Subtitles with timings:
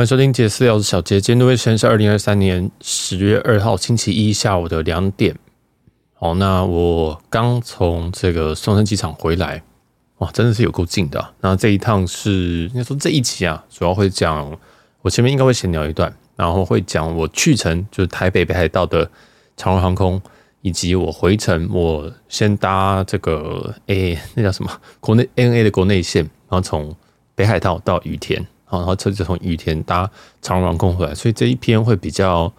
[0.00, 1.20] 欢迎收听杰私聊，我是小杰。
[1.20, 5.36] 今天的时间是二零二三年十月二号星期一下午的两点。
[6.14, 9.62] 好，那我刚从这个松山机场回来，
[10.16, 11.30] 哇，真的是有够近的啊。
[11.42, 14.58] 那这一趟是应该说这一期啊，主要会讲
[15.02, 19.06] 我前面应该会闲聊一段，然后会讲我去程就是台北北海道的
[19.54, 20.18] 长荣航空，
[20.62, 26.96] 以及我回程我先搭这个诶、那叫什么国内 N A 的国内线，然后从
[27.34, 28.42] 北海道到羽田。
[28.78, 30.08] 然后车子从羽田搭
[30.40, 32.52] 长荣航空回来，所以这一篇会比较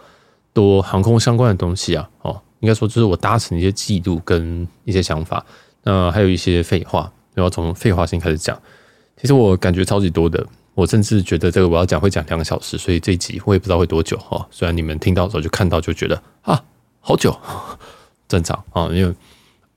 [0.54, 2.10] 多航空相关的东西啊。
[2.22, 5.46] 哦，应该说就是我搭乘一些记录跟一些想法，
[5.84, 8.60] 那还有一些废话，然后从废话先开始讲。
[9.16, 14.46] 其实我感觉超级多的，我甚至觉得这个我要讲会讲两个小时，所以这一集我也不知道会多久哈。
[14.52, 16.62] 虽然你们听到的时候就看到就觉得啊，
[17.00, 17.34] 好久，
[18.28, 19.16] 正常啊，因为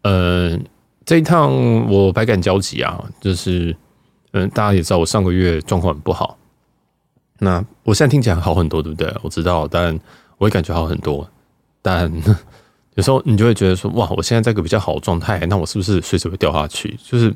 [0.03, 0.59] 呃
[1.05, 1.53] 这一趟
[1.91, 3.77] 我百感交集啊，就是。
[4.35, 6.37] 嗯，大家也知道我上个月状况很不好，
[7.39, 9.15] 那我现在听起来好很多，对不对？
[9.23, 9.99] 我知道，但
[10.39, 11.29] 我也感觉好很多。
[11.81, 12.13] 但
[12.97, 16.99] 有时候你就会觉得说，哇，我现在在一个比较好的状态，那我是不是随时会掉下去？
[17.05, 17.33] 就是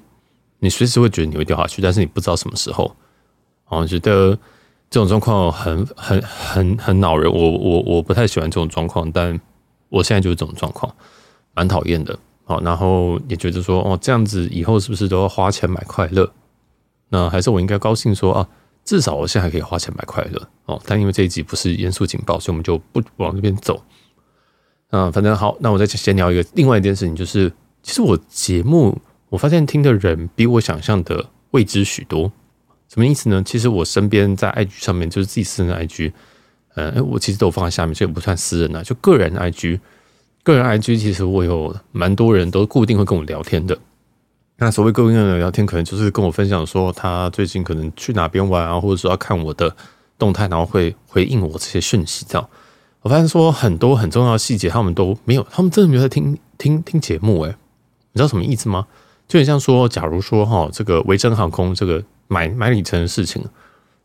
[0.58, 2.94] 你随时会觉得你会掉下去，但是你不知道什么时候。
[3.68, 4.36] 我觉得
[4.90, 9.38] 这种状况很很很很恼人，我我我不太喜欢这种状况，但
[9.88, 10.92] 我现在就是这种状况，
[11.54, 12.18] 蛮讨厌的。
[12.44, 16.28] 好，然后也觉得说，哦，这样子以后是不是都要花钱买快乐？
[17.08, 18.48] 那还是我应该高兴说啊，
[18.84, 20.80] 至少我现在还可以花钱买快乐哦。
[20.86, 23.82] 但因为这一集不是严肃警报，所以我们就不往那边走。
[24.90, 28.98] 啊，反正好，那我再闲聊一个另外一件事情，就是其实我节目
[29.28, 32.30] 我发现听的人比我想象的未知许多。
[32.88, 33.42] 什么意思呢？
[33.44, 36.12] 其实我身边在 IG 上面就是自己私人的 IG，
[36.74, 39.78] 呃，我其实都放在下面，所以不算私人的，就个人 IG。
[40.42, 43.76] 个人 IG 其实我有蛮多人都固定会跟我聊天的。
[44.60, 49.74] 那所谓各位跟人聊天，可能就是跟我分享说他最近可能去哪边玩啊，或者说要看我的
[50.18, 52.26] 动态，然后会回应我这些讯息。
[52.28, 52.48] 这样，
[53.02, 57.42] 我发现说很多很重要的细节，他们都没有，他们真的没有在听听听节目。
[57.42, 57.54] 诶，
[58.12, 58.84] 你知道什么意思吗？
[59.28, 63.44] 就很像说，假如说哈，这个维珍航空这个买买里程的事情，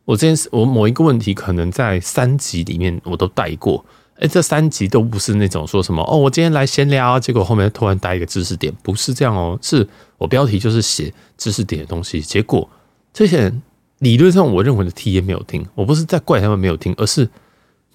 [0.06, 3.84] 我这件事，我某一个问题，可能在三集里面我都带过。
[4.20, 9.88] 哎，这三集都不是那种说什么哦，我今天来闲聊，结果后面突然带一个知识点，不是这样哦，是
[10.18, 12.70] 我标题就是写知识点的东西，结果
[13.12, 13.62] 这些人
[14.00, 17.28] 理论上我认为的 TA 没有听，我不是在怪他们没有听，而是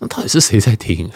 [0.00, 1.08] 那到底是谁在听？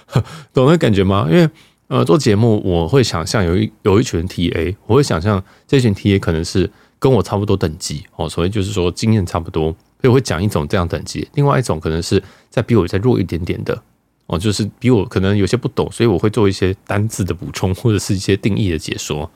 [0.52, 1.26] 懂那感觉吗？
[1.30, 1.48] 因为
[1.88, 13.82] 呃，做节目我会想象有一有一群 TA，我会想象这群 TA 可能是跟我差不多等级哦，所以就是说经验差不多，所以我会讲一种这样等级，另外一种可能是在比我再弱一点点的。
[14.30, 19.28] 哦，就是比我可能有些不懂，所以我会做一些单字的补充，或者是一些定义的解说，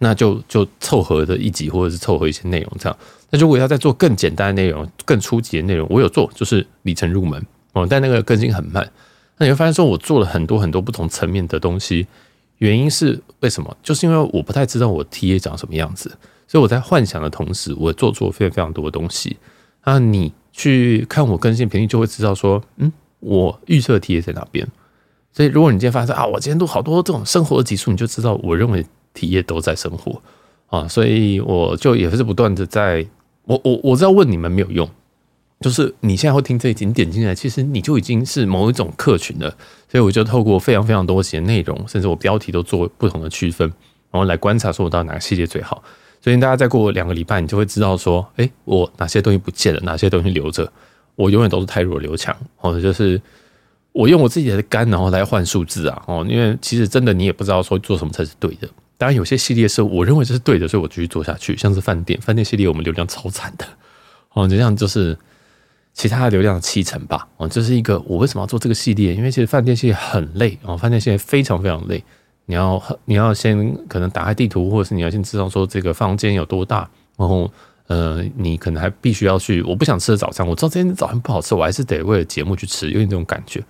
[0.00, 2.98] 那就就凑合的一集，或者是凑合一些内容这样。
[3.30, 7.42] 那如果要再做更简单的内容、更初级的内容，我有做，就是里程入门
[7.72, 8.86] 哦，但那个更新很慢。
[9.38, 12.06] 那你会发现说，我做了很多很多不同层面的东西，
[12.58, 13.74] 原因是为什么？
[13.82, 16.10] 就是因为我不太知道我 TA 长什么样子，
[16.46, 19.38] 所以我在幻想的同时，我做做非常非常多的东西。
[19.86, 22.92] 那你去看我更新频率，就会知道说，嗯。
[23.20, 24.66] 我预测的 TA 在哪边？
[25.32, 30.20] 所以如果你今天发现啊，我今天都好多这种生活的集数，你就知道我认为体验都在生活
[30.68, 33.06] 啊，所以我就也是不断的在，
[33.44, 34.88] 我我我知道问你们没有用，
[35.60, 39.50] 就是你现在会听这一集，你点进来，其实你就已经是某一种客群了，
[39.90, 43.68] 所以我就透过非常非常多集的内容，甚至我标题都做不同的区分，
[44.10, 45.82] 然后来观察说我到哪个系列最好。
[46.22, 50.72] 所以大家再过两个礼拜，你就会知道说，哎，我哪些东西不见了，哪些东西留着。
[51.16, 53.20] 我永远都是太弱留强，或者就是
[53.92, 58.68] 我用我自己的肝，然后来换数字啊，哦，因为其实真的你也不知道说做什么才是对的。
[58.98, 61.56] 当然有些系列是我认为这是对的，所以我继续做下去。
[61.56, 63.66] 像是饭店，饭店系列我们流量超惨的，
[64.34, 65.16] 哦，就像就是
[65.94, 69.14] 其他的流量七成吧，哦，这是一个我为什么要做这个系列？
[69.14, 72.04] 因为其实饭店系列很累哦，饭店系列非常非常累，
[72.44, 77.50] 你要你要先可能打开地图，或者是你要先知道说这个房间有多大，然后。
[77.88, 79.62] 呃，你可能还必须要去。
[79.62, 83.62] 我不想吃的早餐，我知道今天早餐不好吃，我还是得为了节目去吃，有点这种感觉。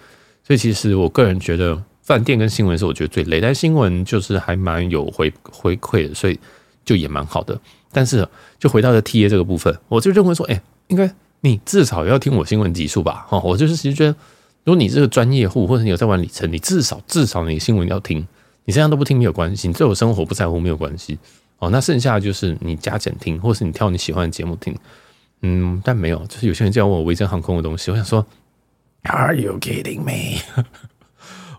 [0.43, 6.39] 所以其实我个人觉得，饭店跟新闻是我觉得最累，但新闻就是还蛮有回 回馈的，所以
[6.85, 7.61] 就也蛮好的。
[7.93, 8.27] 但是
[8.59, 11.11] 就回到了 TA 这个部分，我就认为说，哎、应该
[11.41, 13.27] 你至少要听我新闻集数吧？
[13.31, 14.13] 哦，我就是其实觉得，
[14.65, 18.27] 如果你是个专业户，或者你有在玩里程，你至少至少你新闻要听，
[18.65, 21.19] 你现在都不听没有关系，你对我生活不在乎没有关系。
[21.59, 24.77] 哦，那剩下的就是你加减听，或是你挑你喜欢的节目听，
[25.43, 28.25] 嗯，但没有，就是有些人叫我维珍航空的东西，我想说
[29.05, 30.43] ，Are you kidding me？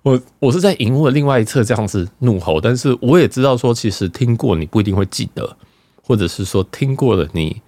[0.04, 5.58] 我我是在荧幕的另外一侧这样子怒吼，但是我也知道说，其实听过你不一定会记得，
[6.02, 7.62] 或者是说听过了你，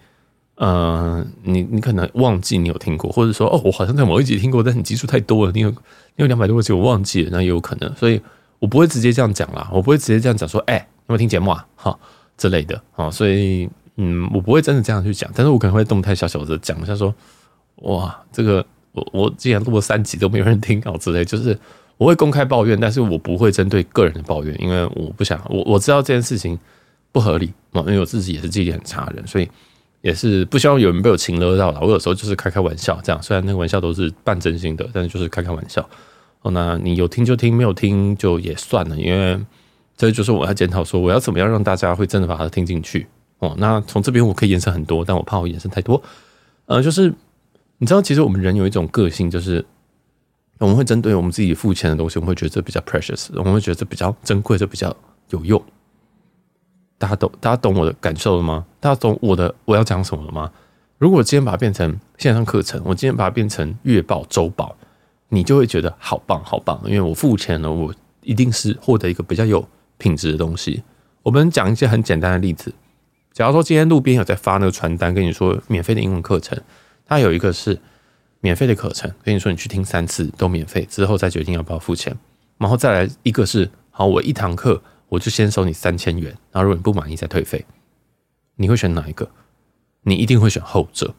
[0.55, 5.75] 呃，你你可能忘记你有听过，或者说哦，我好像在某一集听过，但你集数太多了，你有你
[6.17, 8.21] 有两百多个集我忘记了，那也有可能，所以
[8.59, 11.65] 我不会直接这样讲啦，我不会直接这样讲说，哎、有没有听节目啊？
[11.75, 11.99] 哈
[12.39, 17.13] 之类的啊，所以嗯，我不会真的这样去讲，但是我可能会动态小小的讲一下说，
[17.83, 21.55] 哇，这个我我既然录了三集都没有人听，好之类，就是
[21.97, 26.57] 我会公开抱怨，但是我不会针对个人的抱怨，因为我不想，我我知道这件事情
[27.11, 29.47] 不合理嘛，因为我自己也是记忆力很差的人，所以。
[30.01, 31.79] 也是不希望有人被我情勒到了。
[31.81, 35.81] 我有时候就是开开玩笑，这样虽然那个玩笑都是半真心的，但是就是开开玩笑。
[36.41, 39.37] 哦，那你有听就听，没有听就也算了，因为
[39.99, 43.05] 这就是我要检讨说，我要怎么样让大家会真的把它听进去。
[43.39, 46.01] 哦，那从这边我可以延伸很多，但我怕我延伸太多。
[46.67, 47.13] 呃，就是
[47.79, 49.65] 你知道，其实我们人有一种个性，就是
[50.57, 54.95] 我们会针对我们自己付钱的东西，我们会觉得这比较 precious，我们会觉得这比较珍贵，这比较
[55.31, 55.61] 有用。
[56.97, 58.65] 大家懂，大家懂我的感受了吗？
[58.79, 60.49] 大家懂我的我要讲什么了吗？
[60.97, 64.73] 如果今天把它变成线上课程，我今天把它变成月报、周报，
[65.27, 69.67] 你就会觉得好棒，好棒，因为我付钱了，我一定是获得一个比较有
[69.99, 70.81] 品质的东西。
[71.21, 72.73] 我们讲一些很简单的例子，
[73.31, 76.59] 假如说今天路边有在发那个传单，跟你说免费的英文课程，
[77.05, 77.79] 它有一个是
[78.41, 82.17] 免费的课程，跟你说你去听三次都免费，之后再决定要不要付钱，
[82.57, 84.81] 然后再来一个是好，我一堂课。
[85.09, 87.65] 我就先收你三千元，然后如果你不满意再退费，
[88.57, 89.27] 你会选哪一个？
[90.03, 91.15] 你一定会选后者，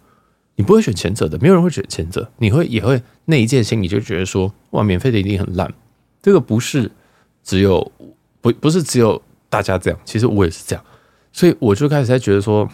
[0.54, 2.30] 你不会选前者的，没有人会选前者。
[2.38, 5.74] 你会也会那一件心，你就觉得说，哇，免费的一定很烂。
[6.22, 6.92] 这个不是
[7.42, 7.90] 只有
[8.40, 10.84] 不不是只有大家这样，其实我也是这样，
[11.32, 12.68] 所以我就开始在觉得说，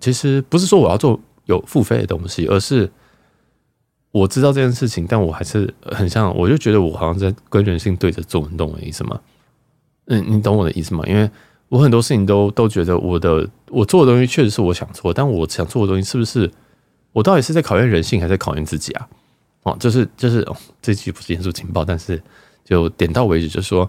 [0.00, 2.90] 其实不是说我要做有付费的东西，而是
[4.10, 9.20] 我知道这件事情，但我还是很像，我就觉得我好像在跟人性对着做，你懂我的意思吗？
[10.06, 11.04] 嗯，你懂我的意思吗？
[11.06, 11.30] 因为
[11.68, 16.50] 我很多事情都都觉得我的我做的东西确实是我想做，但我想做的东西是不是
[17.12, 19.08] 我到底是在考验人性，还是在考验自己啊？
[19.64, 22.22] 哦，就是就是哦，这句不是严肃情报，但是
[22.64, 23.88] 就点到为止，就说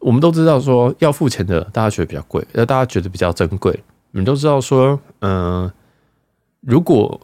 [0.00, 3.72] 我们都知道说要付钱的，大家觉得比较贵，那大家觉得比较珍贵。
[4.10, 5.70] 你们都知道说，嗯、
[6.60, 7.20] 如果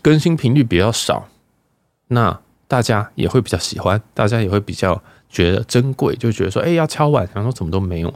[0.00, 1.28] 更新频率比较少，
[2.06, 5.02] 那大家也会比较喜欢，大家也会比较。
[5.30, 8.08] 觉得珍贵，就觉得说，哎、欸，要敲碗，然后怎么都没有，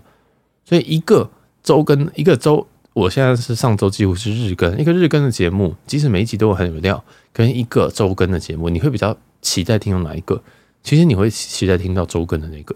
[0.64, 1.28] 所以一个
[1.62, 10.42] 周更，一个周，我现在是上周几乎是日更，一个日更的节目，即使每一集都很有料，跟一个周更的节目，你会比较期待听到哪一个？
[10.82, 12.74] 其实你会期待听到周更的那个，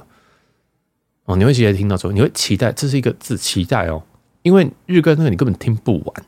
[1.26, 4.02] 哦，你会期待听到之后，你会期待，这是一个字，期待哦，
[4.42, 6.24] 因为日更那个你根本听不完，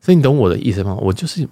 [0.00, 0.96] 所以你懂我的意思吗？
[1.00, 1.48] 我就是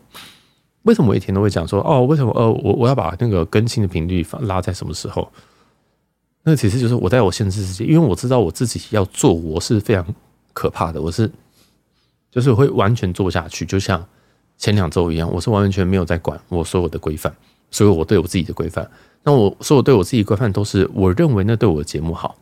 [0.83, 2.33] 为什么我一天都会讲说，哦，为什么？
[2.33, 5.31] 呃，我我要把那个更新的频率拉在什么时候？
[6.45, 10.05] 那其实就是我在我现实世界，因为我知道我自己要做，我是非常
[10.53, 11.31] 可怕的，我是
[12.31, 14.05] 就是会完全做下去，就像
[14.59, 17.33] 前两周一样，我是完全没有在管我所有的规范，
[17.71, 18.91] 所以我对我自己的规范，
[19.23, 22.37] 那我所有对我自己规范都是我认为那对我的节目好，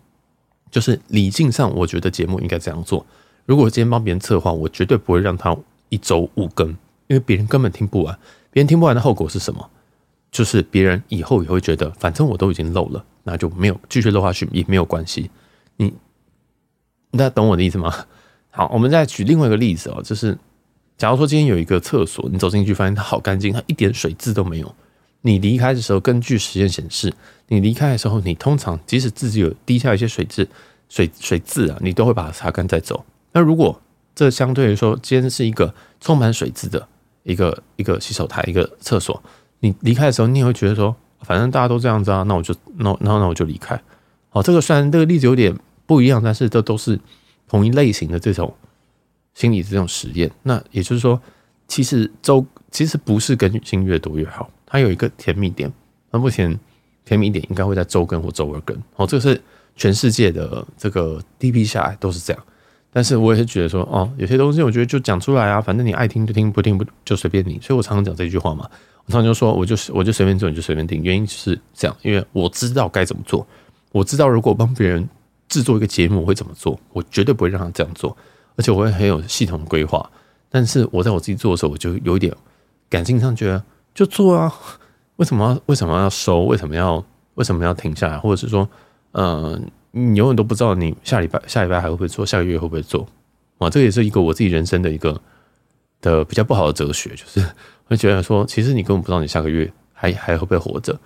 [0.71, 3.05] 就是理性上我觉得节目应该这样做。
[3.47, 5.57] 如果今天帮别人策划，我绝对不会让他
[5.89, 6.69] 一周五更，
[7.09, 8.19] 因为别人根本听不完，
[8.51, 9.69] 别人听不完的后果是什么？
[10.31, 13.05] 就是别人以后也会觉得，反正我都已经漏了。
[13.25, 15.31] 那就没有继续漏下去也没有关系，
[15.77, 15.93] 你
[17.11, 17.93] 大家懂我的意思吗？
[18.51, 20.39] 好，我们再举另外一个例子哦，就是
[20.97, 24.75] 假如说今天有一个厕所，你走进去发现它好干净，它一点水渍都没有。
[25.23, 27.13] 你离开的时候，根据实验显示，
[27.49, 30.49] 你离开的时候，你通常即使自己有滴下一些水渍、
[30.89, 33.05] 水水渍啊，你都会把它擦干再走。
[33.33, 33.81] 那如果
[34.15, 36.89] 这相对于说，今天是一个充满水渍的
[37.23, 39.23] 一个一个洗手台、一个厕所，
[39.61, 40.95] 你离开的时候，你也会觉得说。
[41.23, 43.79] 反正大家都这样子啊，那我就那那那我就离开。
[44.31, 46.99] 好，这个虽然这个例子有点不一样，但是这都是
[47.47, 48.55] 同一类型的这种
[49.35, 50.31] 心理这种实验。
[50.45, 51.21] 那也就是说，
[51.69, 55.71] 其实周其实不是更新越多越好，它有一个甜蜜点。
[56.11, 56.59] 那目前
[57.05, 58.77] 甜蜜点应该会在周更或周二更。
[58.97, 59.41] 哦，这个是
[59.77, 62.43] 全世界的这个 DP 下来都是这样。
[62.93, 67.59] 但是我也是觉得说，哦，有些东西我觉得就讲出来啊，反正你爱听就听，不听不就随便你。
[67.61, 68.69] 所以我常常讲这句话嘛。
[69.07, 71.03] 我常常就说，我就是我就随便做，你就随便听。
[71.03, 73.47] 原因就是这样，因为我知道该怎么做。
[73.93, 75.09] 我知道如果帮别人
[75.49, 78.17] 制作一个节目我会怎么做，我绝对不会让他这样做，
[78.57, 80.09] 而且我会很有系统的规划。
[80.49, 82.33] 但是我在我自己做的时候，我就有一点
[82.89, 83.63] 感性上觉得，
[83.95, 84.53] 就做啊，
[85.17, 86.45] 为什么要为什么要收？
[86.45, 87.05] 为什么要
[87.35, 88.19] 为什么要停下来？
[88.19, 88.69] 或者是说，
[89.13, 93.07] 呃，你永远都不知道你下礼拜下礼拜还会不会做，下个月会不会做？
[93.59, 95.21] 啊，这也是一个我自己人生的一个
[96.01, 97.45] 的比较不好的哲学，就是。
[97.91, 100.97] 会觉得说，其实你根本不知道你下个月还还会不会活着，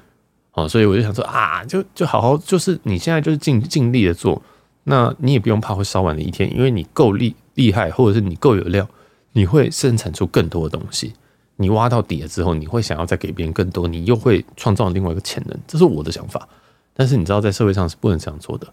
[0.53, 4.43] 哦，所以我就想说啊，就就好好，就是你现在就是尽尽力的做，
[4.83, 8.87] 那你也不用怕会烧完的一天，因为你够厉厉害，或者是你够有料，
[9.33, 11.15] 你会生产出更多的东西。
[11.57, 15.59] 你挖到底了之后，你会想要再给别人更多，你又会创造另外一个潜能。
[15.67, 16.49] 这是我的想法。
[16.93, 18.67] 但是你知道，在社会上是不能这样做的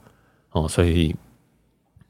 [0.52, 1.16] 哦，所以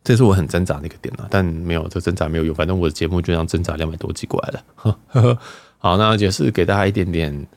[0.03, 1.27] 这是我很挣扎的一个点啊。
[1.29, 4.63] 但没有这挣扎没有用，反正我的节目就这样挣扎两百多集过来了。
[4.75, 5.37] 呵 呵
[5.77, 7.47] 好，那也是给大家一点点、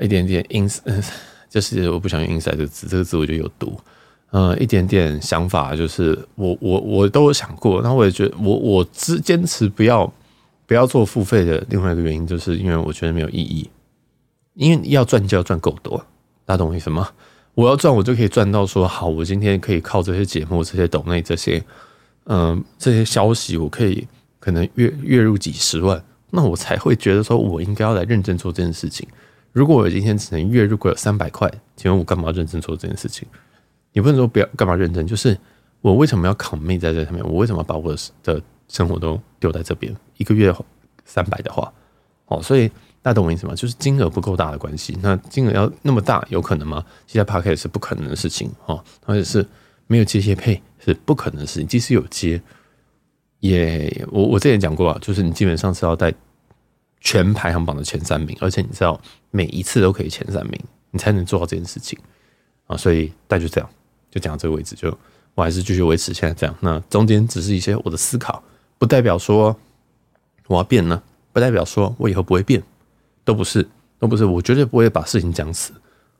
[0.00, 0.80] 一点点 ins，
[1.48, 3.78] 就是我不想用 inside 这个字，这个字我觉得有毒。
[4.30, 10.10] 呃，一点点想法，就是我我我都有想过，那我也觉得我我只坚持不要
[10.72, 11.62] 不要做付费的。
[11.68, 13.68] 另外一个原因，就是因为我觉得没有意义，
[14.54, 15.98] 因为要赚就要赚够多，
[16.46, 17.10] 大家懂我意思吗？
[17.52, 21.62] 我要赚，我就可以赚到说好，我今天可以靠这些节目、这些抖内、这些
[22.24, 24.08] 嗯、这些消息，我可以
[24.40, 29.06] 可能月月入几十万，那我才会觉得说我应该要来认真做这件事情。
[29.52, 33.28] 如果我今天只能月入个有三百块，请问我干嘛认真做这件事情？
[33.92, 35.36] 你不能说不要干嘛认真，就是
[35.82, 37.22] 我为什么要 commit 在这上面？
[37.26, 38.40] 我为什么把我的
[38.72, 39.94] 生活都丢在这边？
[40.16, 40.52] 一个月
[41.04, 41.72] 三百的话，
[42.26, 42.68] 哦，所以。
[43.04, 43.54] 大家懂我意思吗？
[43.56, 44.96] 就是金额不够大的关系。
[45.02, 46.86] 那金额要那么大，有可能吗？
[47.04, 49.44] 其实 Podcast 是不可能的事情哦，而且是
[49.88, 51.66] 没有接业配是不可能的事情。
[51.66, 52.40] 即使有接，
[53.40, 56.14] 也我我之前讲过啊，就是你基本上是要在
[57.00, 59.00] 全排行榜的前三名，而且你知道
[59.32, 60.56] 每一次都可以前三名，
[60.92, 61.98] 你才能做到这件事情
[62.68, 62.76] 啊。
[62.76, 63.68] 所以大家就这样，
[64.12, 64.96] 就讲到这个位置，就
[65.34, 66.56] 我还是继续维持现在这样。
[66.60, 68.40] 那中间只是一些我的思考，
[68.82, 69.56] 不代表说
[70.48, 71.00] 我要变呢，
[71.32, 72.60] 不代表说我以后不会变。
[73.24, 73.68] 都不是，
[74.00, 75.72] 都不是，我绝对不会把事情讲死，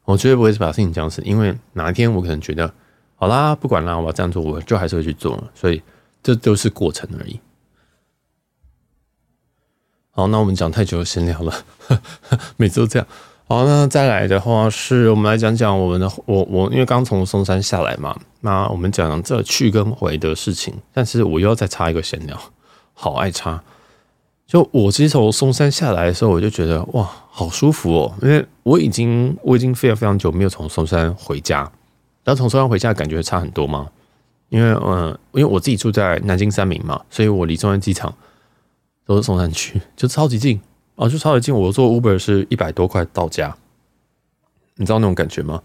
[0.04, 2.72] 我绝对不会把事情讲死，因为哪一天我可能觉得，
[3.16, 5.82] 好啦，不管啦，我要这样做，我就还是会去做，所以
[6.22, 7.40] 这都是过程而已。
[10.12, 11.52] 好，那我们讲太久闲聊了，
[12.56, 13.08] 每次都这样。
[13.48, 22.40] 好，那再来的话是我们来讲讲我们的，我我因为刚从松山下来嘛，那我们讲这去跟回的事情，但是我又要再插一个闲聊，
[22.92, 23.62] 好爱插。
[24.46, 31.60] 就我其实从松山下来的时候，我就觉得哇，好舒服哦，因为我已经我已经非常非常久没有从松山回家，
[32.22, 33.88] 然后从松山回家感觉差很多吗？
[34.50, 38.14] 因为嗯，因为我自己住在南京三明嘛，所以我离松山机场
[39.06, 40.60] 都是松山区，就超级近
[40.96, 41.54] 啊，就超级近。
[41.54, 43.56] 我坐 Uber 是一百多块到家，
[44.76, 45.62] 你知道那种感觉吗？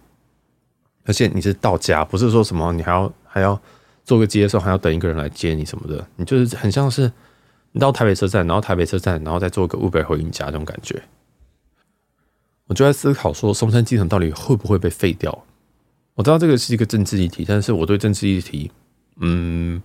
[1.03, 3.59] 而且你是到家，不是说什么你还要还要
[4.07, 7.11] 坐个接送，还要等一个人来接你什么的，你就是很像是。
[7.73, 11.03] 你到台北车站，然后台北车站，然后再坐个 Uber 回你家，这种感觉，
[12.65, 15.43] 我就在思考说，松山机场到底会不会被废掉？
[16.15, 18.71] 我知道这个是一个政治议题，但是我对政治议题，
[19.17, 19.83] 嗯，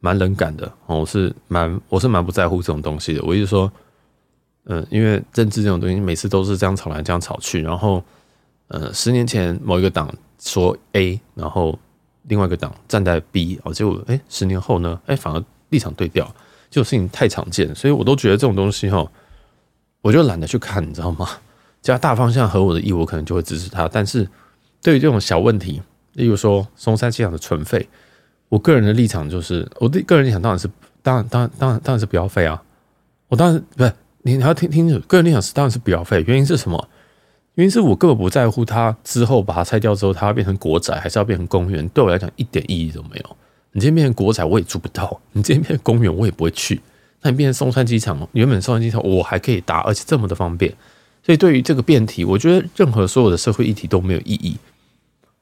[0.00, 0.70] 蛮冷感的。
[0.86, 3.22] 我是蛮，我是蛮不在乎这种东西的。
[3.22, 3.72] 我一直说，
[4.64, 8.04] 嗯，因为政治这种东西，每次都是这样吵来，这样吵去，然后，
[8.68, 11.78] 呃，十年前某一个党说 A，然后
[12.28, 16.24] 另外一个党站在 B，哦，结果，哎，十年后呢，哎，反而立场对调。
[16.70, 19.06] 这种事情太常见，所以我都觉得这种东西哈，
[20.00, 21.28] 我就懒得去看，你知道吗？
[21.82, 23.86] 只要大方向合我的意，我可能就会支持他。
[23.88, 24.26] 但是
[24.80, 25.82] 对于这种小问题，
[26.14, 27.86] 例如说松山机场的存废，
[28.48, 30.70] 我个人的立场就是，我的个人立场当然是，
[31.02, 32.62] 当然，当然，当然，当然是不要废啊！
[33.28, 36.24] 我当然不是你，你要听听，个人立场是当然是不要废。
[36.26, 36.88] 原因是什么？
[37.54, 43.36] 原因是我根本不在乎它之后把它拆掉之后，它要变成国宅还是要变成公园，对我来讲一点意义都没有。
[43.72, 46.80] 你今天变成国宅，我也住不到；你今天变成公园，我也不会去。
[47.20, 50.72] 那你变成松山机场，原本松山机场我还可以搭，而且这么的方便。
[51.22, 54.56] 所以对于这个辩题，我觉得任何所有的社会议题都没有意义，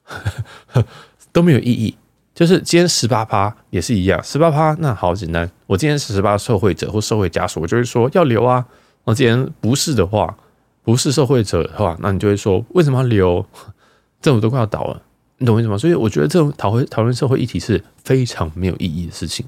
[1.31, 1.95] 都没有意义。
[2.35, 5.49] 就是今天十八趴也是一样，十八趴那好简单。
[5.65, 8.65] 我今天是十八受惠者或受惠家属，我就会说要留啊。
[9.03, 10.37] 我今天不是的话，
[10.83, 13.45] 不是受惠者的话，那你就会说为什么要留？
[14.21, 15.01] 政府都快要倒了。
[15.37, 15.75] 你懂我意思吗？
[15.75, 19.43] 所以我觉得这种讨论讨论社会议题是非常没有意义的事情。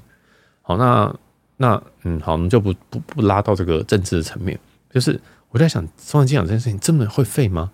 [0.62, 1.14] 好，那
[1.58, 4.58] 那嗯，好，我们就不不不拉到这个政治的层面。
[4.90, 7.70] 就是我在想，松山机场这件事情真的会废吗？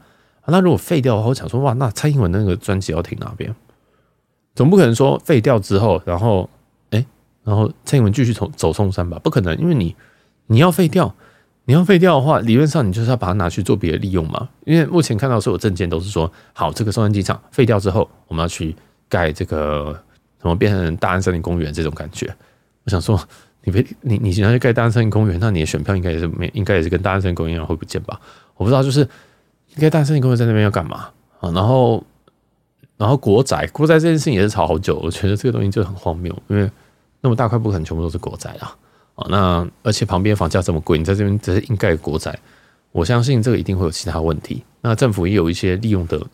[0.46, 3.54] 那如果废掉的话，我想说，哇，那蔡英文那个专辑要停哪边？
[4.54, 6.50] 总不可能说废掉之后，然后
[6.90, 7.06] 哎，
[7.44, 9.18] 然后蔡英文继续走走松山吧？
[9.20, 9.96] 不可能，因为你
[10.48, 11.14] 你要废掉。
[11.70, 14.48] 你要废掉的话，理论上你就是要把它拿去做别的利用嘛。
[14.64, 18.74] 因为目前看到所有证件都是说，好，这个松山机场废掉之后，我们要去
[19.08, 19.96] 盖这个
[20.42, 22.26] 什么变成大安森林公园这种感觉。
[22.82, 23.16] 我想说，
[23.62, 28.20] 你别你你想要去盖大安森林公园，那你的选票应该也是没，应该也是跟大安森林公园一样会不见吧？
[28.56, 29.08] 我不知道，就是
[29.78, 31.52] 盖大安森林公园在那边要干嘛啊？
[31.52, 32.02] 然后
[32.96, 36.68] 然后国宅国宅这件事情也是吵好久，我觉得这个东西就很荒谬，因为
[37.20, 38.74] 那么大块不可能全部都是国宅啊。
[39.28, 42.38] 那而且旁边房价这么贵，你在这边只是硬盖国宅，
[42.92, 44.62] 我相信这个一定会有其他问题。
[44.80, 46.26] 那政府也有一些利用的，应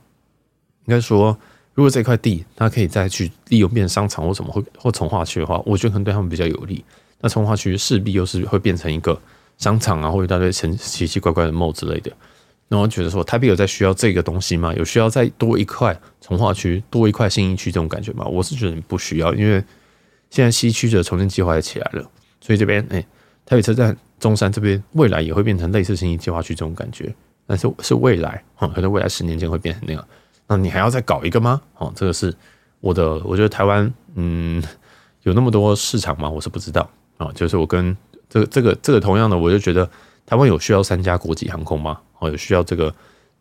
[0.86, 1.36] 该说，
[1.74, 6.84] 如果这块地它可以再去利用变成商场或什么或或从化区的话，我觉得可能对他们比较有利。
[7.20, 9.18] 那从化区势必又是会变成一个
[9.58, 12.12] 商场啊，或者一大堆成奇奇怪怪的 mall 之类的。
[12.68, 14.74] 那我觉得说，台北有在需要这个东西吗？
[14.74, 18.24] 有需要再多一块从化区，多一块信义区这种感觉吗？
[18.26, 19.62] 我是觉得不需要，因为
[20.30, 23.00] 现在西区的重建计划也起来了，所以这边哎，
[23.44, 27.14] 台北车站中山这边未来也会变成类似新义计划区这种感觉，
[27.46, 30.04] 但是是未来啊，可能未来十年间会变成那样。
[30.48, 31.60] 那你还要再搞一个吗？
[31.78, 32.34] 哦，这个是
[32.80, 34.62] 我的，我觉得台湾嗯
[35.22, 36.30] 有那么多市场吗？
[36.30, 36.88] 我是不知道
[37.18, 37.30] 啊。
[37.34, 37.96] 就是我跟
[38.28, 39.88] 这个这个这个同样的，我就觉得
[40.24, 41.98] 台湾有需要三家国际航空吗？
[42.20, 42.94] 哦，有需要这个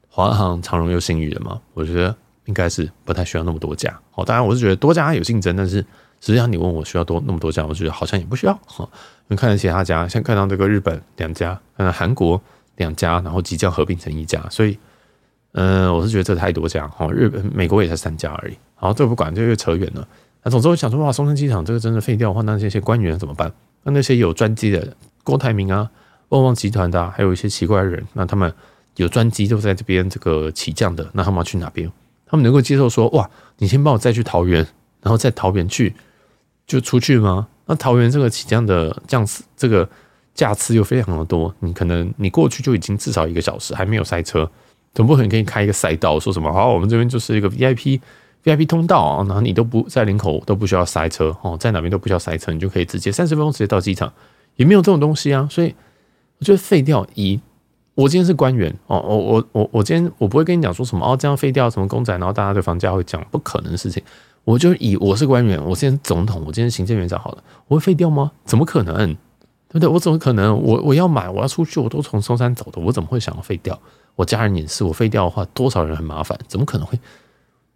[0.07, 1.61] 华航、长荣又新宇的吗？
[1.73, 3.97] 我觉得应该是不太需要那么多家。
[4.15, 5.85] 哦，当然我是觉得多家有竞争，但是
[6.19, 8.53] 实际上你问我需要多那么多家，我觉得好像也不需要。
[8.65, 8.87] 哈，
[9.27, 12.41] 你看到其他家，像看到这个日本两家，看到韩国
[12.77, 14.77] 两家，然后即将合并成一家，所以。
[15.57, 18.57] 嗯，我是觉得这太多家哈，日本、美国也才三家而已。
[18.75, 20.05] 好，这不管，这又扯远了。
[20.43, 23.49] 那总之我想说，哇，松山机场这个真的废掉的话，那这些官员怎么办？
[23.83, 24.85] 那那些有专机的，
[25.23, 25.89] 郭台铭啊、
[26.27, 28.53] 旺旺集团的、啊，还有一些奇怪的人，那他们
[28.97, 31.89] 有专机都在这边这个起降的，那他们要去哪边？
[32.25, 33.29] 他们能够接受说，哇，
[33.59, 34.67] 你先帮我再去桃园，
[35.05, 35.93] 然后再桃园去
[36.65, 37.47] 就出去吗？
[37.67, 39.87] 那桃园这个起降的降次，这个
[40.33, 44.49] 架次又非常的多，你可能你过去就已经至少一个小时，还没有塞车。
[44.95, 46.73] 总不可能给你开一个赛道，说什么好？
[46.73, 47.99] 我们这边就是一个 VIP
[48.43, 54.11] VIP 通道啊，然后你都不在林口都不需要塞车哦，在哪边都不需要塞车，你就可以直接三十分钟直接到机场，
[54.55, 55.47] 也没有这种东西啊。
[55.51, 55.75] 所以
[56.39, 57.39] 我觉得废掉一，
[57.93, 64.01] 我今天是官员哦，我我我我今天我不会跟你讲说什么哦，这样废掉什么公仔，然后大家对房价会讲不可能的事情。
[64.45, 68.31] 我就以我是官员，我今天总统，我今天行政院长好了，我会废掉吗？
[68.45, 69.13] 怎么可能？
[69.67, 69.89] 对不对？
[69.89, 70.55] 我怎么可能？
[70.61, 73.77] 我我要买，我要出去，我都从松山走的，我怎么会想要废掉？
[74.15, 76.39] 我家人也是，我废掉的话，多少人很麻烦？
[76.47, 76.97] 怎么可能会？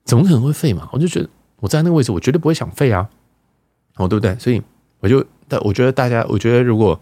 [0.05, 0.87] 怎么可能会废嘛？
[0.93, 1.27] 我就觉得
[1.59, 3.09] 我在那个位置，我绝对不会想废啊，
[3.97, 4.33] 哦，对不对？
[4.39, 4.61] 所以
[4.99, 6.97] 我就，但我觉得大家，我觉得如果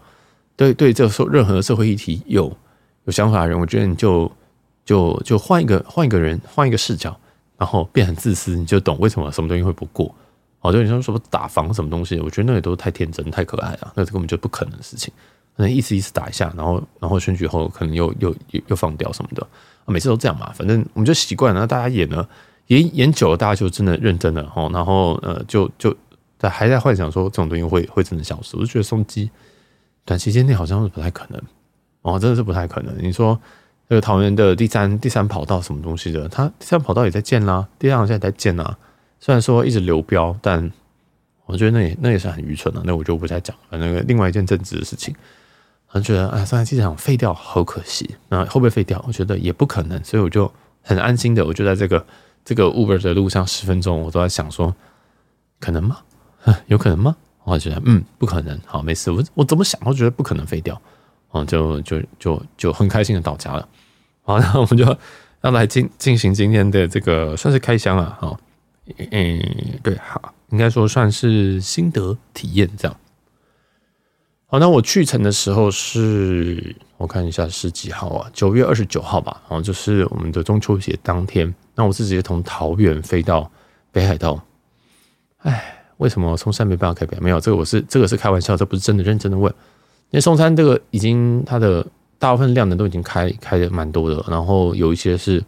[0.56, 2.50] 对对这个任何社会议题有
[3.04, 4.30] 有想法的人，我觉得你就
[4.84, 7.16] 就就换一个换一个人，换一个视角，
[7.58, 10.14] 然后变很自私，你就懂为什么什么东西会不过。
[10.60, 15.12] 哦，就你说什么打防什么东西，我觉得那也都太天真、太可爱了，那根本就不可能的事情。
[15.56, 19.46] 可能意思意思打一下，然后然后选举后可能又又又又放掉什么的，
[19.86, 21.60] 每次都这样嘛，反正我们就习惯了。
[21.60, 22.26] 那大家演呢
[22.68, 24.68] 演演久了，大家就真的认真了哈。
[24.72, 25.96] 然后呃，就就
[26.38, 28.56] 在还在幻想说这种东西会会真的消失。
[28.56, 29.30] 我就觉得松机
[30.04, 31.40] 短期间内好像是不太可能
[32.02, 32.94] 哦，真的是不太可能。
[32.98, 33.40] 你说
[33.88, 38.76] 那个桃园的第三第三跑道什么东西的，它第三跑道也在建啦，第二航线也在建啦。
[39.18, 40.70] 虽然说一直流标，但
[41.46, 42.82] 我觉得那也那也是很愚蠢的。
[42.84, 43.78] 那我就不再讲了。
[43.78, 45.14] 那个另外一件政治的事情。
[45.92, 48.14] 我觉得，哎，松山机场废掉好可惜。
[48.28, 49.02] 那会不会废掉？
[49.08, 52.04] 我觉得也不可能，所以我就很安心的，我就在这个
[52.44, 54.74] 这个 Uber 的路上十分钟，我都在想说，
[55.58, 55.96] 可能吗？
[56.66, 57.16] 有可能吗？
[57.44, 58.60] 我觉得，嗯，不可能。
[58.66, 59.10] 好，没事。
[59.10, 60.78] 我我怎么想都觉得不可能废掉。
[61.30, 63.66] 哦，就就就就很开心的到家了。
[64.28, 64.84] 好，那我们就
[65.40, 68.14] 要来进进行今天的这个算是开箱了。
[68.20, 68.38] 好，
[69.10, 69.40] 嗯，
[69.82, 72.94] 对，好，应该说算是心得体验这样。
[74.46, 78.30] 好，那我去成的时候是，我看一下是几号啊？
[78.34, 79.40] 九月二十九号吧。
[79.48, 81.54] 哦，就是我们的中秋节当天。
[81.74, 83.50] 那我是直接从桃园飞到
[83.90, 84.38] 北海道。
[85.38, 87.18] 哎，为什么松山没办法开票？
[87.22, 89.50] 没有这个，我是这个是开玩笑，这不是真的，认真的问。
[90.10, 91.86] 因为送餐这个已经它的
[92.18, 95.42] 大部分量能都已经开开的蛮多的，然后有一些是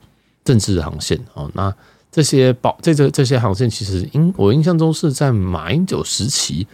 [0.45, 1.51] 政治航线哦。
[1.55, 1.75] 那
[2.11, 6.67] 这些保这这这些航线其实印我印象中是在马英九时期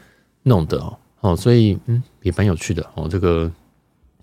[0.45, 0.99] 弄的哦。
[1.21, 3.09] 哦，所以嗯，也蛮有趣的哦。
[3.11, 3.51] 这个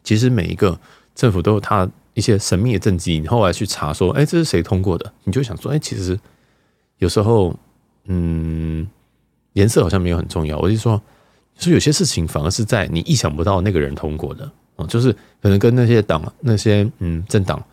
[0.03, 0.79] 其实每一个
[1.15, 5.11] 政府都有它一些神秘的政绩，你后来去查说，哎，这是谁通过的？
[5.23, 6.17] 你就想说，哎，其实
[6.99, 7.53] 有时候，
[8.05, 8.87] 嗯，
[9.53, 10.57] 颜色好像没有很重要。
[10.59, 11.01] 我就说，
[11.57, 14.49] 说有些事情反而是在你意想不到那个人通过的
[14.87, 17.63] 就是可能跟那些党那些嗯政党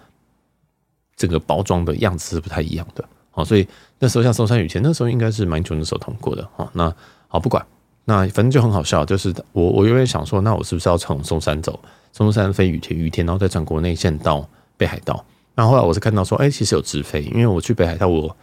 [1.17, 3.45] 整个包装的样子是不太一样的哦。
[3.45, 3.67] 所以
[3.99, 6.69] 那时候像松山雨前，那时候应该是蛮久的时候通过的哦。
[6.73, 6.95] 那
[7.29, 7.65] 好，不管。
[8.07, 11.79] 那反正就很好笑，就是我我有点想说，那我是不是要从松山走，
[12.13, 15.25] 松山飞羽田，羽田然后再转国内线到北海道？
[15.55, 18.37] 那后后来我是看到说，哎，其实有直飞，因为我去北海道，我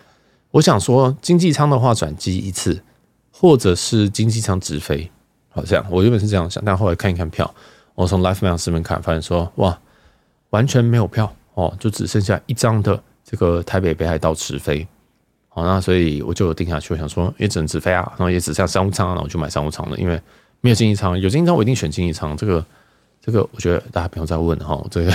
[0.51, 2.81] 我想说经济舱的话转机一次，
[3.31, 5.09] 或者是经济舱直飞，
[5.49, 7.53] 好像我原本是这样想，但后来看一看票，
[7.97, 9.75] 我从 LifeMiles 上面看，发现说哇，
[10.51, 14.87] 完全没有票哦，就只剩下一张的这个台北北海道直飞。
[15.49, 20.21] 好，那所以我就有定下去，我想说也只能直飞啊，然后也只剩商务舱，然后我就买商务舱了，因为
[20.61, 22.37] 没有经济舱，有经济舱我一定选经济舱。
[22.37, 22.63] 这个
[23.19, 24.79] 这个，我觉得大家不用再问哈。
[24.91, 25.11] 这个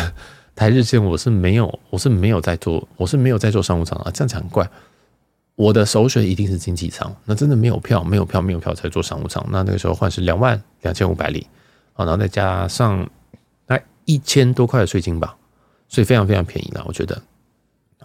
[0.57, 4.69] 台日线我是没有，我是没有在做，我是没有在做商务舱啊，这样子很怪。
[5.55, 7.15] 我的首选一定是经济舱。
[7.27, 9.47] 那真的没有票，没有票，没有票才做商务舱。
[9.51, 11.47] 那那个时候换是两万两千五百里
[11.97, 13.09] 然后再加上
[13.67, 15.37] 那一千多块的税金吧，
[15.89, 17.21] 所以非常非常便宜了，我觉得。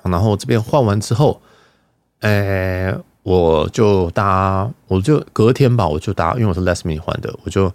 [0.03, 1.41] 然后这边换完之后，
[2.21, 7.71] 诶，我就搭，我就隔天吧，我就搭，因为我是 last minute 换的，我就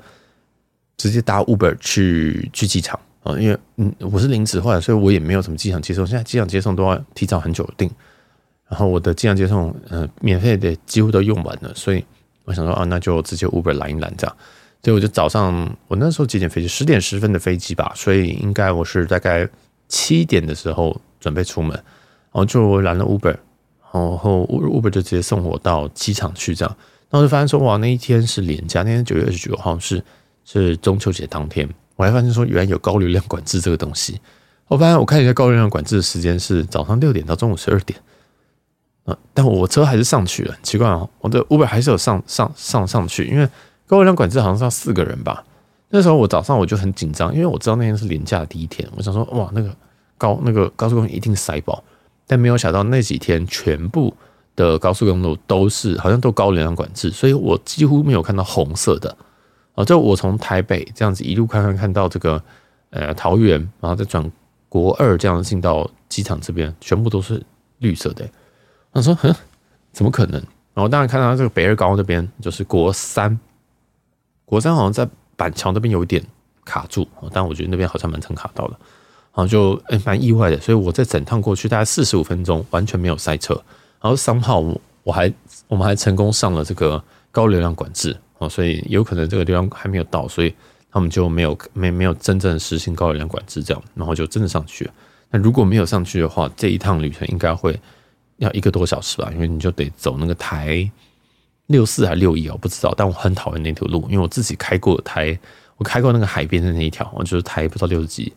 [0.96, 7.90] 直接搭 Uber 去去机场啊，因为嗯，我是临时换，所以我也没有什么机场接送，现在机场接送都要提早很久订。
[8.68, 12.02] 然后我的机场接送，嗯、呃，免费的几乎都用完了，所以
[12.44, 14.36] 我想说啊，那就直接 Uber 拦一拦这样。
[14.82, 16.66] 所以我就早上，我那时候几点飞机？
[16.66, 19.48] 十点十分的飞机吧，所以应该我是大概
[19.88, 21.70] 七点的时候准备出门。
[21.70, 23.36] 然后就我拦了 Uber，
[23.92, 26.76] 然后 Uber 就直接送我到机场去，这样。
[27.10, 30.02] 然后就发现说，哇，那一天是连假，那天九月二十九号是
[30.44, 31.68] 是中秋节当天。
[31.94, 34.18] 我还发现说，原来有高流量管制这个东西。
[34.66, 37.96] 我发现我看一下高流量管制的时间是早上六点到中午十二点。
[39.04, 43.46] 啊，但我车还是上去了，很奇怪哦，我的 Uber 还是有上上上上去，因为
[43.86, 45.44] 高流量管制好像是要四个人吧。
[45.90, 49.74] 那时候我早上我就很紧张，因为我知道那天是连假第一天，我想说，哇，那个
[50.16, 51.82] 高那个高速公路一定塞爆。
[52.26, 54.14] 但没有想到那几天全部
[54.56, 59.14] 的高速公路都是好像都高流量管制，所以我几乎没有看到红色的。
[59.74, 62.42] 啊，就我从台北这样子一路看看看到这个
[62.90, 64.30] 呃桃园，然后再转
[64.68, 67.42] 国二这样进到机场这边，全部都是
[67.78, 68.26] 绿色的。
[68.92, 69.34] 我说，哼，
[69.92, 70.40] 怎么可能？
[70.72, 73.38] 然后当然看到这个北二高那边就是国三，
[74.52, 76.22] 国三好像在板桥那边有一点
[76.62, 78.76] 卡住，但我觉得那边好像蛮常卡到的。
[79.34, 83.54] 然后就诶蛮意外的，所以我在整趟过去大概四十五分钟完全没有塞车，
[83.98, 84.62] 然后三号
[85.04, 85.32] 我还
[85.68, 90.54] 我们还成功上了这个高流量管制啊，所以有可能这个流量还没有到，所以
[90.90, 94.92] 他们就没有没没有真正实行高流量管制这样，然后就真的上去了。
[95.30, 97.80] 那如果没有上去的话，这一趟旅程应该会
[98.36, 100.90] 要一个多小时吧，因为你就得走那个台
[101.66, 105.38] 六四还是六一，我不知道，但我很讨厌那条路，因为我自己开过台，
[105.76, 108.32] 我开过那个海边的那一条，我就是台不知道六十几。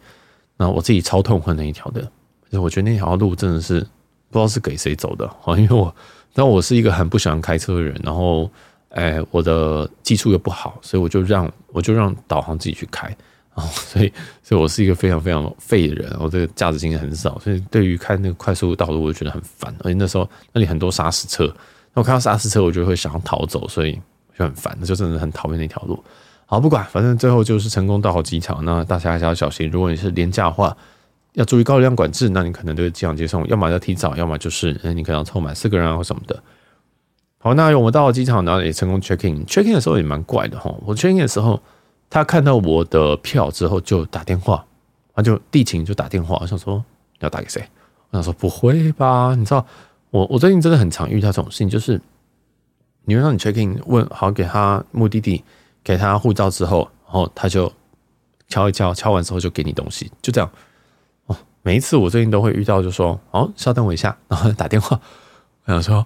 [0.57, 2.09] 那我自己超痛恨那一条的，
[2.49, 3.81] 就我觉得那条路真的是
[4.29, 5.93] 不知道是给谁走的啊，因为我，
[6.33, 8.49] 但我是一个很不喜欢开车的人，然后，
[8.89, 13.07] 哎，我的技术又不好，所以我就让我就让导航自己去开
[13.53, 21.53] 啊， 所以，所以我是一个非常非常废的人，我这个驾驶经验很少，所以对于开那个快速道路，我就觉得很烦，而且那时候那里很多砂石车，
[21.95, 23.93] 我看到砂石车，我就会想要逃走，所以
[24.37, 26.03] 就很烦，那就真的很讨厌那条路。
[26.45, 28.63] 好，不管，反正最后就是成功到好机场。
[28.63, 30.75] 那大家还是要小心，如果你是廉价的话，
[31.33, 32.29] 要注意高流量管制。
[32.29, 36.43] 那你可能对机场接送，要么要提早，要么就是你可能要凑满四个人啊或什么的。
[37.39, 39.45] 好，那我们到了机场，然后也成功 check in。
[39.45, 40.75] check in 的时候也蛮怪的哈。
[40.85, 41.59] 我 check in 的时候，
[42.09, 44.63] 他看到我的票之后就打电话，
[45.15, 46.83] 他就地勤就打电话，我想说
[47.19, 47.65] 要打给谁？
[48.11, 49.33] 我想说不会吧？
[49.35, 49.65] 你知道
[50.15, 51.99] 我我最近真的很常遇到这种事情，就是
[53.03, 55.43] 你会让你 check in 问好给他目的地。
[55.83, 57.71] 给他护照之后，然后他就
[58.47, 60.49] 敲一敲，敲完之后就给你东西，就这样。
[61.27, 64.99] 哦，每一次我最近都会遇到，就说：“哦，稍等我一下。”然后打电话，
[65.65, 66.03] 我想说，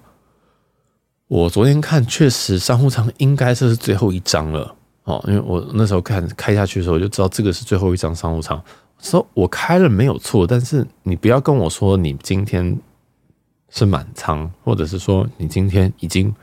[1.29, 4.75] 我昨天看确实商务舱应该这是最后一张了。
[5.05, 8.61] 哦，因为我那时候看开下去的时候，我就知道这个是最后一张商务舱。
[8.99, 12.77] 说我开了没有错，但是你不要跟我说你今天
[13.69, 16.33] 是满仓，或者是说你今天已经。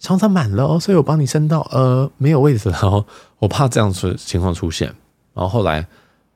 [0.00, 3.06] 常常满了哦，所以我帮你升到呃没有位置了哦，
[3.38, 4.88] 我怕这样子情况出现，
[5.32, 5.86] 然后后来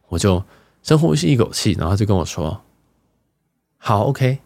[0.08, 0.42] 我就
[0.82, 2.58] 深呼吸一口气，然后就跟我说
[3.76, 4.38] ：“好，OK，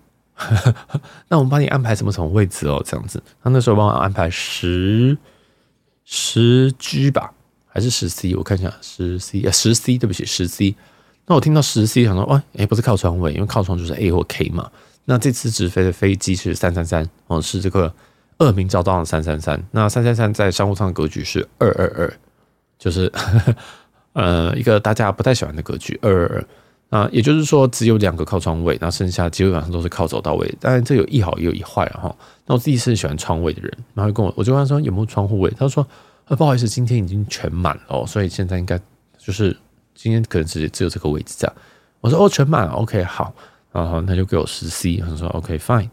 [1.29, 5.17] 那我们帮你安排什么什么位置哦，这样子。”他那时候帮我安排十
[6.05, 7.33] 十 G 吧，
[7.69, 8.35] 还是十 C？
[8.35, 10.75] 我看一下，十 C 啊，十 C，对不起，十 C。
[11.27, 14.69] 那我听到十 C，想说，哇，哎，不是靠窗位，因为靠窗就是 A 或 K 嘛。
[15.05, 17.93] 那这次直飞的飞机是三三三，哦，是这个。
[18.39, 22.13] 恶名昭彰的三三三，那三三三在商务舱的格局是二二二，
[22.77, 23.13] 就是
[24.15, 26.45] 呃一个大家不太喜欢的格局二二二。
[26.89, 30.53] 那也就是说只有两个靠窗位，那剩下基本上都是靠走道位。
[30.59, 32.13] 当然这有一好也有一坏哈。
[32.47, 35.87] 那我自己是喜欢窗位的人，然后跟我我就问他说有没有窗户位，他说
[36.25, 38.77] 呃不好意思，今天已经全满了，所以现在应该
[39.19, 39.57] 就是
[39.95, 41.57] 今天可能只只有这个位置这样。
[42.01, 43.33] 我说哦全满了，OK 好，
[43.73, 45.89] 然后他就给我十 C，他说 OK fine。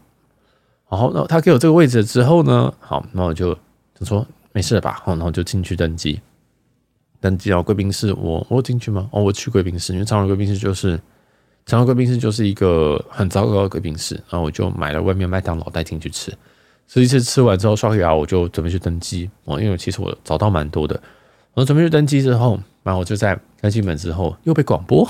[0.88, 3.54] 然后，那他给我这个位置之后呢，好，那我就
[3.98, 6.20] 就说没事了吧，然后就进去登机。
[7.20, 9.08] 登机到贵宾室，我我进去吗？
[9.12, 11.00] 哦，我去贵宾室，因为长荣贵宾室就是
[11.66, 14.14] 长荣贵宾室就是一个很糟糕的贵宾室。
[14.28, 16.32] 然后我就买了外面麦当劳带进去吃。
[16.88, 19.30] 这一次吃完之后刷个牙，我就准备去登机。
[19.44, 21.00] 哦，因为其实我找到蛮多的。
[21.54, 25.08] 我准备去登机之后，然后我就在开进门之后又被广播。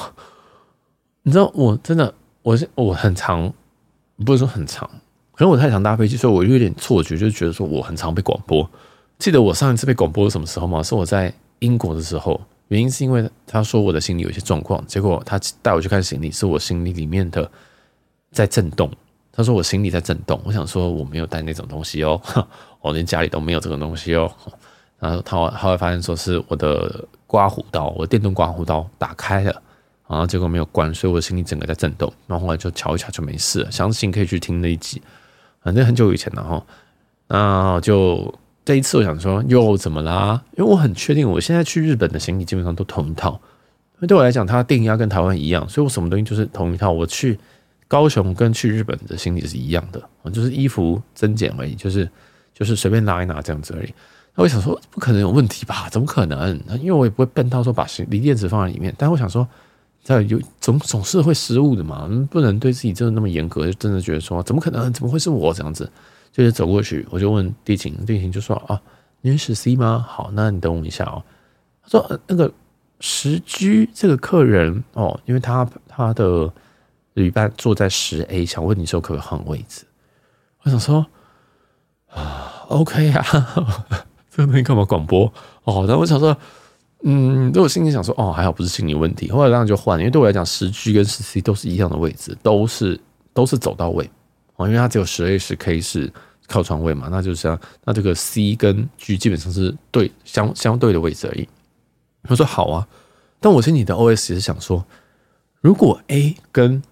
[1.22, 3.52] 你知道，我真的，我是我很常，
[4.24, 4.88] 不是说很长。
[5.32, 8.68] 可能我太常搭飞机，所以我就有点错觉，就觉得说我很常被广播。
[9.18, 10.82] 记得我上一次被广播是什么时候吗？
[10.82, 17.50] 是我在英国的时候，原因是因为他说我的行李有些状况，结果他带我去看行李，是我行李里面的
[18.32, 18.90] 在震动。
[19.32, 22.20] 他说我行李在震动，我想说我没有带那种东西哦，
[22.80, 24.30] 我连家里都没有这个东西哦。
[24.98, 29.62] 然后他他会发现说是我的刮胡刀，我电动刮胡刀打开了，
[30.10, 32.12] 然后结果没有关，所以我的行李整个在震动。
[32.26, 33.70] 然后后来就瞧一瞧就没事了。
[33.70, 35.00] 详情可以去听那一集，
[35.62, 36.66] 反正很久以前了哈。
[37.28, 40.42] 那就这一次我想说又怎么啦？
[40.56, 43.40] 因为我很确定我现在去日本的行李基本上都同一套，
[43.94, 46.90] 因为对我来讲它的定压跟台湾一样，所以我什么东西就是同一套。
[46.90, 47.38] 我去
[47.86, 52.10] 高雄跟去日本的行李是一样的，就是衣服增减而已，就是
[52.52, 53.94] 就是随便拿一拿这样子而已。
[54.34, 55.88] 那我想说，不可能有问题吧？
[55.88, 56.60] 怎么可能？
[56.80, 58.94] 因为我也不会笨到说把锂电池放在里面。
[58.96, 59.46] 但我想说，
[60.02, 64.92] 在有总总是会失误的嘛，不能对自己真的那么严格，就真的觉得说，怎么可能？
[64.92, 65.90] 怎么会是我这样子？
[66.32, 68.80] 就是走过去，我就问地勤，地勤就说：“啊，
[69.20, 70.04] 你是十 C 吗？
[70.08, 71.22] 好，那你等我一下哦。”
[71.82, 72.52] 他说：“那个
[73.00, 76.52] 十 G 这个客人哦，因为他他的
[77.14, 79.84] 旅伴坐在十 A，想问你说可不可以换位置？”
[80.62, 81.04] 我想说
[82.10, 83.24] ：“啊，OK 啊。
[84.30, 85.24] ”这个东西干嘛广播
[85.64, 85.84] 哦？
[85.86, 86.36] 然后我想说，
[87.02, 89.30] 嗯，那我心里想说，哦，还好不是心理问题。
[89.30, 93.00] 后来当然就换，因为对我来讲，十 G 跟十 C 都是一样的位置，都是
[93.32, 94.08] 都是走到位
[94.56, 94.66] 哦。
[94.66, 96.12] 因为它只有十 A 十 K 是
[96.46, 101.48] 靠窗位嘛，那就是像那这个 C 跟 G 基本上是对相相对的位置而已。
[102.28, 102.86] 我说好啊，
[103.40, 104.84] 但我心里的 OS 也是想说，
[105.62, 106.82] 如果 A 跟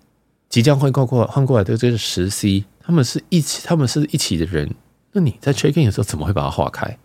[0.48, 4.74] 即将会过过换过来的这个十 C，他们是一起，他们是一起的人，
[5.12, 6.98] 那你在 check in 的时候怎么会把它划开？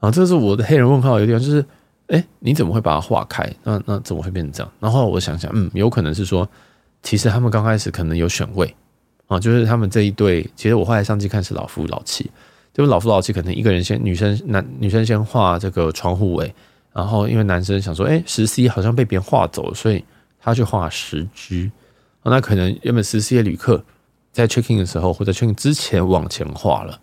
[0.00, 1.64] 啊，这是我的黑人问号，有点就是，
[2.08, 3.50] 哎，你怎么会把它划开？
[3.62, 4.72] 那那怎么会变成这样？
[4.80, 6.48] 然后我想想，嗯，有可能是说，
[7.02, 8.74] 其实他们刚开始可能有选位
[9.28, 12.30] 啊，就是他们这一对，其实我后来上机看是老夫老妻，
[12.74, 16.54] 就是老夫老妻可能一个人先，女生男女生先画这个窗户位，
[16.92, 20.04] 然后因为男生想说，哎，十 C 好像被别人画走了，所以
[20.38, 21.70] 他去画十 G，
[22.22, 23.82] 那可能原本十 C 的旅客
[24.32, 27.00] 在 checking 的时候或者 checking 之前往前画了。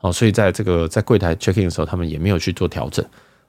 [0.00, 3.04] 哦，所以在这个在柜台 checking 的时候，他们也没有去做调整。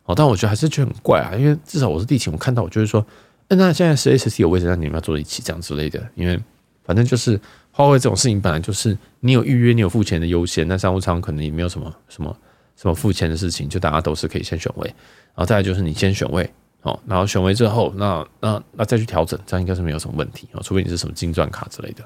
[0.07, 3.05] 哦，但我觉得还是觉得很怪啊，因为至少我是地勤，我看到我就是说，
[3.49, 6.01] 那现在是 S C 有位置，那你们要坐一起这样之类的。
[6.15, 6.39] 因为
[6.85, 7.37] 反正就是
[7.71, 10.65] 花位这种事情，本来就是你有预约，你有付钱的优先。
[10.65, 12.33] 那商务舱可能也没有什么什么
[12.77, 14.87] 什么付钱的事情，就大家都是可以先选位。
[14.87, 16.49] 然后再来就是你先选位，
[16.83, 20.47] 哦，然后选位之后，那那那再去调整，这样应该是没有什么问题。
[20.53, 22.03] 哦，除非你是什么金钻卡之类的。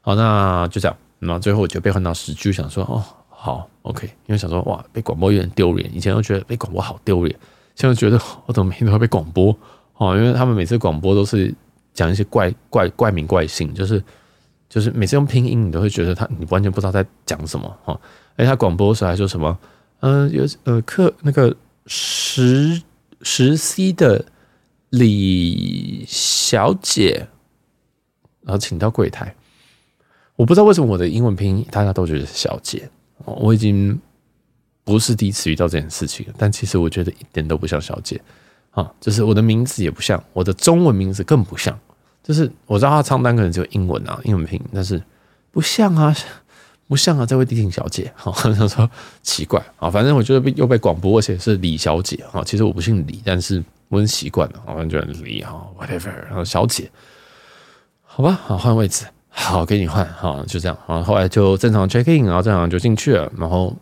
[0.00, 0.96] 好，那就这样。
[1.18, 3.04] 那最后我就被换到十 G，想说哦。
[3.44, 5.94] 好，OK，因为想说哇，被广播有点丢脸。
[5.94, 7.38] 以前都觉得被广播好丢脸，
[7.74, 9.54] 现在觉得我怎么每天都会被广播
[9.98, 10.16] 哦？
[10.16, 11.54] 因为他们每次广播都是
[11.92, 14.02] 讲一些怪怪怪名怪姓，就是
[14.66, 18.00] 就是每次用拼音，你都会觉得他你完全不知道在讲什么哈。
[18.36, 19.58] 而他广播的时候还说什么，
[20.00, 21.54] 嗯，有呃客那个
[21.84, 22.80] 十
[23.20, 24.24] 十 C 的
[24.88, 27.28] 李小姐，
[28.40, 29.34] 然后请到柜台。
[30.34, 32.88] 我不知道为什么我的英文拼音大家都觉得是小姐。
[33.24, 34.00] 我已经
[34.84, 38.20] 不是第一次遇到这件事情，但其实我觉得一点都不像小姐。
[38.70, 41.78] 啊，就是我的名字也不像，我的中文名字更不像，
[42.24, 45.00] 就是我知道他唱单可能只有英文啊，英文拼音，但是
[45.52, 46.12] 不像啊，
[46.88, 48.90] 不像啊，这位地勤小姐，好， 他说
[49.22, 56.90] 奇怪啊，反正我觉得又被广播，而且是李小姐啊，其实我不姓李，但是我很习惯了，我感觉李哈，whatever，然后小姐，
[58.02, 59.04] 好吧，好，换位置。
[59.36, 63.76] 好，给你换，好，就这样，好，后来就正常 check in，然后正常就进去了，然后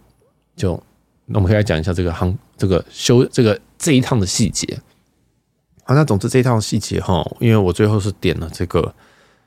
[0.56, 0.82] 就，
[1.26, 4.80] 那我们可以来讲一下这个航，这个修这个这一趟的细节。
[5.84, 8.92] 好，那总之这一趟细节哈，因为我最后是点了这个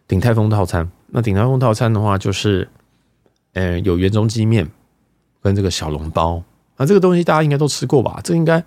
[0.07, 2.69] 鼎泰丰套餐，那鼎泰丰套餐的话就是，
[3.53, 4.69] 呃，有原中鸡面
[5.41, 6.41] 跟这个小笼包，
[6.77, 8.21] 啊，这个东西大家应该都吃过吧？
[8.23, 8.63] 这应该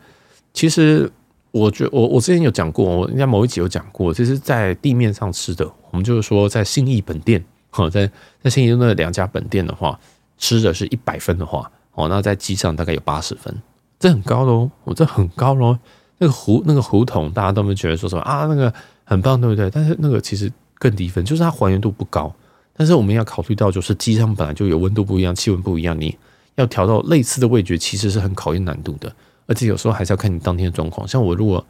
[0.52, 1.10] 其实。
[1.58, 5.68] 我觉我我之前有讲过，我应该某一集有讲过，这是在地面上吃的。
[5.90, 8.10] 我们就是说，在信义本店，哈，在
[8.42, 9.98] 在信义那两家本店的话，
[10.38, 13.54] 吃的是一百分的话，哦，那在机上大概有八十分，
[13.98, 15.76] 这很高喽，我这很高喽。
[16.18, 18.72] 那个胡那个胡同，大家都没觉得说什么啊，那个
[19.04, 19.70] 很棒，对不对？
[19.70, 22.34] 但是那个其实更低分，就是它还原度不高。
[22.76, 26.16] 但是我们要考虑到，就是机上本来就有温度不一样，气温不一样，你
[26.56, 29.12] 要调到类似的味觉，其实是很考验难度的。
[29.48, 31.08] 而且有时候还是要看你当天的状况。
[31.08, 31.66] 像我如果，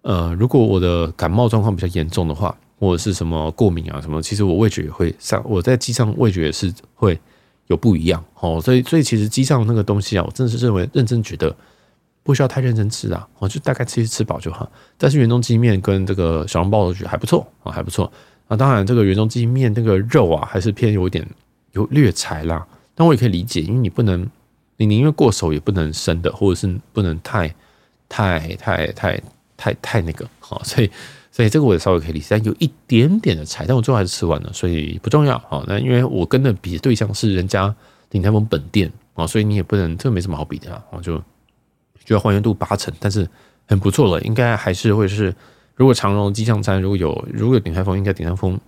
[0.00, 5.42] 呃，如果我的感冒状况比较严重的话，或者是什么过敏啊什么，其实我味觉也会上。
[5.44, 7.18] 我在机上味觉也是会
[7.66, 8.60] 有不一样哦。
[8.64, 11.54] 所以，所以其实机上那个东西啊，我真的是认为认真觉得
[12.22, 14.70] 不需要太认真吃啊，我就大概吃吃饱就好。
[14.96, 18.10] 但是原中鸡面跟这个小笼包我觉得还不错啊，还不错
[18.46, 18.56] 啊。
[18.56, 21.26] 当然，这个原中鸡面那个肉啊，还是偏有一点
[21.72, 24.24] 有略柴啦，但我也可以理解，因为你不能，
[24.78, 27.54] 你宁愿过熟也不能生的，或者是不能太
[28.08, 29.20] 太太太
[29.56, 30.90] 太太那个，好，所以
[31.30, 37.74] 所以这个我也稍微可以理解，但有一点点的柴，但我最后还是吃完了，所以不重要，好，那因为我跟的比的对象是人家
[38.08, 41.20] 鼎泰丰本店啊，所以你也不能，这没什么好比的啊，就
[42.04, 43.28] 就要还原度八成，但是
[43.66, 45.34] 很不错了，应该还是会是，
[45.74, 48.58] 如果长荣鸡酱餐如果有如果有鼎泰丰，应该鼎泰丰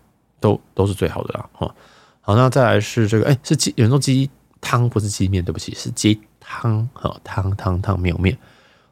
[0.41, 1.75] 都都是最好的啦，哈。
[2.21, 4.29] 好，那再来是这个，哎、是鸡，有人说鸡
[4.61, 8.37] 汤不是鸡面，对不起，是鸡汤，好，汤汤汤没有面。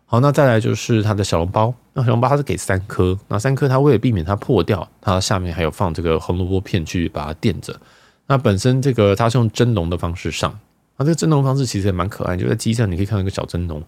[0.07, 7.79] 好，那再来就是它的小笼包，那小笼包它是给三颗，那三颗它为了避免它破掉，它下面还有放这个红萝卜片去把它垫着。
[8.27, 10.59] 那本身这个它是用蒸笼的方式上，
[10.97, 13.83] 那这个蒸笼方式其实也蛮可爱，就在机上你可以看到一个小蒸笼，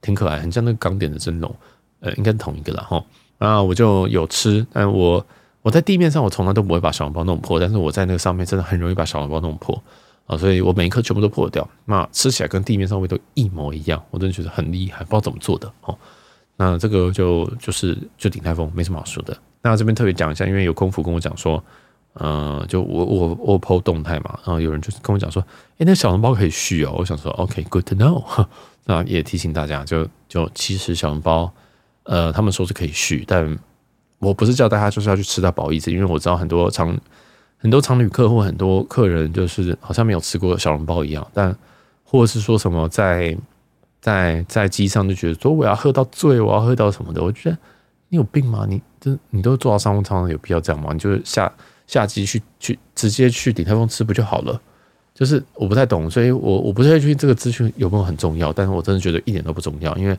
[0.00, 1.54] 挺可爱，很像那个港点的蒸笼，
[2.00, 3.04] 呃，应该是同一个了哈。
[3.38, 5.24] 那我就有吃，但我。
[5.62, 9.82] 我在地面上，我从来都不会把小笼包弄破，但是我在那个上面真的很容易把小笼包弄破
[10.26, 15.96] 啊，所以我每一颗全部都破掉，那吃起来跟地面上味道一模一样，我真的觉得很厉害，不知道怎么做的哦。
[16.56, 19.36] 那这个就就是就鼎泰丰没什么好说的。
[19.62, 21.62] 那这边特别讲一下，因为有空服跟我讲说，
[22.14, 25.42] 嗯、呃，就我我我 po 动态嘛，然后有人就跟我讲说，
[25.78, 28.46] 哎，那小笼包可以续哦，我想说，OK，good to know。
[28.86, 31.52] 那也提醒大家，就就其实小笼包，
[32.04, 33.58] 呃，他们说是可以续，但。
[34.18, 36.98] 我不是叫大家就是要去吃到饱意思，因为我知道很多常
[37.58, 41.56] 很多常旅客或很多客人就是好像没有吃过小笼包一样，但
[42.04, 43.36] 或者是说什么在
[44.00, 47.58] 在在机上就觉得说我要喝到醉，我要喝到什么的，我觉得
[48.08, 48.66] 你有病吗？
[48.68, 50.92] 你这你都坐到商务舱了，有必要这样吗？
[50.92, 51.50] 你就下
[51.86, 54.60] 下机去去直接去鼎泰丰吃不就好了？
[55.14, 60.18] 就是我不太懂，所以我我不太确定这个资讯有没有很重要，但是我真的觉得一点都不重要，因为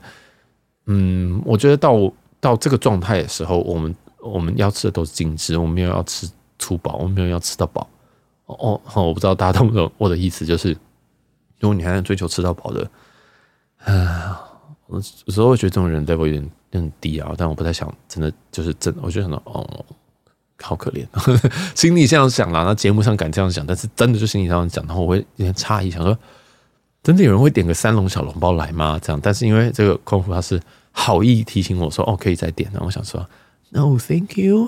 [0.87, 2.11] 嗯，我觉得到。
[2.39, 7.87] 到这个状态的时候，我们我们要吃的都是精致，我们没有要吃粗饱，我没有要吃到饱。
[8.45, 10.69] 哦，哦，我不知道大家懂不懂我的意思，就是
[11.59, 12.89] 如果你还在追求吃到饱的，
[13.83, 14.41] 啊，
[14.87, 19.85] 我有时候会觉得这种人 level 有点有点低啊，但我不太想，真的就是真的，我觉得很哦，
[20.61, 21.05] 好可怜，
[21.75, 26.17] 心里这样想啦，那节目上敢这样想，但是真的就心里这样讲，然后我会有点诧异，想说，
[27.03, 28.99] 真的有人会点个三笼小笼包来吗？
[29.01, 30.61] 这样，但是因为这个空腹他是。
[30.99, 33.23] 好意提醒我说：“哦，可以再点。”然后我想说
[33.69, 34.67] ：“No，thank you。”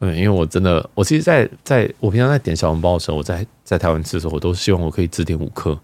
[0.00, 5.78] 嗯，因为我真的，我其实在，在我平常在点小笼包的时候，我在在台湾吃的时候，我都希望我可以只点五颗，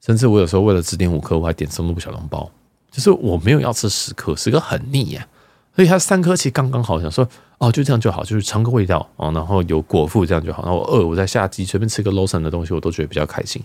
[0.00, 2.50] 甚至我有时候为了只点五颗，我还点松露小笼包，
[2.90, 5.26] 就是我没有要吃十颗，十颗很腻呀。
[5.76, 7.26] 所以它三颗其实刚刚好，想说
[7.58, 10.62] 哦，就这样就好，就是尝个味道哦，然后有果腹这样就好。
[10.64, 13.62] 然后我饿，我在下机随便吃个 Lawson 的东西，我都觉得比较开心。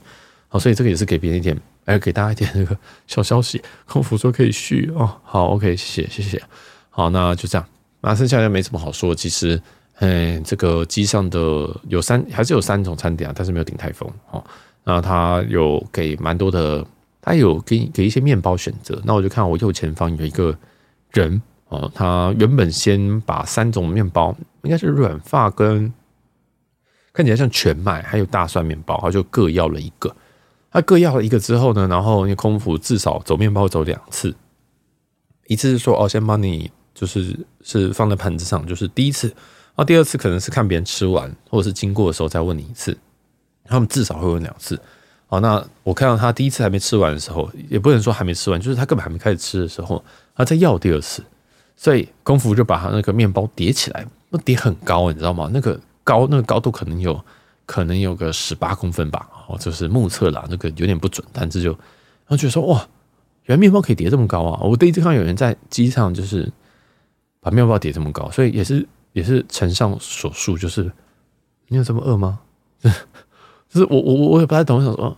[0.47, 1.60] 好，所以这个也是给别人一点。
[1.86, 2.75] 来给大家一点那个
[3.06, 6.41] 小消息，空服说可以续哦，好，OK，谢谢，谢谢，
[6.89, 7.67] 好，那就这样，
[8.08, 9.15] 那剩下就没什么好说。
[9.15, 9.60] 其实，
[9.96, 11.39] 嗯，这个机上的
[11.88, 14.44] 有三，还是有三种餐点啊，但是没有鼎泰丰哦。
[14.84, 16.86] 那他有给蛮多的，
[17.20, 19.02] 他有给给一些面包选择。
[19.04, 20.56] 那我就看我右前方有一个
[21.10, 25.91] 人哦，他原本先把三种面包，应该是软发跟
[27.12, 30.15] 看起来像全麦，还有大蒜面包，他就各要了一个。
[30.70, 34.36] 他各要了一个之后呢，然后因为空腹至少走面包走两次，
[35.48, 42.97] 一次是说哦，先帮你就是是放在盘子上，就是第一次，然后第二次可能是看别人吃完或者是经过的时候再问你一次，
[43.65, 44.79] 他们至少会问两次。
[45.27, 50.03] 好，那我看到他第一次还没吃完的时候，也不能说还没吃完，就是他根本还没开始吃的时候，
[50.36, 51.21] 他在要第二次，
[51.75, 55.51] 所以功夫就把他那个面包叠起来，那叠很高，你知道吗？
[55.53, 57.23] 那个高那个高度可能有。
[57.67, 61.79] 可能有个十八公分吧，哦，就是目测啦，那个有点不准，但是就然
[62.27, 62.88] 后觉得说哇，
[63.45, 64.62] 原来面包可以叠这么高啊！
[64.62, 66.47] 我第一次看到有人在机上就是
[67.45, 70.91] 把面包叠这么高，所以也是也是承上所述，就是
[71.67, 72.39] 你有这么饿吗？
[72.81, 72.91] 就
[73.79, 75.15] 是我我我也不太懂，我想说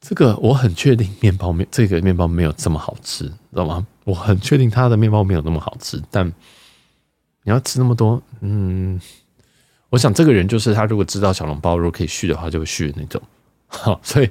[0.00, 3.84] 这个我很确定面包没这个面包没有这么好吃，知道吗？
[4.04, 6.24] 我很确定他的面包没有那么好吃，但
[7.42, 9.00] 你要吃那么多，嗯。
[9.90, 13.20] 我想这个人就是他，如果知道小笼包如果可以续的话，就会续的那种。
[13.66, 14.30] 好， 所以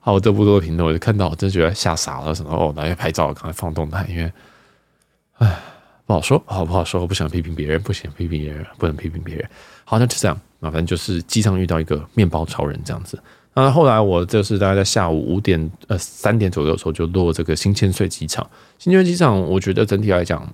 [0.00, 2.34] 好，我这么多评论，我就看到，我真觉得吓傻了。
[2.34, 4.32] 什么哦，拿来拍照，赶快放动态，因为，
[5.38, 5.58] 哎，
[6.06, 7.00] 不好说，好不好说？
[7.00, 9.48] 我不想批评别人，不想批评别人，不能批评别人。
[9.84, 10.38] 好，那就这样。
[10.60, 13.18] 那反正就是机上遇到一个面包超人这样子。
[13.54, 18.48] 那后来我就是大概在下午五点呃三点左右的时候就落这个新千岁机场。
[18.78, 20.46] 新千岁机场，我觉得整体来讲，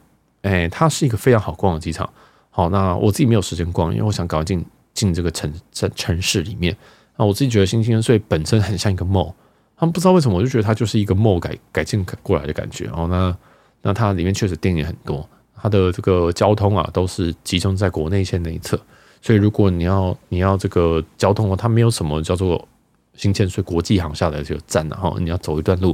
[0.42, 2.08] 哎，它是一个非常好逛的机场。
[2.50, 4.64] 好，那我自己没有时间逛，因为我想赶快进
[4.94, 6.76] 进这个城城城市里面。
[7.16, 9.32] 那我自己觉得新千岁本身很像一个 mall，
[9.76, 12.88] 他们不知道为什么，我就觉得它就是一个 mall 改改建过来的感觉。
[12.92, 13.36] 哦，那
[13.82, 18.80] 那它里面确实店也很多，它的这个交通啊都是集中在国内线那一侧，
[19.20, 22.66] 所以如果你要你要这个交通哦，它没有什么叫做
[23.14, 25.92] 新千岁国际航下的这个站，然后你要走一段路，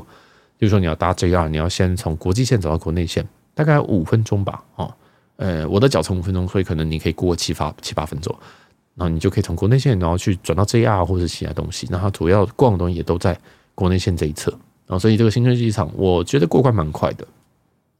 [0.57, 4.95] 比如说你要搭 JR，你要先从国际线走到国内线，大概五分钟吧，哦，
[5.37, 8.35] 呃，我的脚程五分钟，所以可能你可以过七八七八分钟。
[8.95, 11.87] 然后你就可以从国内线，然后去转到 JR 或者其他东西。
[11.89, 13.39] 那它主要逛的东西也都在
[13.73, 14.51] 国内线这一侧。
[14.51, 17.25] 然后所以这个新春机场，我觉得过关蛮快的，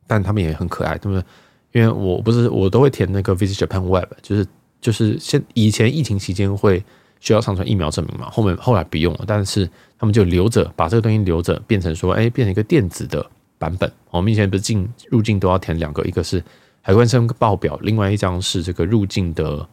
[0.09, 1.25] 但他们也很可爱，对不对？
[1.71, 4.45] 因为我不是我都会填那个 Visit Japan Web，就是
[4.81, 6.83] 就是现以前疫情期间会
[7.21, 13.25] 需要上传疫苗证明嘛，后面后来不用了，但是他们就留着把这个东西留着，变成说哎，变成一个电子的
[13.59, 13.89] 版本。
[14.11, 16.43] 我们以前不是进入境都要填两个，一个是
[16.83, 19.69] 海关申报表，另外一张是这个入境的。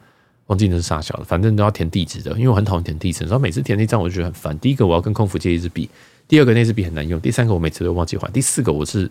[0.47, 4.59] 忘记那是啥小的，反正都要填地址的，因为我很讨厌填地址，然后每次填那张我就觉得很烦。
[4.59, 5.89] 第一个我要跟空服借一支笔，
[6.27, 9.09] 第二个那支笔很难用，第三个我每次都忘记还，第四个我是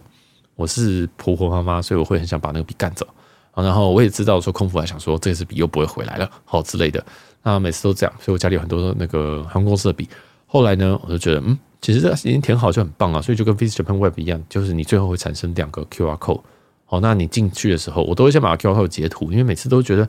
[0.56, 3.06] 我是婆婆妈妈，所以我会很想把那个笔干走。
[3.54, 7.04] 然后我也知道说空腹还想说这支笔又不会回来了，好之类的。
[7.42, 10.08] 那每次都这样，所以我家里有很多那个航空公司的笔。
[10.46, 16.40] 后来呢，我就觉得嗯，其实这已经填好就很棒了，所以就跟 Visit Japan Web 一样，就是你最后会产生两个 QR code。
[16.84, 20.08] 好，那你进去的时候，我都会先把 QR code 截图，因为每次都觉得。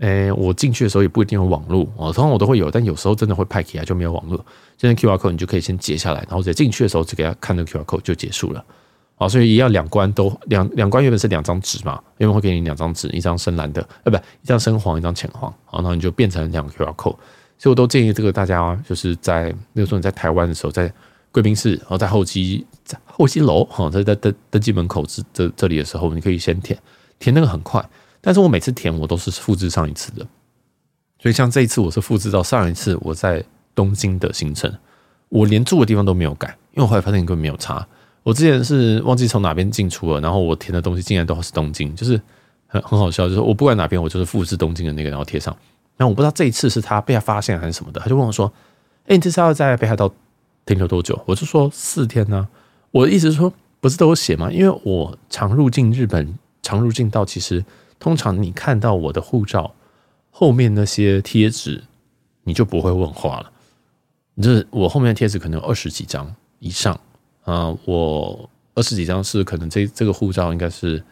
[0.00, 4.36] 诶、我进去的时候也不一定有网络哦，通常我都会有，但有时候真的会派起来就没有网络。
[4.76, 8.64] 现在 QR code 你就可以先截下来，然后在进去的时候只给他看那个 QR code 就结束了。
[9.18, 17.16] 啊，所以也要两关都两两关原本是两张纸嘛，因为会给你两张纸，一张深蓝的，呃，不，一张深黄，一张浅黄，然后你就变成两个 QR code。
[17.58, 20.92] 所以我都建议这个大家就是在那个时候你在台湾的时候，在
[21.32, 26.78] 贵宾室，然后在候机在候机楼，哈，在在登登机门口这这这里的时候，你可以先填
[27.18, 27.84] 填那个很快。
[28.20, 30.24] 但是我每次填我都是复制上一次的，
[31.20, 33.44] 所以像这一次我是复制到上一次我在
[33.74, 34.72] 东京的行程，
[35.28, 37.84] 我连住的地方都没有改，因为我后来发现根本没有差。
[38.28, 42.20] 我之前是忘记从哪边进出了，然后我填的东西竟然都是东京，就是
[42.66, 45.56] 很很好笑，就是我不管哪边我就是复制东京的那个然后贴上。
[45.96, 48.52] 然后我不知道这一次是他被他发现还是什么的，他就问我说
[49.08, 50.12] ：“哎，你这次要在北海道
[50.66, 52.46] 停留多久？”我就说四天呢。
[52.90, 53.50] 我的意思是说，
[53.80, 54.52] 不是都有写吗？
[54.52, 57.64] 因为我常入境日本，常入境到其实。
[57.98, 59.72] 通常你看到我的护照
[60.30, 61.82] 后面那些贴纸，
[62.44, 63.50] 你就不会问话了。
[64.42, 67.00] 就是我后面的贴纸可能有二十几张以上
[67.50, 71.02] 啊，我二十几张是可能这这个护照应该是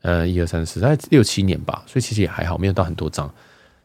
[0.00, 3.30] 呃一二三四大概六七年吧，所以其实也还好，没有到很多张。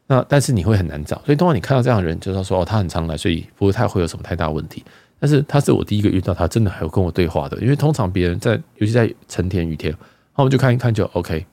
[0.08, 4.82] 那但是你会很难找，所以通常你看到这样的人，就是说哦，他很常来，所以不太会有什么太大问题。
[5.20, 11.45] 但是他是我第一个遇到他真的还有跟我对话的，因为通常别人在尤其在成田雨天，然后我就看一看就 OK。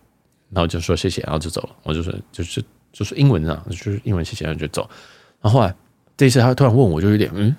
[0.51, 1.71] 然后就说谢谢，然后就走了。
[1.83, 4.89] 我就说就是就是英文啊，就是英文谢谢，然后就走。
[5.41, 5.75] 然后后来
[6.17, 7.57] 这一次他突然问我，就有点嗯，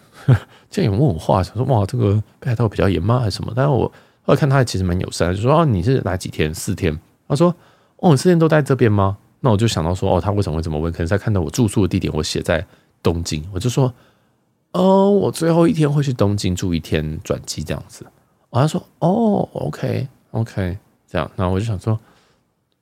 [0.75, 3.53] 这样有问我话，想说哇，这个北海道比较严吗，还是什么？
[3.55, 3.89] 但是我
[4.23, 6.53] 后来看他其实蛮友善，就说哦，你是来几天？
[6.53, 6.99] 四天。
[7.29, 7.55] 他说
[7.95, 9.17] 哦，四天都在这边吗？
[9.39, 10.91] 那我就想到说哦，他为什么会这么问？
[10.91, 12.65] 可能在看到我住宿的地点，我写在
[13.01, 13.93] 东京，我就说
[14.73, 18.05] 哦，我最后一天会去东京住一天，转机这样子。
[18.49, 21.31] 哦，他说哦，OK OK，这样。
[21.37, 21.97] 然后我就想说。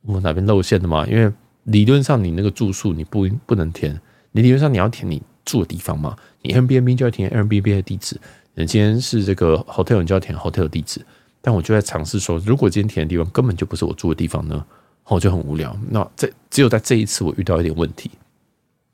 [0.05, 1.07] 我哪边露馅的嘛？
[1.07, 1.31] 因为
[1.63, 3.97] 理论上你那个住宿你不不能填，
[4.33, 6.15] 你理论上你要填你住的地方嘛。
[6.41, 8.19] 你 M B B 就要填 M B B 的地址，
[8.55, 11.01] 你今天是这个 hotel 你就要填 hotel 的地址。
[11.41, 14.65] 但我就在尝试说，如果今天填的地方根本就不是我住的地方呢，
[15.05, 15.77] 我就很无聊。
[15.89, 18.09] 那这只有在这一次我遇到一点问题，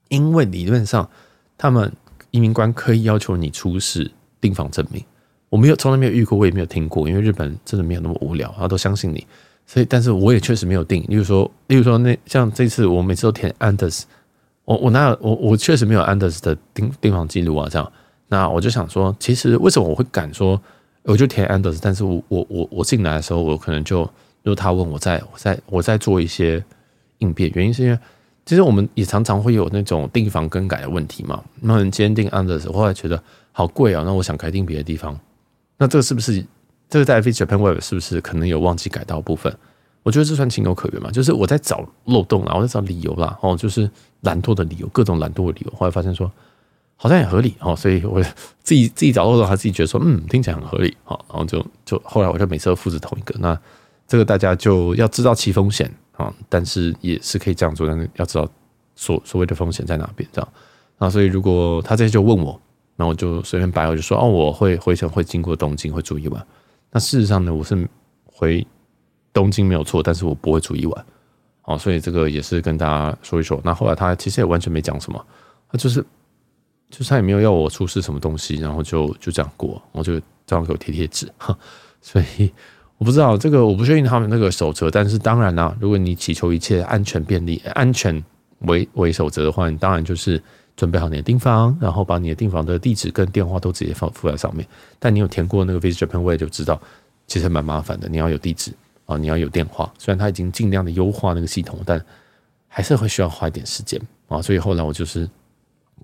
[0.07, 1.07] 因为理论上
[1.57, 1.91] 他们
[2.31, 4.09] 移民官可以要求你出示
[4.41, 5.03] 订房证明，
[5.49, 9.25] 我没有从来没有遇过，我也没有听过，因为日本真的没有那么无聊，他都相信你。
[9.67, 11.03] 所以，但是我也确实没有订。
[11.07, 14.01] 例如说，例如说，那像这次我每次都填 Anders，
[14.69, 17.67] 我我哪有我我确实没有安德斯的订订房记录啊。
[17.67, 17.91] 这样，
[18.27, 20.61] 那我就想说，其实为什么我会敢说，
[21.01, 24.07] 我就填安德斯但是我我我我进来的时候，我可能就
[24.43, 26.63] 如他问我在我在我在做一些
[27.17, 27.97] 应变，原因是因为
[28.45, 31.43] 其实我们也常常会有那种订房更改的问题嘛。
[31.61, 33.19] 那你今天订 Anders，我后来觉得
[33.51, 35.19] 好贵啊，那我想改订别的地方，
[35.79, 36.45] 那这个是不是？
[36.87, 39.51] 这个在 Visit Japan Web 是不是可能有忘记改到部分？
[40.03, 43.89] 我觉得这算情有可原嘛，就是我在找漏洞啦，我在找理由啦，哦，就是
[44.21, 45.73] 懒惰的理由，各种懒惰的理由。
[45.77, 46.31] 后来发现说
[46.95, 48.21] 好像也合理哦，所以我
[48.61, 53.35] 自己自己找漏洞，还自己觉得说嗯，听起来很合理，好，然后就就后来我就每次都复制同一个。
[53.39, 53.59] 那
[54.07, 58.47] 这个大家就要知道其风险啊，但是也是可以这样做，但是要知道
[58.95, 60.49] 所所谓的风险在哪边，这样。
[60.97, 62.59] 那所以如果他这些就问我，
[62.95, 66.45] 那我就随便摆，我就说哦，我会回程会经过东京，会住一晚。
[66.91, 67.87] 那事实上呢，我是
[68.25, 68.65] 回
[69.39, 71.05] 东京没有错，但是我不会住一晚，
[71.63, 73.61] 哦，所以这个也是跟大家说一说。
[73.63, 75.25] 那后来他其实也完全没讲什么，
[75.71, 76.01] 他就是
[76.89, 81.57] 就是他也没有要我出示什么东西，然后就就这样过，我就这样给我贴贴纸哈。
[82.01, 82.51] 所以
[82.97, 88.21] 我不知道这个，我不确定他们那个守则，但是当然啦，如果你祈求一切安全便利、安全
[88.65, 90.43] 为为守则的话，你当然就是
[90.75, 94.67] 准备好你的订房，然后把你的订房的地址跟电话都直接放附在上面。
[94.99, 96.81] 但你有填过那个 Visit Japan Way 就知道，
[97.27, 98.09] 其实蛮麻烦的。
[98.09, 98.73] 你要有地址
[99.09, 99.91] 啊，你要有电话。
[99.97, 101.99] 虽然它已经尽量的优化那个系统，但
[102.67, 104.39] 还是会需要花一点时间啊。
[104.39, 105.27] 所以后来我就是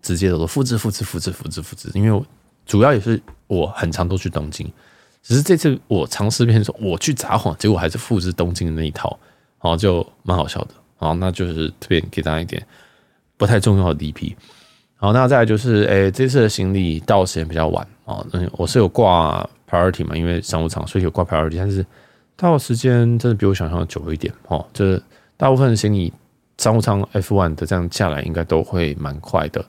[0.02, 2.26] 直接的说复制、复制、复制、复制、复制，因为
[2.66, 4.68] 主要也是我很常都去东京，
[5.22, 9.20] 只是这次我尝试变说我去札幌，结果还是复制东京的那一套，
[9.62, 10.70] 然后就蛮好笑的。
[10.98, 12.66] 好，那就是特别给大家一点
[13.38, 14.34] 不太重要的 DP。
[14.98, 18.26] 好，那再来就是，诶、欸，这次的行李到时间比较晚啊。
[18.32, 21.58] 嗯，我是有挂 priority 嘛，因为商务舱，所以有挂 priority。
[21.58, 21.86] 但是
[22.38, 24.66] 到时间真的比我想象的久一点哦。
[24.74, 25.02] 就是
[25.38, 26.12] 大部分的行李
[26.58, 29.64] 商务舱 F one 的这样下来，应该都会蛮快的。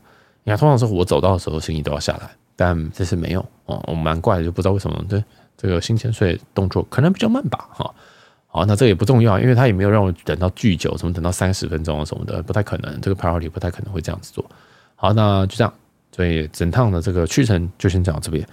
[0.44, 3.82] 你看，通常是我走到的时候，行李都要下来，但这次没有哦。
[3.88, 5.04] 我蛮怪的，就不知道为什么。
[5.08, 5.22] 对，
[5.56, 7.94] 这个新千岁动作可能比较慢吧，哈。
[8.46, 13.00] 好，那这个也不重要，因为他也没有让我等到巨久，什么等到三十分钟啊什么的，不太可能。
[13.00, 14.44] 这个 priority 不太可能会这样子做。
[14.94, 15.74] 好，那就这样，
[16.12, 18.46] 所以整趟的这个去程就先讲到这边。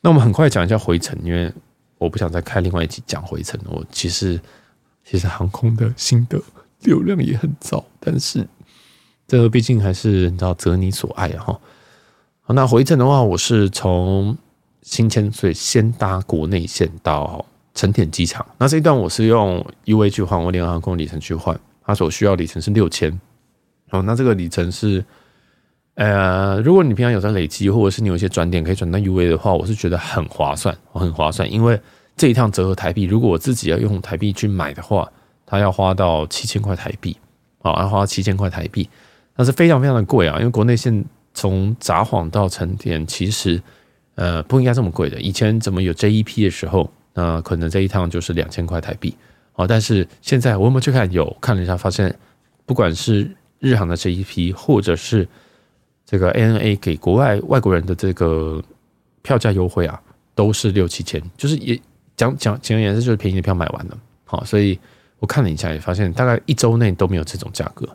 [0.00, 1.50] 那我们很快讲一下回程，因为
[1.98, 3.60] 我不想再开另外一集讲回程。
[3.66, 4.40] 我其实
[5.04, 6.40] 其实航空的心得
[6.80, 8.46] 流量也很糟，但是
[9.26, 11.60] 这个毕竟还是你知道择你所爱哈。
[12.42, 14.36] 好，那回程的话，我是从
[14.82, 17.44] 新千岁先搭国内线到。
[17.74, 23.08] 成田机场，那这一段我是用 UA 去换，我联合航空里程去换，它所需要里程是六千。
[23.90, 25.04] 哦，那这个里程是，
[25.98, 31.52] 呃，如果你平常有在累积，或者是你有一些转点可以转到 UA 的话，我是觉得很划算，很划算。
[31.52, 31.78] 因为
[32.16, 35.10] 这一趟折合台币，如果我自己要用台币去买的话，
[35.44, 37.16] 它要花到七千块台币，
[37.62, 38.88] 啊，要花七千块台币，
[39.34, 40.38] 那是非常非常的贵啊。
[40.38, 43.60] 因为国内现从札幌到成田，其实
[44.14, 45.20] 呃不应该这么贵的。
[45.20, 46.88] 以前怎么有 JEP 的时候？
[47.14, 49.12] 那可能这一趟就是两千块台币，
[49.54, 51.10] 哦，但是现在我有没有去看？
[51.10, 52.14] 有看了一下，发现
[52.64, 53.28] 不管是
[53.58, 55.26] 日航的这一批，或者是
[56.08, 58.62] 这个 ANA 给国外外国人的这个
[59.20, 60.00] 票价优惠啊，
[60.34, 61.78] 都是六七千，就是也
[62.16, 64.78] 讲讲简而言之，就是便宜的票买完了，好，所以
[65.18, 67.86] 我看了一下，也发现大概一周内都没有这种价格，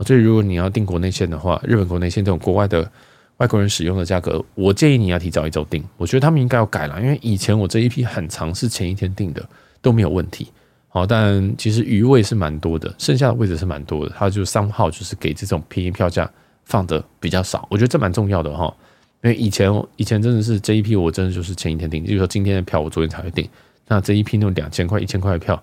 [0.00, 2.90] 所以如果你要订国内线的话，日本国内线这种国外的。
[3.38, 5.82] 外国人使用的价格，我建议你要提早一周订。
[5.96, 9.44] 我觉得他们应该要改了，因为以前我这一批很长是前一天订的
[9.80, 10.46] 都没有问题。
[10.86, 14.14] 好，但其实余位是蛮多的，剩下的位置是蛮多的。
[14.16, 16.30] 他就三号就是给这种便宜票价
[16.72, 18.74] 放的比较少，我觉得这蛮重要的哈。
[19.22, 23.46] 因为以前以前真的是这一批，我真的就是前一天订，就是说今天的票我昨天才会订。
[23.86, 25.62] 那这一批那种两千块、一千块的票，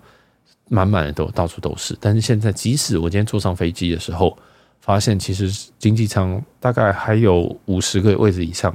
[0.68, 1.98] 满满的都到处都是。
[2.00, 4.38] 但是现在，即使我今天坐上飞机的时候，
[4.80, 5.50] 发现其实
[5.80, 8.74] 经济舱大概还有五十个位置以上，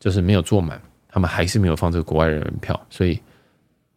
[0.00, 3.20] 就是没有坐满，他们还是没有放这个国外人员票，所以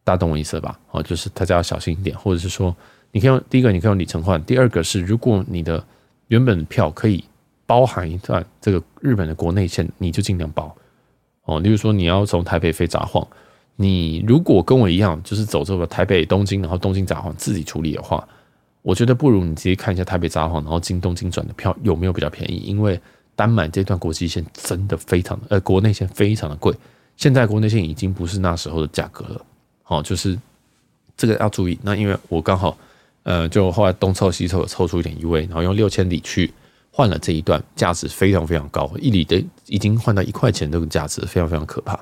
[0.03, 0.77] 大懂我意思吧？
[0.91, 2.75] 哦，就是大家要小心一点，或者是说，
[3.11, 5.83] 你可以用第一个，你可以用里程换；第二个是，如果你的
[6.27, 7.23] 原本票可以
[7.69, 10.75] 包含一段这个日本的国内线，你就尽量包
[11.45, 11.59] 哦。
[11.59, 13.23] 例如说，你要从台北飞札幌，
[13.75, 18.27] 你如果跟我一样，就是走这个台北东京，然后东京札幌自己处理的话。
[18.81, 22.57] 我觉得不如你直接看一下台北札幌，然后经东京转的票有没有比较便宜？
[22.65, 22.99] 因为
[23.35, 26.73] 单买这段国际线真的非常，呃，国内线非常的贵。
[27.17, 29.45] 现在国内线已经不是那时候的价格了，
[29.85, 30.35] 哦，就是
[31.15, 31.77] 这个要注意。
[31.83, 32.75] 那因为我刚好，
[33.21, 36.51] 呃，就后来东凑西凑凑出一点优惠，然后用六千里去
[36.99, 41.97] 换了这一段，价值非常非常高，一里的已经换到一块钱这个价值，非常非常可怕。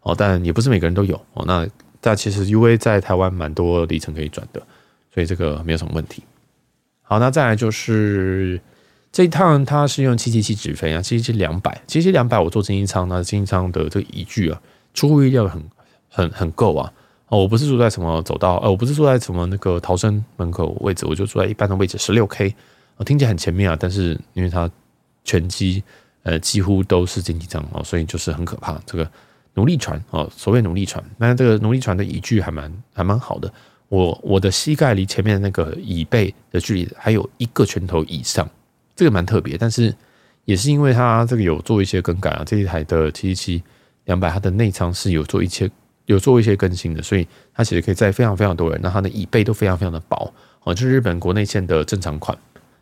[0.00, 1.44] 哦，但也不是每个人都有哦。
[1.46, 1.68] 那
[2.00, 4.62] 但其实 UA 在台湾蛮多里程可以转的。
[5.12, 6.22] 所以这个没有什么问题。
[7.02, 8.58] 好，那再来就是
[9.12, 14.58] 这一趟，它是用七七七直飞啊，七七七两百，七七七两百，我坐经济舱，那经济舱的这个椅具啊，
[14.94, 15.62] 出乎意料很
[16.08, 16.90] 很很够啊。
[17.28, 22.54] 哦，我不是坐在什么走道，呃，我不是坐在什么那个逃生门口位置，我就坐在一般的位置，十六 K，
[22.98, 24.70] 我听起来很前面啊，但是因为它
[25.24, 25.82] 全机
[26.24, 28.78] 呃几乎都是经济舱哦，所以就是很可怕。
[28.84, 29.10] 这个
[29.54, 33.50] 奴隶船哦，所谓奴隶船，那这个奴隶船的椅具还蛮还蛮好的。
[33.88, 38.46] 我我的膝盖离前面那个椅背的距离还有一个拳头以上，
[38.94, 39.94] 这个蛮特别，但是
[40.44, 43.62] 也是因为它这个有做一些更改啊，这一台的七七七
[44.04, 45.70] 两百，它的内舱是有做一些
[46.06, 50.32] 有做一些更新的，所以它其实可以载非常非常多人，那它的椅背都非常非常的薄
[50.64, 52.36] 哦，就是日本国内线的正常款。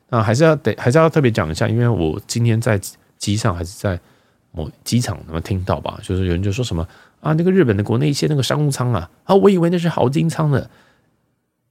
[0.09, 2.81] 那还是要得还是要特别讲一下，因为我今天在
[3.19, 3.99] 机上还是在
[4.53, 6.87] 某机场能听到吧，就是有人就说什么
[7.21, 10.71] 啊，那个日本的国内线那个商务舱啊，啊，我以为那是豪金舱的。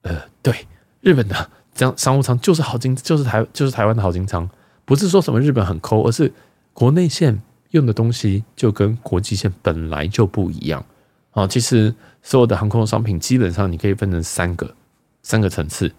[0.01, 0.53] 呃，对，
[1.01, 4.47] 日本的这样商务舱就是豪金，就是台就是台湾的豪金舱，
[4.85, 6.31] 不是说什么日本很抠，而是
[6.73, 10.85] 国内线用的东西就跟国际线本来就不一样
[11.31, 11.47] 啊。
[11.47, 14.75] 其实所有的航空商品基本上你可以分成三个
[15.23, 15.91] 三个层次，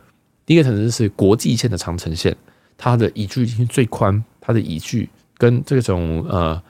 [0.46, 2.34] 第一个层次是国际线的长城线，
[2.78, 6.62] 它的椅具已经最宽，它的椅具跟这种呃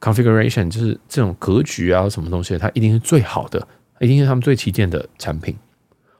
[0.00, 3.66] configuration 就是这种格局啊什么东西，它一定是最好的，
[4.00, 5.56] 一定是他们最旗舰的产品。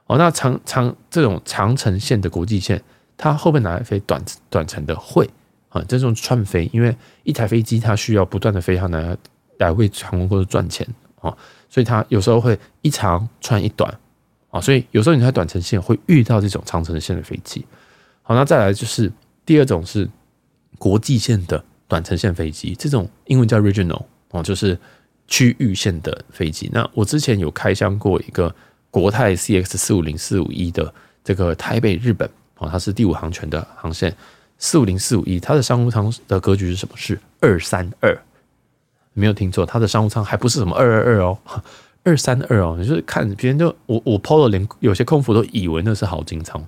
[0.07, 2.81] 哦，那长长这种长城线的国际线，
[3.17, 4.95] 它后面拿来飞短短程的？
[4.95, 5.29] 会
[5.71, 6.95] 啊，这种串飞，因为
[7.25, 9.17] 一台飞机它需要不断的飞，它来
[9.59, 10.87] 来为航空公司赚钱
[11.21, 11.37] 啊，
[11.69, 13.93] 所以它有时候会一长串一短
[14.53, 17.67] 啊，所以有时候你在短程线会遇到这种长程线的飞机。
[18.23, 19.11] 好，那再来就是
[19.45, 20.09] 第二种是
[20.79, 24.79] 国际线的短程线飞机，这种英文叫 regional 哦，就是
[25.27, 26.71] 区域线的飞机。
[26.73, 28.55] 那我之前有开箱过一个。
[28.93, 30.93] 国泰 CX 四五零四五一的
[31.25, 34.15] 这个台北日本啊，它是第五航权的航线，
[34.59, 36.95] 四五零四五一，它的商务舱的格局是什么？
[36.95, 38.15] 是二三二，
[39.15, 41.39] 没有听错，它的商务舱还不是什么二二二哦，
[42.05, 46.65] 二三二哦，你就是看别人就我我 PO 了，连有些空服都以为那是豪金仓，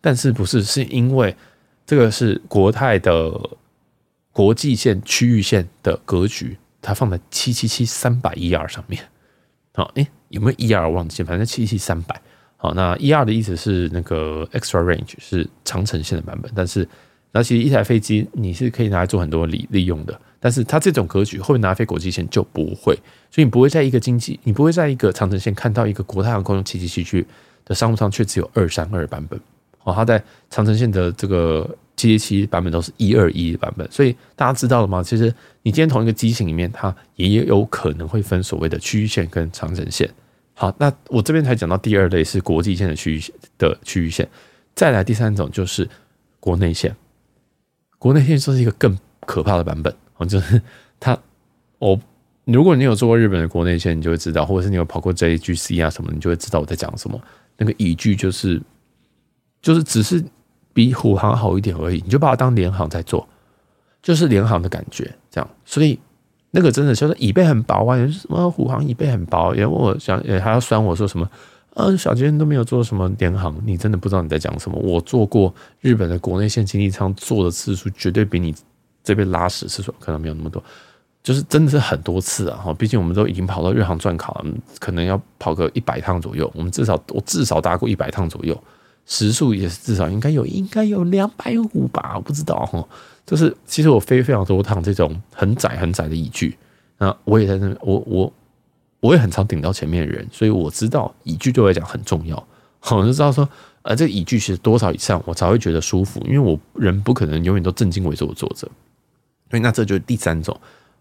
[0.00, 0.62] 但是不是？
[0.62, 1.34] 是因为
[1.84, 3.32] 这个是国泰的
[4.32, 9.02] 国际线区域线的格局，它放在七七七三百 ER 上面。
[9.74, 11.22] 好，诶，有没有 ER 忘记？
[11.22, 12.20] 反正七七三百。
[12.56, 16.88] 好，那 ER 的意思是那个 extra range 是长城线的版本，但是
[17.32, 22.94] 那其实一台飞机你是可以拿来做很多利利用的，但是它这种格局会不会拿来飞国际线就不会，
[23.32, 27.26] 所以你不会在一个经济，你不会在一个长城线看到一个国泰航空用七七七去
[27.64, 29.36] 的商务舱却只有二三二版本。
[29.82, 31.68] 哦，它在长城线的这个。
[31.96, 35.02] 七七七版本都是一二一版本，所以大家知道了吗？
[35.02, 40.06] 其实你今天同一个机型里面，它也有可能会分所谓的区域线跟长城线。
[40.52, 43.22] 好，那我这边才讲到第二类是国际线的区域
[43.56, 44.28] 的区域线，
[44.74, 45.88] 再来第三种就是
[46.38, 46.94] 国内线。
[47.98, 50.60] 国内线就是一个更可怕的版本哦，就是
[50.98, 51.18] 他，
[51.78, 51.98] 我
[52.44, 57.20] 如果你有做过日本的国内线，你就会知道，或者是你有跑过 JGC 啊什么，你就会知道我在讲什么。
[57.56, 58.60] 那个语句就是，
[59.60, 60.24] 就是只是。
[60.76, 63.26] 比虎航好一点而已，你就把它当联航在做，
[64.02, 65.50] 就是联航的感觉，这样。
[65.64, 65.98] 所以
[66.50, 71.26] 那个真的就是椅背很薄啊，有什么虎航椅背很薄，也我想也还要酸我说什么，
[71.76, 74.78] 嗯，小杰都没有做什么联航，你真的不知道你在讲什么。
[74.78, 78.54] 我做过日本的国内线经济舱，坐的次数绝对比你
[79.06, 80.60] 这边拉屎次数可能没有那么多，
[81.22, 82.58] 就是真的是很多次啊。
[82.58, 84.50] 哈，毕竟我们都已经跑到日航转考了，
[84.80, 86.50] 可能要跑个一百趟左右。
[86.56, 88.60] 我们至少我至少搭过一百趟左右。
[89.08, 92.84] 时速也是至少应该有，应该有两百五吧，我不知道哈。
[93.24, 96.58] 就是其实我飞非常多趟这种很窄很窄的椅具，
[96.98, 98.32] 那我也在那，我我
[98.98, 102.36] 我也很常顶到前面的人，所以我知道椅具对我来讲很重要。
[102.90, 103.48] 我就知道说，
[103.82, 108.68] 呃，这个椅具是多少以上我才会觉得舒服，因为我人不可能永远都正襟危坐坐着。
[109.50, 110.58] 所以那这就是第三种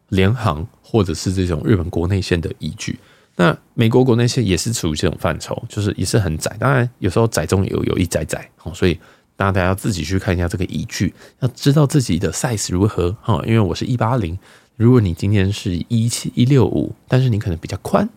[0.09, 2.99] 联航或者是这种日本国内线的依据。
[3.37, 8.97] 那美国国内线也是处于这种范畴，就是也是很窄，当然有时候窄中有有一窄窄，所以
[9.35, 13.41] 大家要自己去看一下这个依据，要知道自己的 size 如何哈。
[13.45, 14.39] 因为我是一八零，
[14.77, 18.07] 如果你今天是一七一六五，但是你可能比较宽，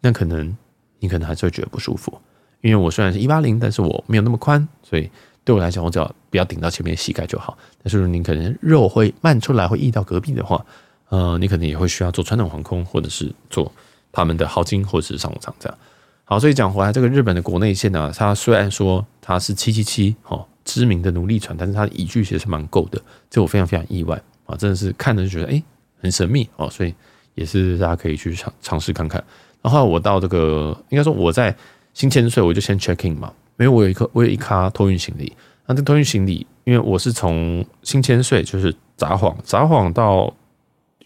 [0.00, 0.56] 那可能
[0.98, 2.18] 你可能还是会觉得不舒服。
[2.60, 5.08] 因为我虽然是一八零，但是我没有那么宽，所以
[5.44, 7.56] 对我来讲，我只要不要顶到前面膝盖就好。
[7.80, 10.66] 但是你可能肉会漫出来，会溢到隔壁的话，
[11.10, 13.70] 呃，你可能也会需要做传统航空，或者是做。
[14.16, 15.76] 他们的豪金或者是商务舱这样，
[16.22, 24.14] 好，所以讲回来，这个日本的国内线呢，它虽然说它是七七七哦，知名的奴隶船，但是它的椅具其实是蛮够的，这我非常非常意外
[24.46, 25.60] 啊，真的是看着就觉得诶、
[26.00, 26.94] 很神秘哦，所以
[27.34, 29.20] 也是大家可以去尝尝试看看。
[29.60, 31.52] 然后我到这个应该说我在
[31.92, 35.32] 新千岁我就先 check in 嘛，因为我有一个我有一卡托运行李，
[35.66, 40.34] 那这托运行李，因为我是从新千岁就是札幌，札幌到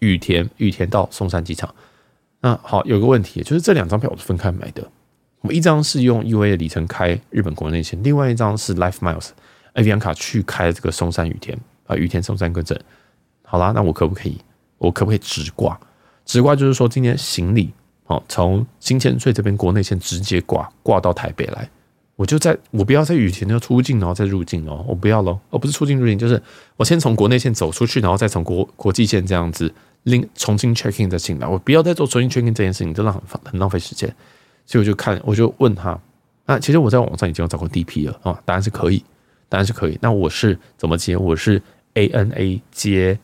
[0.01, 1.73] 羽田，羽田到松山机场。
[2.41, 4.83] 那好，有个问题，就是这两张票我是分开买的。
[5.41, 9.29] 我一张是用 UA 的里程开日本国内线，另外一张是 Life Miles
[9.75, 11.57] a v i a n 卡去开这个松山羽田
[11.87, 12.79] 啊，羽田松山更正。
[13.43, 14.39] 好啦，那我可不可以？
[14.79, 15.79] 我可不可以直挂？
[16.25, 17.73] 直挂就是说，今天行李
[18.07, 21.69] 哦，从新千岁这边国内线直接挂挂到台北来，
[22.19, 26.43] 我就在我不要在羽田就出境，然后再入境哦，我不要喽，哦，不是出境入境，就是
[26.77, 29.73] 我先从国内线走出去，然后再从国国际线这样子。
[30.05, 34.09] 另重新 check in 再进来，我不要再做重新 check in 这件事情，真的很很浪费时间。
[34.65, 35.99] 所以我就看，我就问他，
[36.47, 39.05] 那其实我在网上已经有找过 DP 了啊，答案是可以，
[39.49, 39.99] 答案是可以。
[40.01, 41.17] 那我是怎么接？
[41.17, 41.61] 我是
[41.95, 43.19] ANA 接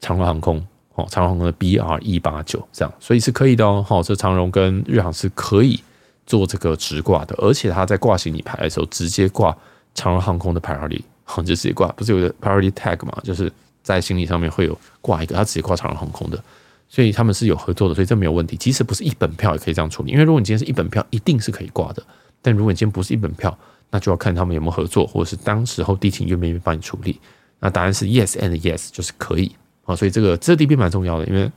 [0.00, 0.64] 长荣航空
[0.94, 3.84] 哦，长荣航空的 BR 一八九这样，所以是可以的哦。
[3.86, 5.82] 好，这长荣跟日航是可以
[6.26, 9.56] 做这个直挂的，而且他在挂行李牌的时候直接挂
[9.94, 11.02] 长荣航空的 priority，
[11.36, 13.52] 就直接挂，不是有个 priority tag 嘛，就是。
[13.84, 16.42] 在行李上面会有挂一个，他直接挂长荣航空的，
[16.88, 18.56] 所以他们是有合作的，所以这没有问题。
[18.56, 22.02] 即使不是一本票也可以这样处理，因为如果你今天是一本票，一定是可以挂的。
[22.40, 23.54] 但如果你今天不是一本票，
[23.90, 27.20] 那就要看他们有没有合作，或者是当时候地勤愿不愿意帮你处理。
[27.60, 29.54] 那答案是 yes and yes，就是可以
[29.84, 29.94] 啊。
[29.94, 31.52] 所以这个这 DP 蛮重要的，因为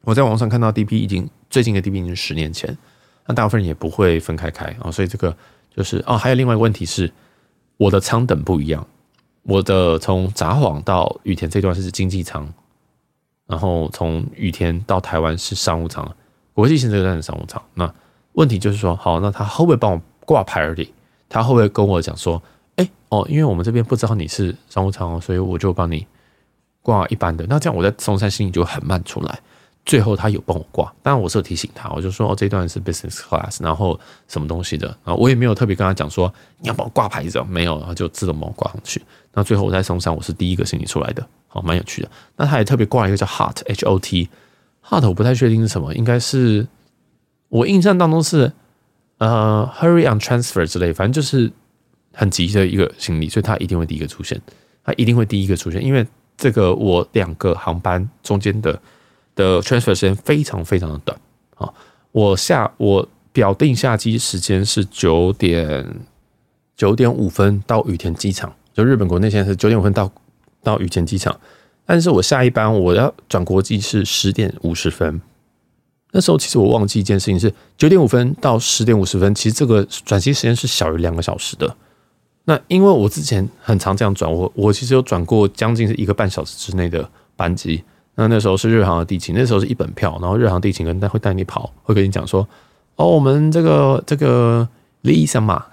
[0.00, 2.74] 我在网上看到 DP 已经最近的 DP 已经十年前，
[3.28, 4.90] 那大部分人也不会分开开啊。
[4.90, 5.36] 所以这个
[5.70, 7.12] 就是哦，还有另外一个问题是，
[7.76, 8.84] 我的舱等不一样，
[9.42, 12.52] 我的从札幌到羽田这段是经济舱，
[13.46, 16.16] 然后从羽田到台湾是商务舱，
[16.52, 17.62] 国际线这个站是商务舱。
[17.74, 17.94] 那
[18.32, 20.92] 问题就是说，好，那他会不会帮我挂牌而已？
[21.28, 22.42] 他会不会跟我讲说，
[22.76, 26.06] 哎、哦，因为我们这边不知道你是商务舱哦，所以我就帮你
[26.82, 27.44] 挂一般的。
[27.48, 29.40] 那这样我在松山心里就很慢出来。
[29.88, 39.02] 最后他有帮我挂，当然我是有提醒他，我就说哦，这段是 business class，然后什么东西的啊，我也没有特别跟他讲说你要帮我挂牌子，没有，然后就自动帮我挂上去。
[39.32, 42.08] 那最后我在松山我是第一个行李出来的，好，蛮有趣的。
[42.36, 44.28] 那他也特别挂了一个叫 hot h o t
[44.86, 46.64] hot，我不太确定是什么，应该是
[47.48, 48.52] 我印象当中是。
[49.20, 51.50] 呃、hurry on transfer 之类，反正就是
[52.12, 54.40] 很急的一个行李，所以他一定会第一个出现，
[54.84, 58.80] 他一定会第一个出现，因为这个我两个航班中间的
[59.38, 61.16] 的 transfer 时间非常非常的短
[61.54, 61.72] 啊，
[62.10, 65.86] 我下我表定下机时间是九点
[66.76, 70.10] 九点五分到羽田机场，就日本国内现在是九点五分到
[70.64, 71.38] 到羽田机场，
[71.86, 75.20] 但是我下一班我要转国际是十点五十分。
[76.10, 81.76] 那时候其实我忘记一件事情是九点五分到十点五十分，其实这个转机时间是小于两个小时的。
[82.46, 87.84] 那因为我之前很常这样转，我我其实有转过将近是一个半小时之内的班机。
[88.20, 92.46] 那那时候是日航的地勤，那时候是一本票，然后日航地勤跟带会带你跑，会跟你讲说
[92.96, 94.68] ：“哦，我们这个这个
[95.02, 95.64] 李医生嘛，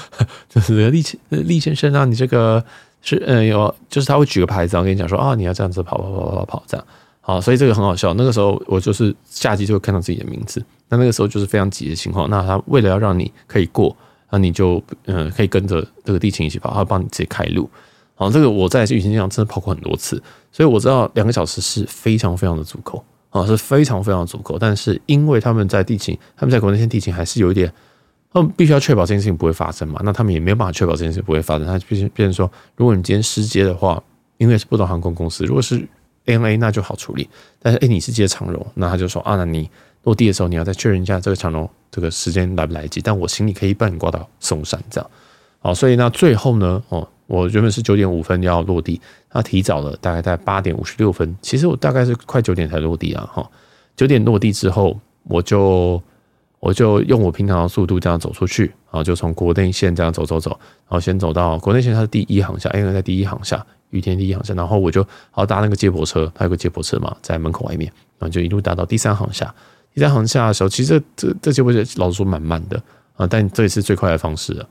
[0.48, 2.64] 就是李李先生啊，你这个
[3.02, 6.86] 是嗯有，就是他会举个牌子，然后跟你讲说啊，你要这样子跑跑跑跑跑跑这样。”
[7.20, 8.14] 好，所以这个很好笑。
[8.14, 10.64] 那个时候我就是下机就会看到自己的名字。
[10.88, 12.28] 那那个时候就是非常急的情况。
[12.30, 13.94] 那他为了要让你可以过，
[14.30, 17.68] 那你就嗯可以跟着这个地勤一起跑，他帮你直接开路。
[18.20, 24.58] 好，这个我在羽行机场真的跑过很多次，所以我知道两个小时是非常非常的足够啊，是非常非常足够。
[24.58, 27.72] 但是因为他们在地勤，他们在国内线地勤还是有一点，
[28.30, 30.02] 他们必须要确保这件事情不会发生嘛。
[30.04, 31.66] 那他们也没有办法确保这件事情不会发生。
[31.66, 34.02] 他必须变成说，如果你今天失接的话，
[34.36, 35.88] 因为是不同航空公司，如果是
[36.26, 37.26] ANA 那就好处理，
[37.58, 39.70] 但是诶，你是接长荣，那他就说啊，那你
[40.02, 45.10] 落地的时候你要再确认一下这个长荣这个时间来不来得及，但我行李可以帮你挂到松山这样，
[45.60, 49.00] 好，所以那最后呢，哦，我原本是九点五分要落地，
[49.30, 53.48] 他提早了大概在八点五十六分，其实我大概是快九点才落地啊，哈，
[53.94, 56.02] 九点落地之后，我就
[56.58, 60.50] 我就用我平常的速度这样走出去，然后就从国内线这样走走走，
[60.88, 63.64] 然后先走到国内线，它是第一航厦，ANA 在第一航厦。
[63.90, 69.52] 雨天第一航厦，然后我就好搭那个接驳车，它有个接驳车嘛，在门口外面，然后就一路搭到第三航厦。
[69.94, 72.80] 第三航厦的时候，其实这这这接驳车老实说蛮慢的
[73.16, 74.68] 啊，但这也是最快的方式了。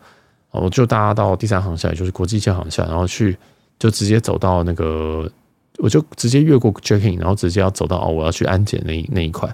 [0.52, 3.38] 我就搭到第三航厦，就是国际线航厦，然后去
[3.78, 5.32] 就直接走到那个，
[5.78, 9.48] 我就直接越过 checking，然后直接要走到哦，我要去安检那那一块，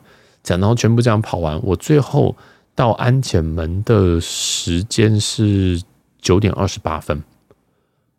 [0.43, 2.36] 这样，然后全部这样跑完，我最后
[2.74, 5.82] 到安检门的时间是
[6.22, 7.22] 九点二十八分。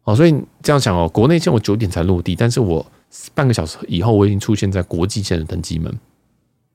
[0.04, 2.84] 哦，所以这样想哦，国内线我九点才落地，但是我
[3.34, 5.92] 半个小时以后我已经出现在国际线的登机门。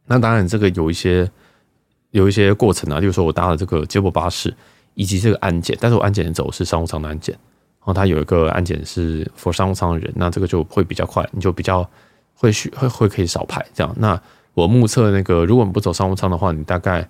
[0.08, 1.32] 那当然，这个有一些
[2.10, 4.54] 有一些过程啊，例如说我搭了这个接驳巴士
[4.94, 7.34] 以及这个安检，但是我安检走是商务舱的安检，
[7.80, 11.88] 然后它有一个安检是 for 商务舱的人，那这个就会比较快，你就比较
[12.34, 13.96] 会需会会可以少排这样。
[13.98, 14.22] 那
[14.54, 17.08] 我目测那个，如果你不走商务舱的话，你大概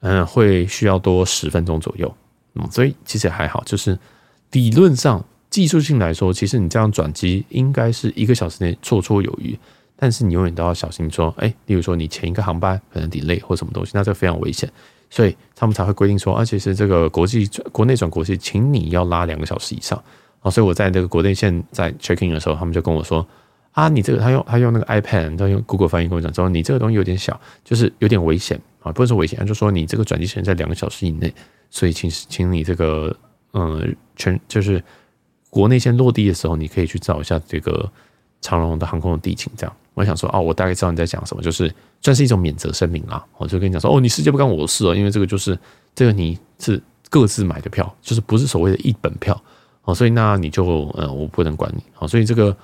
[0.00, 2.14] 嗯会需要多十分钟左右。
[2.54, 3.98] 嗯，所以其实还好，就是
[4.50, 5.24] 理论上。
[5.48, 9.54] 技术性来说，其实你这样转机应该是一个小时内绰绰有余，
[9.96, 14.72] 但是你永远都要小心说，哎，例如说你前一个航班可能 delay 或什么东西，那这非常危险，
[15.12, 20.02] 所以他们才会规定说，啊，其实这个国际国内转国际，请你要拉两个小时以上
[20.40, 20.50] 啊。
[20.50, 23.26] 所以我在这个国内线在 checking 的时候，他们就跟我说，
[23.72, 31.30] 啊，你这个他用他用那个 iPad，他用 Google 翻译跟我讲说，你这个东西有点小，就是有点危险啊，不是说危险，就说你这个转机时间在两个小时以内，
[31.68, 33.14] 所以请请你这个
[33.52, 34.82] 嗯全就是。
[35.52, 37.92] 国内线落地的时候，你可以去找一下这个
[38.42, 39.50] 长荣的航空的地勤。
[39.56, 43.24] 这样，我想说，哦，我大概知道你在讲什么，就是算是一种免责声明啦。
[43.38, 45.58] 我就跟你讲说，哦，你世界不干我的事哦，因为这个就是
[45.94, 46.78] 这个你是
[47.08, 49.42] 各自买的票，就是不是所谓的一本票
[49.84, 50.64] 哦，所以那你就
[50.94, 52.06] 呃，我不能管你哦。
[52.06, 52.54] 所以这个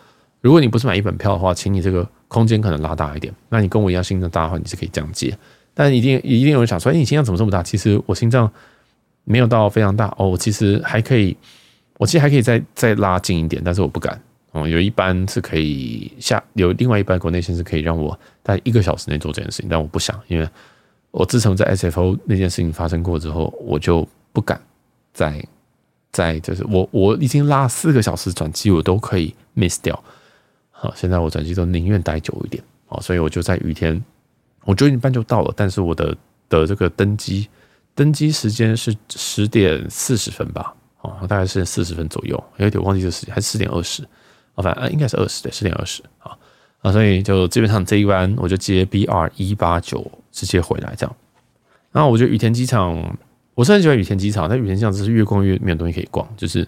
[0.43, 3.33] 如果你不是买一本票的话，请你这个空间可能拉大一点。
[3.49, 5.37] 那你跟我一样心脏大的话，你是可以这样接。
[5.75, 7.63] 但一定一定有人想说，哎，你心脏怎么这么大？
[7.63, 8.51] 其实我心脏
[9.25, 11.37] 没有到非常大哦，我其实还可以。
[11.99, 14.21] 我其实还可以再再拉近一点，但是我不敢
[14.67, 20.49] 有一班是可以下，有另外一班国内线是可以让我在一个小时内做这件事情，但我不想，因为
[21.11, 24.59] 我自从在 SFO 那件事情发生过之后，我就不敢
[25.13, 25.45] 再
[26.11, 30.03] 再就是我我已经拉四个小时转机，我都可以 miss 掉。
[30.71, 32.63] 好，现在我转机都宁愿待久一点。
[32.87, 34.03] 好，所以我就在雨天，
[34.65, 36.17] 我九点半就到了，但是我的
[36.49, 37.49] 的这个登机
[37.95, 40.75] 登机时间是十点四十分吧？
[41.01, 44.03] 哦，大概是四十分左右，有点忘记这时间，还是十点二十？
[44.59, 46.03] 啊，反正应该是二十对，十点二十。
[46.19, 46.37] 啊
[46.83, 51.17] 啊，所以就基本上这一班我就接 BR 一八九直接回来这样。
[51.93, 53.17] 然后我觉得羽田机场。
[53.55, 56.25] 我是很喜欢羽田机场，但羽田机场只是越逛越没有东西可以逛。
[56.37, 56.65] 就是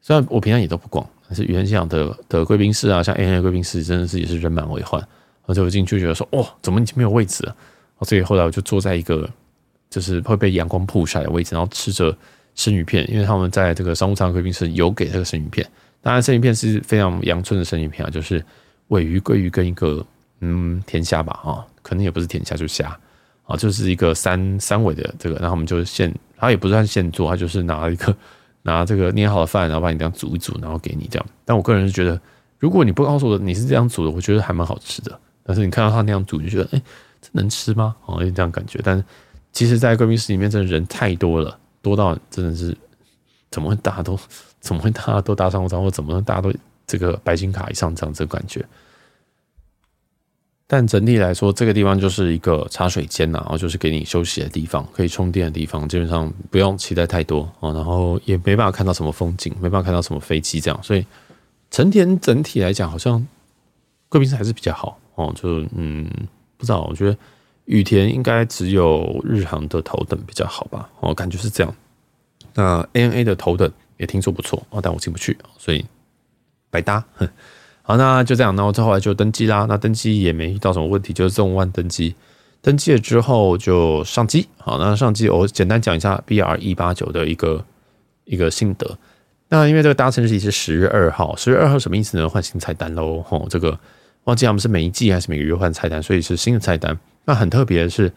[0.00, 5.02] 虽然我平常也都不逛，但是羽田机场的的贵宾室啊，像 ANA 贵宾室真的是也是人满为患。
[5.46, 7.56] 而且我进去觉得说，哇，怎么已经没有位置了？
[8.02, 9.28] 所以后来我就坐在一个
[9.90, 12.16] 就是会被阳光曝晒的位置，然后吃着
[12.54, 15.68] 生鱼片，因为他们在这个商务舱贵宾室有给这个生鱼片。
[16.02, 18.44] 当然，生鱼片是非常阳春的生鱼片啊，就是
[18.88, 20.04] 鮪鱼、鲑鱼跟一个
[20.40, 22.98] 嗯甜虾吧，啊，可能也不是甜虾，就是虾。
[23.44, 28.16] 啊，就是一个三三尾的这个，然后我们就现，它也不算现做，它就是拿一个
[28.62, 31.26] 拿这个捏好的饭，然后把你这样煮一煮，然后给你这样。
[31.44, 32.18] 但我个人是觉得，
[32.60, 35.18] 如果你不告诉我你是这样煮的，我觉得还蛮好吃的。
[35.42, 36.82] 但是你看到他那样煮，就觉得，哎、欸，
[37.20, 37.96] 这能吃吗？
[38.06, 38.78] 哦，有点这样感觉。
[38.84, 39.04] 但
[39.50, 42.74] 其实，在贵宾室里面，真的人太多了，多到真的是
[43.50, 44.16] 怎么会大家都
[44.62, 46.50] 怎么会大家都搭商务舱，或怎么大家都
[46.86, 48.64] 这个白金卡以上这样这个感觉。
[50.66, 61.04] 但整体来说，这个地方就是一个茶水间呐，然后就是给你休息的地方，可以充电的地方，基本上不用期待太多啊，然后也没办法看到什么风景，没办法看到什么飞机这样，所以
[61.70, 63.26] 成田整体来讲，好像
[64.08, 65.30] 贵宾室还是比较好哦。
[65.36, 66.08] 就嗯，
[66.56, 67.14] 不知道，我觉得
[67.66, 71.74] 羽田应该只有日航的头等比较好吧，我感觉是这样。
[72.54, 73.70] 那 ANA 的头等
[74.02, 75.84] 也听说不错哦，但我进不去，所以
[76.70, 77.02] 白搭。
[77.82, 79.64] 好，那就这样，然后再后来就登机啦。
[79.68, 82.14] 那登机也没遇到什么问题，就是 Zone One 登机。
[82.60, 84.48] 登机了之后就上机。
[84.58, 87.64] 好，那上机我简单讲一下 BR 一八九的一个
[88.24, 88.98] 一个心得。
[89.48, 92.28] 那因为这个搭乘日期是十月二号，十月二号什么意思呢？
[92.28, 93.22] 换新菜单喽。
[93.22, 93.78] 吼，这个
[94.24, 96.98] 忘记他们是每一季还是每个月换菜单，所以是新的菜单。
[97.24, 98.12] 那很特别的是，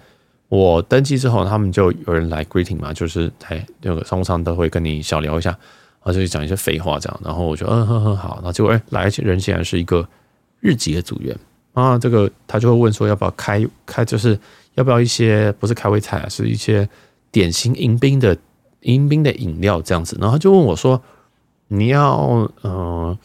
[0.49, 5.57] 我登机之后，他们就有人来 greeting 嘛，就是在那个商务舱都会跟你小聊一下。
[6.03, 10.07] 然后就讲一些废话，这样，然后我就嗯哼哼好，然后结果哎，来人竟然是一个
[10.59, 11.35] 日籍的组员。
[11.73, 14.39] 啊，这个他就会问说要不要开开，就是
[14.75, 16.87] 要不要一些不是开胃菜，是一些
[17.31, 18.37] 点心迎宾的
[18.81, 21.01] 迎宾的饮料这样子，然后他就问我说
[21.69, 23.17] 你要呃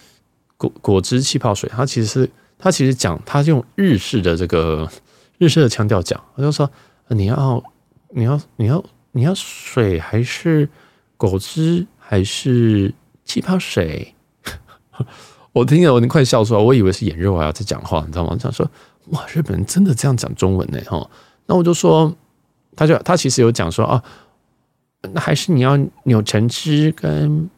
[0.56, 4.88] 果果汁气泡水，他其实是他其实讲他是用日式的这个
[5.36, 6.68] 日式的腔调讲，他就说
[7.10, 7.62] 你要
[8.10, 10.68] 你要你要你要水还是
[11.16, 11.86] 果汁？
[12.12, 12.92] 还是
[13.24, 14.12] 气泡水，
[15.54, 18.30] 我听了我已经快笑出来，我以为是眼肉啊在讲话，你知道吗？
[18.32, 18.68] 我想说
[19.10, 20.80] 哇，日本人真的这样讲中文呢？
[20.88, 21.08] 哈，
[21.46, 22.12] 那我就说，
[22.74, 24.02] 他就他其实有讲说啊，
[25.12, 27.48] 那还是你要扭橙汁跟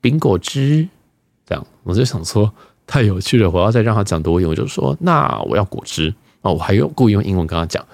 [0.00, 0.88] 饼果汁
[1.44, 2.50] 这样，我就想说
[2.86, 7.84] 太有趣了，我要再让他讲多一点，我就说那我要果汁啊，我还用故意用英文跟他讲，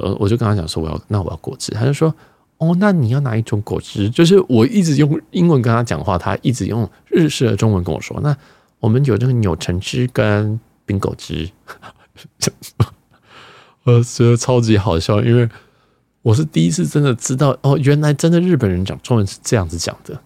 [0.00, 2.12] 呃，我就跟他讲说我要那我要果汁，他就说。
[2.62, 4.10] 哦，那你要哪一种果汁？
[4.10, 8.20] 就是我一直用英文跟他讲话，他一直用日式的中文跟我说。
[8.22, 8.36] 那
[8.80, 11.48] 我们有这个扭橙汁跟冰果汁，
[13.84, 15.48] 我觉得超级好笑，因为
[16.20, 20.20] 我是第一次真的知道哦，原来真的日本人讲中文是这样子讲的，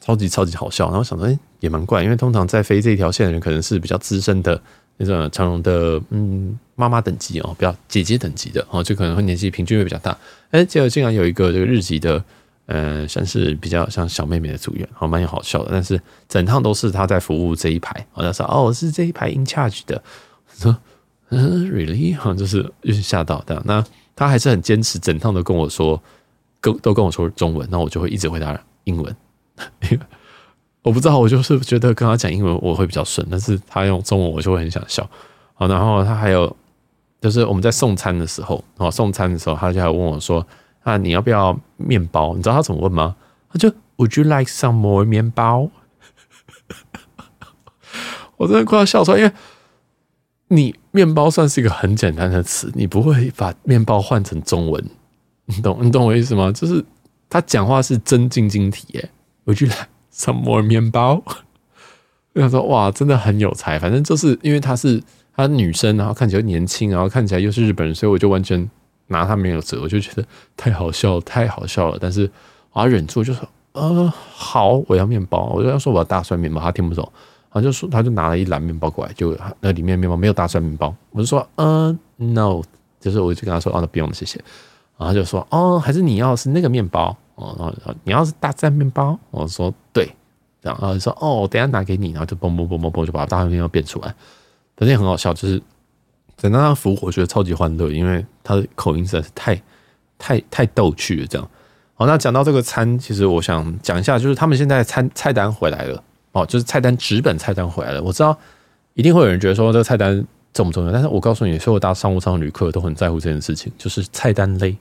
[0.00, 0.88] 超级超级好笑。
[0.88, 4.60] 然后想说，哎，也蛮怪，因为通常在飞这一条线的人可能是比较资深的。
[5.02, 10.16] 那种长荣的，嗯，妈妈等级哦，比较姐姐等级的哦，就可能会年纪平均会比较大。
[10.50, 12.22] 哎，结果竟然有一个这个日籍的，
[12.66, 15.70] 呃，算是比较像小妹妹的组员，好蛮有好笑的。
[15.70, 15.98] 但是
[16.28, 20.02] 整趟都是他在服务这一排，好像说哦，是这一排 in charge 的。
[20.58, 20.76] 说
[21.30, 22.14] 嗯，really？
[22.16, 23.40] 好像就是有点吓到。
[23.42, 23.82] 的，那
[24.14, 26.02] 他还是很坚持，整趟都跟我说，
[26.60, 29.16] 跟都跟我说中文，那我就会一直回答英文。
[30.82, 35.08] 我不知道，我就是觉得跟他讲英文我会比较顺，但是他用中文我就会很想笑。
[35.54, 36.56] 好，然后他还有
[37.20, 40.46] 就是我们在送餐的时候，哦，送餐的时候他就还问我说
[40.82, 43.14] ：“啊，你要不要面包？”你知道他怎么问吗？
[43.52, 43.68] 他就
[43.98, 45.70] “Would you like some more 面包？”
[48.38, 49.32] 我真的快要笑出来，因为
[50.48, 54.82] 你面包算是一个很简单的词，你不会把面包换成中文，
[55.44, 56.50] 你懂你懂我意思吗？
[56.50, 56.82] 就是
[57.28, 59.10] 他讲话是真晶晶体耶
[59.44, 59.88] ，“Would you like？”
[60.20, 61.22] Some more 面包，
[62.34, 63.78] 我想说哇，真的很有才。
[63.78, 65.02] 反正就是因为她是
[65.34, 68.70] 她女生，然后看起来年轻，然后看起来又是日本人，所以我就完全
[69.06, 69.80] 拿她没有辙。
[69.80, 70.22] 我就觉得
[70.56, 71.96] 太好笑了，太好笑了。
[71.98, 72.30] 但是
[72.72, 75.50] 我要忍住，就说呃好，我要面包。
[75.54, 77.10] 我就要说我要大蒜面包，她听不懂，
[77.50, 80.94] 然后就说她就拿了一篮面包过来，就那里面面包没有大蒜面包。
[81.12, 82.62] 我就说嗯、呃、no，
[83.00, 84.38] 就是我就跟她说哦，那不用了，谢谢。
[84.98, 87.16] 然后她就说哦，还是你要是那个面包。
[87.40, 90.08] 哦，然后你要是大战面包，我说对，
[90.60, 94.08] 然后就说哦，等下拿给你，然后就嘣嘣嘣嘣嘣就把大汉面包变出来，
[94.76, 95.60] 反正也很好笑，就是
[96.36, 99.62] 整个服务我觉得超级欢乐，因为他的口音实在是太
[100.18, 101.50] 太太逗趣了，这样。
[101.94, 108.02] 好，那讲到这个餐，其实我想讲一下，就是他们现在餐菜单回来了，哦，就是菜单纸本菜单回来了。
[108.02, 108.36] 我知道
[108.94, 114.76] 一定会有人觉得说这个菜单重不重要，但是我告诉你，所有搭商务舱的旅客都很在乎这件事情，就是菜单类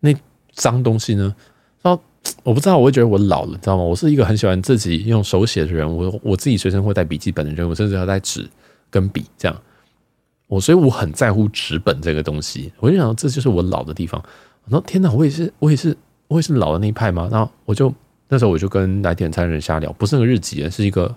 [0.00, 0.14] 那
[0.52, 1.34] 脏东西呢。
[1.82, 2.02] 然后
[2.42, 3.82] 我不知道，我会觉得我老了，你知道吗？
[3.82, 8.48] 我是一个很喜欢自己用手写的人，我我自己随身会带笔记本的人，我甚至要带纸
[8.90, 9.56] 跟笔这样。
[10.46, 14.22] 我所以我很在乎纸本这个东西，我就想这就是我老的地方。
[14.64, 17.28] 我说天哪，我也是，我也是，我也是老的那一派吗？
[17.30, 17.92] 然后我就
[18.28, 21.14] 那时候我就跟来点餐人瞎聊，不是那个日籍，是一个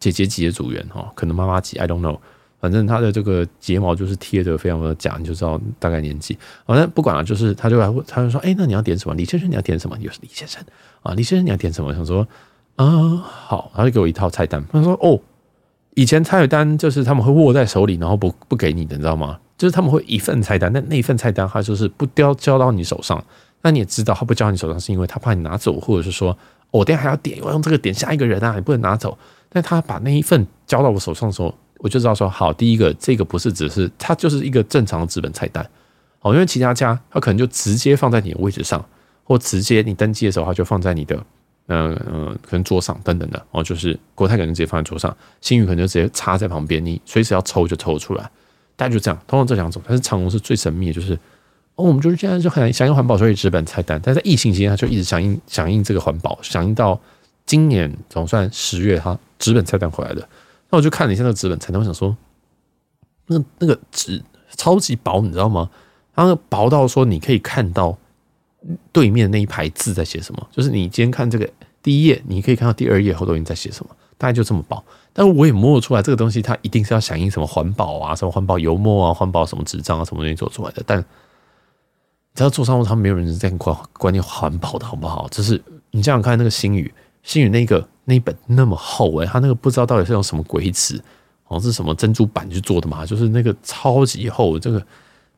[0.00, 2.18] 姐姐级的组员哈，可能妈妈级，I don't know。
[2.60, 6.36] 反正他的这个睫毛就是贴的非常的假，你就知道大概年纪。
[6.66, 9.14] 反正不管了，就是他就来问，他就说：“哎，那你要点什么？
[9.14, 9.96] 李先生你要点什么？
[10.00, 10.60] 又是李先生
[11.02, 12.26] 啊，李先生你要点什么？”想说
[12.74, 14.60] ：“啊，好。”他就给我一套菜单。
[14.72, 15.20] 他说：“哦，
[15.94, 19.38] 以前菜单就是他们会握在手里，然后不不给你的，你知道吗？
[19.56, 23.24] 就是他们会一份菜单，但那一份菜单他就是不交交到你手上。
[23.62, 26.36] 那你也知道，他不交你手上是因为他怕你拿走，或者是说，
[26.72, 29.16] 我等下还要点，我用这个点下一个人啊，你不能拿走。
[29.48, 35.64] 但他把那一份交到我手上的时候。”我就知道说好，第一个这个不是只是它就是一个正常的纸本菜单，
[36.20, 38.84] 哦，因为其他家它可能就直接放在你的位置上，
[39.24, 41.16] 或直接你登机的时候它就放在你的
[41.68, 43.40] 嗯嗯可能桌上等等的。
[43.52, 48.22] 哦，就是国泰可能直接放在桌上，新宇可能就直接插在旁边，你随时要抽就抽出来，
[48.74, 51.14] 大概就这样，通常这两种，但是长荣是最神秘的，就是
[51.76, 57.00] 哦，我们就是现在就很响应环保，所以纸本菜单，但在疫情期间它就一直响应响应这个环保，响应到
[57.46, 60.28] 今年总算十月它纸本菜单回来了。
[60.70, 62.16] 那我就看了一下那个纸本菜单，我想说，
[63.26, 64.22] 那那个纸
[64.56, 65.70] 超级薄，你知道吗？
[66.14, 67.96] 它薄到说你可以看到
[68.90, 71.48] 对面那一排字在写什么，就是你今天看这个
[71.82, 74.84] 第一页，你可以看到第二页后头已经在写什么，大概就这么薄。
[75.12, 80.82] 但是我也摸得出来，这个东西它一定是要响应什么环保啊，什么环保油墨啊，环保什么纸张啊，什么东西做出来的。
[80.84, 81.04] 但你
[82.34, 85.28] 知道做商务舱没有人是这样关关念环保的好不好？
[85.30, 85.62] 就是
[85.92, 86.92] 你想想看，那个新宇，
[87.22, 87.88] 星宇那个。
[88.10, 90.98] 那一本那么厚诶、欸，他那个不知道到底是用什么鬼纸，
[91.44, 93.04] 好像，是什么珍珠板去做的嘛？
[93.04, 94.82] 就是那个超级厚，这个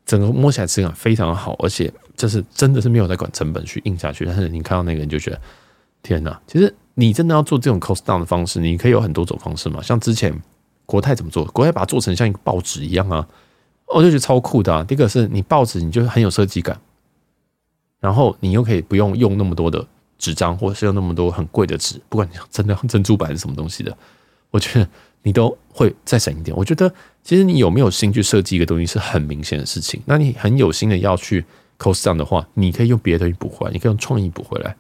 [0.07, 4.25] 整个摸起来质感非常好，而且就是真的是没有在管成本去印下去。
[4.25, 5.41] 但是你看到那个，你就觉得
[6.01, 6.41] 天哪！
[6.47, 9.83] 其实你真的要做这种 cost down 的方式，你可以有很多种方式嘛。
[9.83, 10.33] 像之前
[10.87, 11.45] 国泰怎么做？
[11.47, 13.27] 国泰把它做成像一个报纸一样啊，
[13.89, 14.85] 我就觉得超酷的啊。
[14.85, 16.81] 第一个是你报纸，你就很有设计感，
[17.99, 19.85] 然后你又可以不用用那么多的。
[20.21, 23.97] 纸张，或者是用那么多很贵的纸，不管你真的珍珠板是什么东西的，
[24.53, 24.87] 我觉得
[25.23, 26.57] 你都会再省一点。
[26.57, 26.93] 我觉得
[27.25, 30.01] 其实你有没有心去设计一个东西是很明显的事情。
[30.05, 31.45] 那你很有心的要去
[31.79, 34.77] cost down 的话，你可以用别的东西补回来，你可以用创意补回来。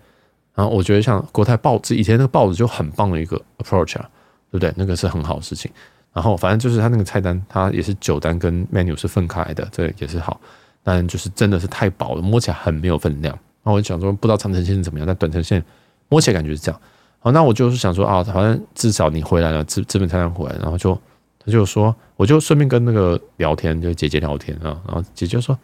[0.54, 4.08] 然后我觉得像国泰报纸以前那个报纸就很棒的一个 approach 啊，
[4.50, 4.72] 对不对？
[4.76, 5.70] 那个是很好的事情。
[6.12, 10.40] 然后反正就是它那个菜单，它也是酒单跟 menu 是分开的，这也是好。
[10.82, 13.38] 但就是真的是太薄了，摸起来很没有分量。
[13.62, 15.62] 然后我就想说，不知道长程线怎么样，但短程线
[16.08, 16.80] 摸起来感觉是这样。
[17.18, 20.56] 好，那我就是想说啊，反正至少你回来了，资资本才能回来。
[20.56, 20.98] 然后就
[21.38, 24.80] 他就说，我就顺便跟那个聊天，就姐姐聊天啊。
[24.86, 25.58] 然后姐姐说，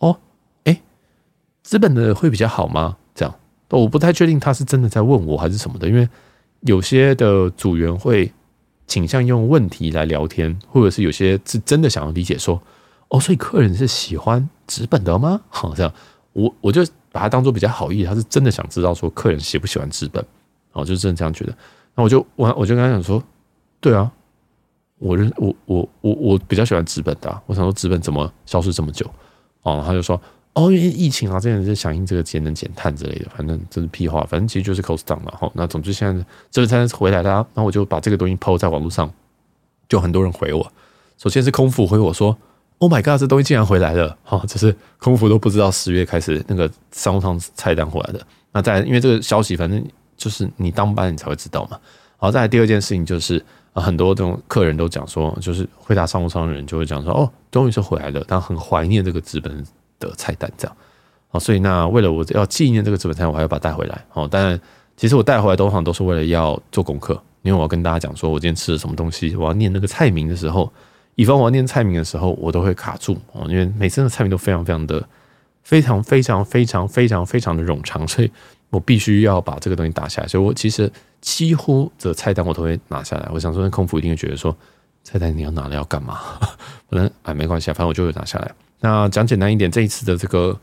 [0.00, 0.14] 哦，
[0.64, 0.78] 哎，
[1.62, 2.94] 资本的会比较好吗？
[3.14, 3.34] 这样，
[3.70, 6.06] 我不太确定他是真的在问我还是什么的，因为
[6.60, 8.30] 有些的组员会
[8.86, 12.60] 倾向用问题来聊天，或者是有些是真的想要理解说，
[13.08, 15.40] 哦，所以客人是喜欢资本的吗？
[15.48, 15.90] 好， 这样，
[16.34, 16.84] 我我就。
[17.10, 20.24] 把它当做比较好意，他是真的想知道说客人喜不喜欢纸本，
[20.72, 21.56] 哦，就是真的这样觉得。
[21.94, 23.22] 那我就我我就跟他讲说，
[23.80, 24.10] 对啊，
[24.98, 27.42] 我认我我我我比较喜欢纸本的。
[27.46, 29.04] 我想说纸本怎么消失这么久？
[29.62, 30.20] 哦，他就说
[30.54, 35.32] 哦，因为疫情啊，这样子响应这个节能减碳之类的，反正这是屁话，反正其实就是 cost down 嘛。
[35.38, 39.10] 好，那总之现在这个餐回来了，然后我就把这个东西抛在网络上，
[39.88, 40.72] 就很多人回我。
[41.16, 42.36] 首先是空腹回我说。
[42.80, 43.18] Oh my god！
[43.18, 44.40] 这东西竟然回来了，哈！
[44.46, 48.20] 就是空服都不知道十月开始那个商务舱菜单回来的。
[48.52, 49.84] 那再，因为这个消息，反正
[50.16, 51.76] 就是你当班你才会知道嘛。
[52.16, 59.64] 好，再来第二件事情就是啊，很多这种客人都讲说，就是会打商务舱的人就会讲说，哦，终于是回来了，但很怀念这个纸本
[59.98, 60.76] 的菜单这样。
[61.30, 64.04] 好，所以那为了我要纪念这个纸本菜单，我还要把它带回来。
[64.08, 64.58] 好，但
[64.96, 70.72] 其实我带回来通常都是为了要做功课，因为我要跟大家讲说我今天吃了什么东西，我要念那个菜名的时候。
[71.18, 75.08] 以防我要念菜名的时候，我都会卡住哦，因为每次的菜名都非常非常的
[75.64, 78.30] 非常非常非常非常非常的冗长，所以
[78.70, 80.28] 我必须要把这个东西打下来。
[80.28, 80.88] 所以我其实
[81.20, 83.28] 几乎的菜单我都会拿下来。
[83.32, 84.56] 我想说，那空腹一定会觉得说，
[85.02, 86.20] 菜单你要拿了要干嘛？
[86.88, 88.52] 可能哎，没关系啊，反正我就会拿下来。
[88.78, 90.56] 那讲简单一点，这一次的这个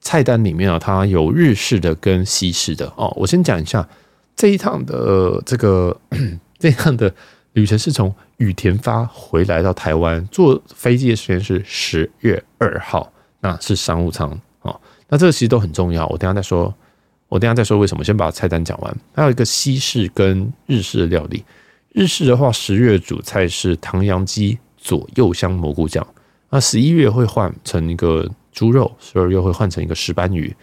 [0.00, 3.14] 菜单里面啊，它有日式的跟西式的哦。
[3.16, 3.88] 我先讲一下
[4.34, 5.96] 这一趟的这个
[6.58, 7.14] 这样的
[7.52, 14.80] 旅程是从羽田发回来到台湾，坐飞机的时间是十月二号，那是商务舱哦。
[15.08, 16.74] 那这个其实都很重要，我等下再说。
[17.28, 18.96] 我等下再说为什么，先把菜单讲完。
[19.12, 21.42] 还有一个西式跟日式的料理。
[21.88, 26.06] 日式的话，十月主菜是唐扬鸡左右香蘑菇酱。
[26.50, 30.54] 那十一月会换成一个猪肉，十二月会换成一个石斑鱼。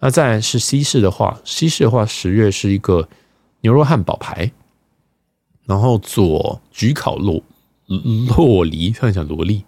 [0.00, 3.08] 那再来是西式的话，西式的话，十月是一个
[3.62, 4.50] 牛肉汉堡排，
[5.70, 7.40] 然后佐焗烤洛
[8.36, 9.62] 洛梨，看一下萝莉，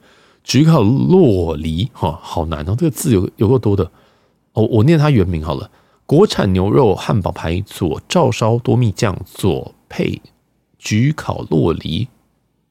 [0.44, 3.88] 焗烤洛梨，哈，好难哦，这个字有有够多的。
[4.54, 5.70] 哦，我念它原名好了，
[6.04, 10.20] 国产牛肉汉堡排佐照烧多蜜酱佐配
[10.80, 12.08] 焗烤洛梨，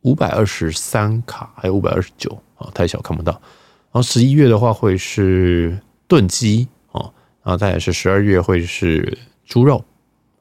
[0.02, 3.32] 五百二十三卡，还有五百二十九啊，太小看不到。
[3.32, 7.14] 然后十一月的话会是炖鸡哦，
[7.44, 9.82] 然后再是十二月会是猪肉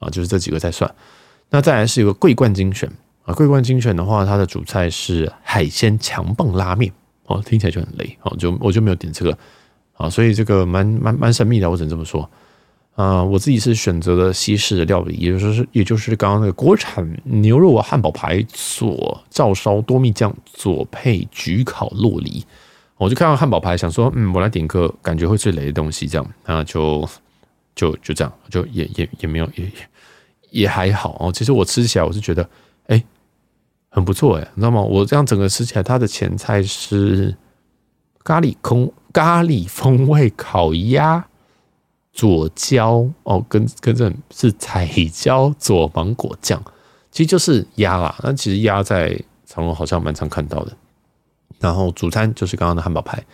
[0.01, 0.93] 啊，就是这几个在算。
[1.51, 2.91] 那再来是一个桂冠精选。
[3.25, 6.91] 啊，桂冠精选的话，它的主菜是海鲜强棒拉面。
[7.27, 8.17] 哦，听起来就很雷。
[8.23, 9.37] 哦，就我就没有点这个。
[9.95, 12.29] 啊，所以这个蛮蛮蛮神秘的，我只能这么说。
[12.97, 22.45] 啊，我自己是选择了西式的料理，也就是也就是刚刚那个国产牛肉汉堡排佐照烧多蜜酱佐配焗烤洛梨，
[22.97, 27.09] 我就看到汉堡排，想说，嗯，我来点个感觉会最雷的东西，这样，那就
[27.75, 29.65] 就就这样，就也也也没有也
[30.51, 31.33] 也还好哦。
[31.33, 32.49] 其实我吃起来我是觉得，
[32.87, 33.05] 哎，
[33.89, 34.81] 很不错哎，你知道吗？
[34.83, 37.37] 我这样整个吃起来，它的前菜是
[38.23, 41.27] 咖喱空咖喱风味烤鸭。
[42.13, 46.61] 佐椒哦，跟跟着是彩椒佐芒果酱，
[47.13, 48.15] 其实就是鸭啦。
[48.25, 50.77] 那其实鸭在长隆好像蛮常看到的。
[51.61, 53.25] 然后主餐就是刚刚的汉堡排，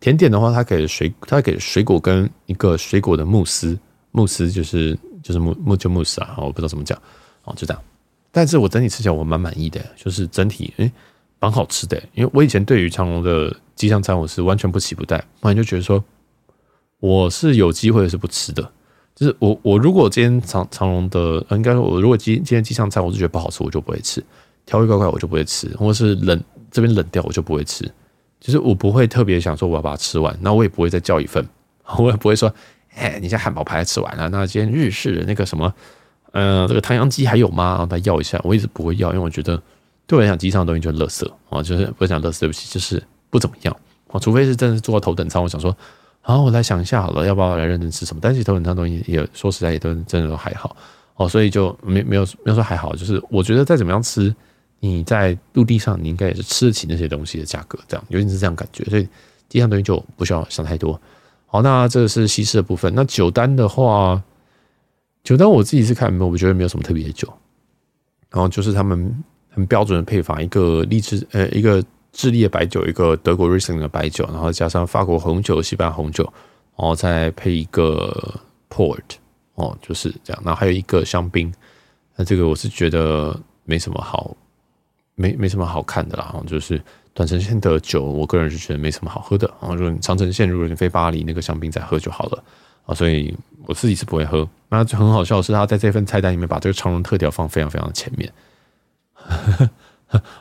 [0.00, 3.78] 甜点的话，它给水，它给水果跟一个水果的慕斯，
[4.12, 7.00] 慕斯就是就是慕慕就慕斯啊，我不知道怎么讲
[7.44, 7.82] 哦，就这样。
[8.30, 10.90] 但是我整体吃起来我蛮满意的，就是整体诶
[11.38, 12.02] 蛮好吃的。
[12.14, 16.02] 因为我以前对于长隆的机上餐我是完全不期不待，后来就觉得说。
[17.00, 18.62] 我是有机会是不吃的，
[19.16, 24.24] 就是我我如果今天长长隆的，应该说我如果今今天机上菜我是觉得不好吃，我就不会吃，
[24.64, 27.84] 调味怪怪我就不会吃，或是冷这边冷掉我就不会吃，
[28.38, 31.44] 就是我不会特别想说我要把它吃完，那我也不会再叫一份，
[31.98, 32.54] 我也不会说，
[32.94, 35.72] 哎，你家汉堡排吃完了，那今天日式的那个什么，
[36.32, 37.70] 呃，这个唐扬鸡还有吗？
[37.70, 39.60] 然后再要一下，我一直不会要，因为我觉得
[40.06, 43.76] 对我来讲机上的东西就是垃圾啊，就是不讲垃圾，对不起，就是不怎么样
[44.08, 45.76] 啊，除非是真的是坐头等舱，我想说。
[46.24, 48.20] 好，我来想一下好了，要不要来认真吃什么？
[48.22, 50.76] 但是头等舱东西也说实在也都真的都还好
[51.16, 54.32] 哦，所以就没没有没有说还好，就是我觉得再怎么样吃，
[54.78, 59.08] 你在陆地上你应该也是吃得起那些东西的价格，这样尤其是这样感觉，所以
[59.48, 60.92] 地上东西就不需要想太多。
[61.52, 62.90] 好，那这是西式的部分。
[62.96, 64.22] 那酒单的话，
[65.22, 67.30] 酒单我自己是看没有，我觉得没有什么特别的酒，
[68.30, 71.84] 然后就是他们很标准的配法，一个荔枝呃一个。
[72.14, 76.22] 智利的白酒，一个德国 Riesling 的白酒，然后加上法国红酒、西班牙红酒，
[76.76, 78.38] 然后再配一个
[78.68, 79.00] Port
[79.54, 80.42] 哦，就是这样。
[80.44, 81.50] 然后还有一个香槟，
[82.14, 83.34] 那这个我是觉得
[83.64, 84.36] 没什么好，
[85.14, 86.34] 没没什么好看的啦。
[86.46, 86.82] 就是
[87.14, 89.46] 短程线的酒，我个人是觉得没什么好喝的。
[89.60, 92.44] 然后如果你长程线，如果你飞巴黎，那个香槟再喝就好了
[92.86, 92.94] 啊。
[92.94, 93.36] 所以
[93.66, 94.48] 我自己是不会喝。
[94.68, 98.32] 那就很好笑的是，他在这份菜单里面把这个长荣特调放非常非常的前面。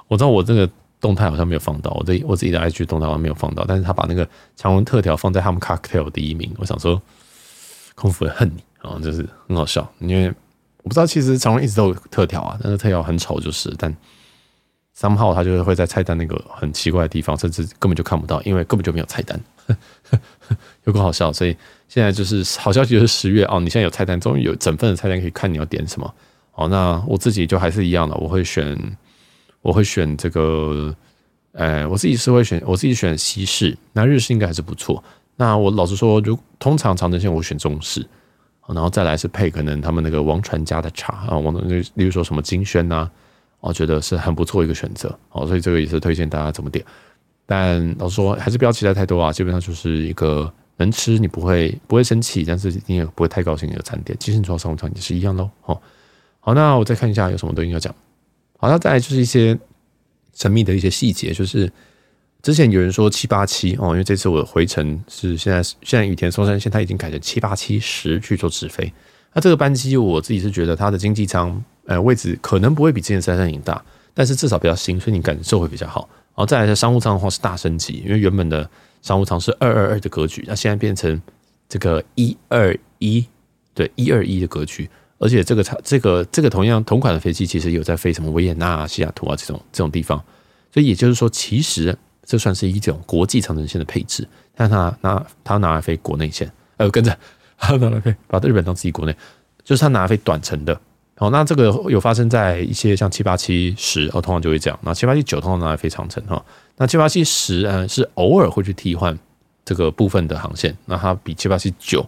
[0.08, 0.70] 我知道我这个。
[1.02, 4.24] 动态好像没有放到，我的我自己的 IG 动态好像没有放到，但是他把那个
[4.56, 7.02] 长荣特调放在他们 cocktail 第一名，我想说
[7.96, 10.28] 空服人恨你啊，就是很好笑，因为
[10.84, 13.92] 我不知道其实长荣一直都有特调啊，但是特调很丑就是，但
[14.98, 19.40] somehow 他就是会在菜单那个很奇怪的地方，甚至根本就看不到，因为根本就没有菜单，
[20.86, 21.56] 有够好笑，所以
[21.88, 26.14] 现在就是好消息就是十月哦，你现在有菜单，终于有整份的菜单可以看你要点什么，
[26.52, 28.78] 好，那我自己就还是一样的，我会选。
[29.64, 30.92] 我会选这个，
[31.52, 35.04] 呃，我自己是会选，我自己选西式，那日式应该还是不错。
[35.36, 38.04] 那我老实说，如通常长程线我选中式，
[38.68, 43.08] 然后再来是配可能他们那个王传家的茶啊，王例例如说什么金萱呐，
[43.62, 46.84] 我觉得是很不错一个选择哦，所以这个也是推荐大家怎么点。
[47.46, 54.18] 但老实说，还是不要期待太多啊，基本上就是一个能吃你不会不会生气，但是你也不会太高兴的餐点。
[54.20, 55.50] 其实你说商务舱也是一样喽。
[55.66, 55.80] 哦，
[56.40, 57.94] 好，那我再看一下有什么东西要讲。
[58.58, 59.58] 好，那再来就是一些
[60.34, 61.72] 神秘的一些细节，就是
[62.42, 68.92] 之前有人说七八七哦，因为这次我的回程是现在现在羽田松山线，它已经改成七八七十去做直飞。
[69.34, 73.84] 那这个班机我自己是觉得它的经济舱呃位置可能不会比之前三三零大，
[74.14, 76.08] 但是至少比较新，所以你感受会比较好。
[76.34, 78.68] 然后再来是商务舱的话是大升级，因为原本的
[79.02, 81.22] 商务舱是二二二的格局，那现在变成
[81.68, 83.26] 这个一二一，
[83.74, 90.18] 对一二一的格局，而且这个差这个这个同样同款的飞机，其实有在飞什么维也纳、西雅图啊这种这种地方，
[90.74, 94.26] 所以也就是说，其实这算是一种国际长城线的配置，
[94.56, 97.16] 但他拿他拿来飞国内线，呃，跟着
[97.60, 99.14] 他拿来飞，把日本当自己国内，
[99.66, 100.80] 就是他拿来飞短程的。
[101.22, 104.80] 好，那这个有发生在一些像七八七十，哦，通常就会这样。
[104.82, 106.44] 那七八七九通常拿来飞长城哈，
[106.78, 109.16] 那七八七十嗯是偶尔会去替换
[109.64, 112.04] 这个部分的航线，那它比七八七九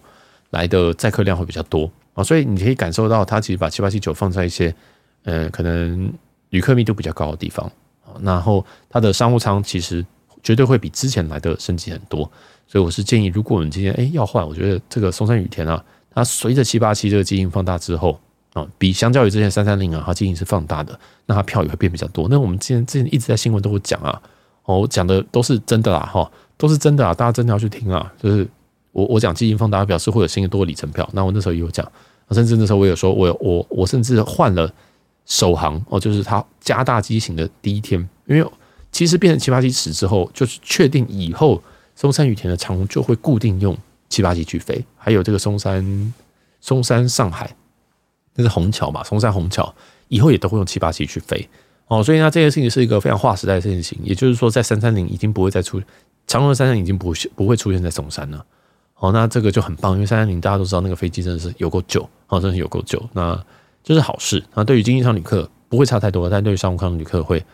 [0.50, 4.74] 来的载客量会比较多啊，所以你可以感受到它其实把七八七九放在一些
[5.22, 6.12] 呃可能
[6.50, 7.64] 旅客密度比较高的地方
[8.04, 10.04] 啊，然后它的商务舱其实
[10.42, 12.28] 绝对会比之前来的升级很多，
[12.66, 15.80] 所以我是建议，如果我们今天哎要换，我觉得这个松山羽田啊，
[16.12, 18.18] 它随着七八七这个机型放大之后。
[18.54, 22.26] 啊，比相较于之前三三零啊，它机型是放大的，那它票也会变比较多。
[22.30, 24.22] 那我们之前之前一直在新闻都会讲啊，
[24.62, 28.10] 哦，我讲的都是真的啦，哈，都是真的啊，大家真的要去听啊。
[28.22, 28.48] 就是
[28.92, 31.06] 我我讲机型放大，表示会有新的多的里程票。
[31.12, 31.84] 那我那时候也有讲，
[32.30, 34.72] 甚至那时候我有说，我我我甚至换了
[35.26, 38.50] 首航哦，就是它加大机型的第一天，因为
[38.92, 41.60] 其实变成七八七尺之后，就是确定以后
[41.96, 43.76] 松山羽田的长荣就会固定用
[44.08, 46.14] 七八七去飞，还有这个松山
[46.60, 47.52] 松山上海。
[48.34, 49.74] 那是虹桥嘛，松山虹桥
[50.08, 51.48] 以后也都会用七八七去飞
[51.86, 53.98] 哦，所以呢，这件事情是一个非常划时代的事情。
[54.02, 55.80] 也就是说，在三三零已经不会再出
[56.26, 58.44] 长荣的三三零已经不不会出现在松山了。
[58.96, 63.00] 哦，那这个就很棒，因为三三零大家都知道那个飞机真的是有够旧，哦，真的是有够旧。
[63.12, 63.38] 那
[63.82, 64.42] 这是好事。
[64.54, 67.44] 那对于经济舱旅客不会差太多，但对于商务舱旅客会，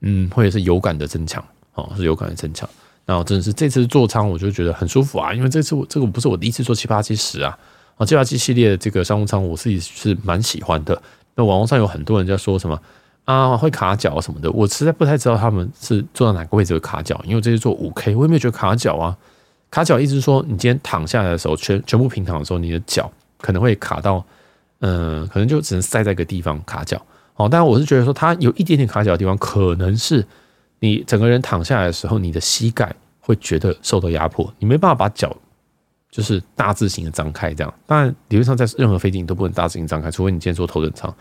[0.00, 1.42] 嗯，会是有感的增强，
[1.74, 2.68] 哦，是有感的增强。
[3.04, 7.56] 那真的是这次座舱我就觉得很舒服啊，因为这次我这个不是我第一次坐七八七十啊。
[7.96, 11.00] 啊，七八七系列的这个商务舱，我自己是蛮喜欢的。
[11.34, 12.80] 那网络上有很多人在说什么
[13.24, 19.16] 啊，会卡脚什么的，我实在不太知道他们是坐到哪个位置会卡脚，因为这是坐五 K，我也没有觉得卡脚啊。
[19.70, 24.24] 卡脚意思是说，你今天躺下来的时候，全全部平躺的时候，你的脚可能会卡到，
[24.80, 27.00] 嗯、可能就只能塞在一个地方卡脚。
[27.34, 30.24] 哦，但我是觉得说，它有一点点卡脚的地方，可能是
[30.78, 35.36] 你整个人躺下来的时候，你的膝盖会觉得受到压迫，你没办法把脚。
[36.16, 41.14] 就是大字型的张开这样，当然理论上在任何飞机你都不能大字型张开，除非你今天坐头等舱。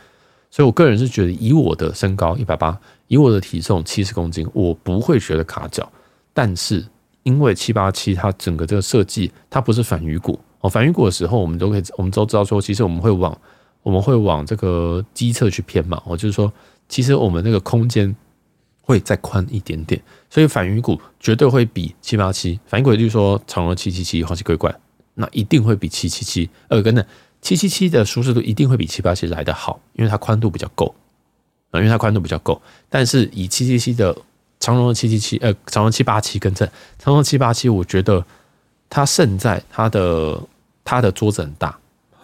[0.49, 5.91] 所以我个人是觉得，以我的身高一百八，以我的体重七十公斤，我不会觉得卡脚。
[6.33, 6.85] 但是
[7.23, 13.37] 因为七八七它整个这个设计，它不是反鱼骨哦，反鱼骨的时候我们都可以，我们都知道说，其实我们会往
[13.83, 16.49] 我们会往这个机侧去偏嘛，哦，就是说，
[16.87, 18.15] 其实我们那个空间
[18.79, 24.73] 会再宽一点点，所以反鱼骨绝对会比七八七反鱼骨，就是说长荣七七七、好奇怪怪。
[25.15, 27.05] 那一定会比七七七，呃，跟着
[27.41, 30.93] 七七七的舒适度一定会比七八七来得好，因为它宽度比较够
[31.71, 32.61] 啊，因为它宽度比较够。
[32.89, 34.15] 但是以七七七的
[34.59, 36.69] 长荣的七七七，呃，长荣七八七跟着
[36.99, 38.25] 长荣七八七，我觉得
[38.89, 40.41] 它胜在它的
[40.83, 41.77] 它的桌子很大，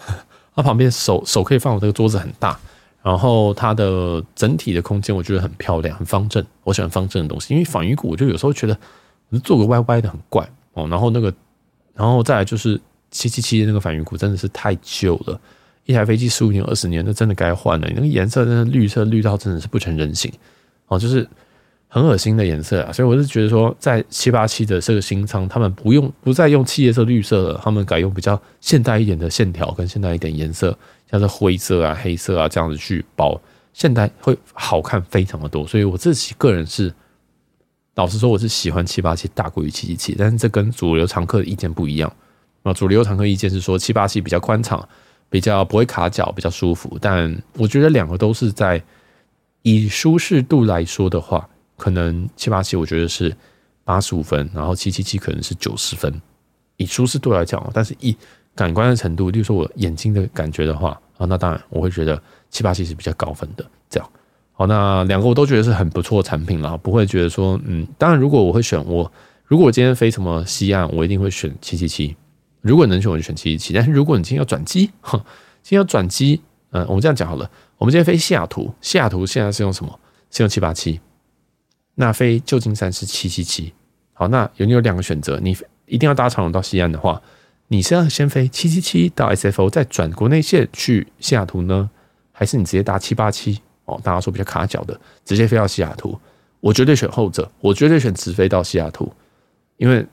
[0.54, 2.60] 它旁边手手可以放的这个桌子很大，
[3.02, 6.46] 然后它的整体的空间我觉得很漂亮，很方正。
[6.64, 8.78] 我喜欢方正的东西，因为反鱼骨我就有时候觉得
[9.44, 11.34] 做个歪歪的很怪哦，然后那个。
[11.94, 12.80] 然后再来就是
[13.12, 15.40] 七七七的那个反鱼骨真的是太旧了，
[15.86, 17.88] 一台飞机十五年、二十年，那真的该换了。
[17.94, 20.32] 那个颜色真的绿色绿到真的是不成人形
[20.88, 21.28] 哦，就是
[21.88, 22.92] 很恶心的颜色啊。
[22.92, 30.78] 所以我是觉得说，在七八七的这个新舱，他们不用不再用企业色绿色了，他们改用比较现代一点的线条跟现代一点颜色，
[31.10, 33.40] 像是灰色啊、黑色啊这样子去包，
[33.74, 35.68] 现代会好看非常的多。
[35.68, 36.94] 所以我自己个人是。
[37.96, 42.12] 老实说，我是喜欢七八七大过于七七七，但是这跟主流常客的意见不一样
[42.64, 42.74] 啊。
[42.74, 44.88] 主流常客意见是说七八七比较宽敞，
[45.30, 46.98] 比较不会卡脚，比较舒服。
[47.02, 48.82] 但我觉得两个都是在
[49.64, 53.36] 以舒适度来说的话，可能七八七我觉得是
[53.84, 56.22] 八十五分，然后七七七可能是九十分。
[56.78, 58.16] 以舒适度来讲，但是以
[58.56, 62.20] 感官的程度，例如说我眼睛的感觉的话啊，那当然我会觉得
[62.50, 63.66] 七八七是比较高分的。
[64.62, 69.12] 好，那两个我都觉得是很不错的产品了，不会觉得说，嗯，当然，如果我会选我，
[69.44, 72.16] 如果我今天飞什么西岸，我一定会选七七七。
[72.62, 73.74] 如果能选，我就选七七七。
[73.74, 75.18] 但是如果你今天要转机，哈，
[75.64, 76.40] 今天要转机，
[76.70, 80.00] 嗯，我们这样讲好了，我们今天飞西雅图，西雅图现在是用什么？
[80.30, 81.00] 是用七八七。
[81.96, 83.74] 那飞旧金山是七七七。
[84.14, 85.58] 好，那有你有两个选择，你
[85.88, 87.20] 一定要搭长龙到西岸的话，
[87.70, 91.90] 你是要先飞七七七到 SFO，再转国内线去西雅图呢，
[92.32, 93.60] 还是你直接搭七八七？
[93.92, 96.18] 哦，大家说比较卡脚的，直接飞到西雅图，
[96.62, 99.12] 我绝对选后者，我绝对选直飞到西雅图，
[99.78, 100.06] 因为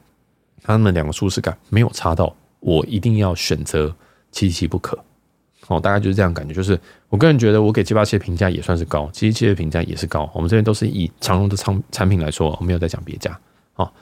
[0.62, 3.94] 他们两个舒适感没有差到我一定要选择
[4.32, 4.98] 七七不可。
[5.68, 6.80] 哦，大概就是这样感觉，就是
[7.10, 10.30] 我个人觉得我给七八七的评价也算是高，七七七的评价也是高。
[10.34, 13.38] 我们这边都是以长荣的产产品来说，我没有在讲别家。
[13.74, 13.92] 哦，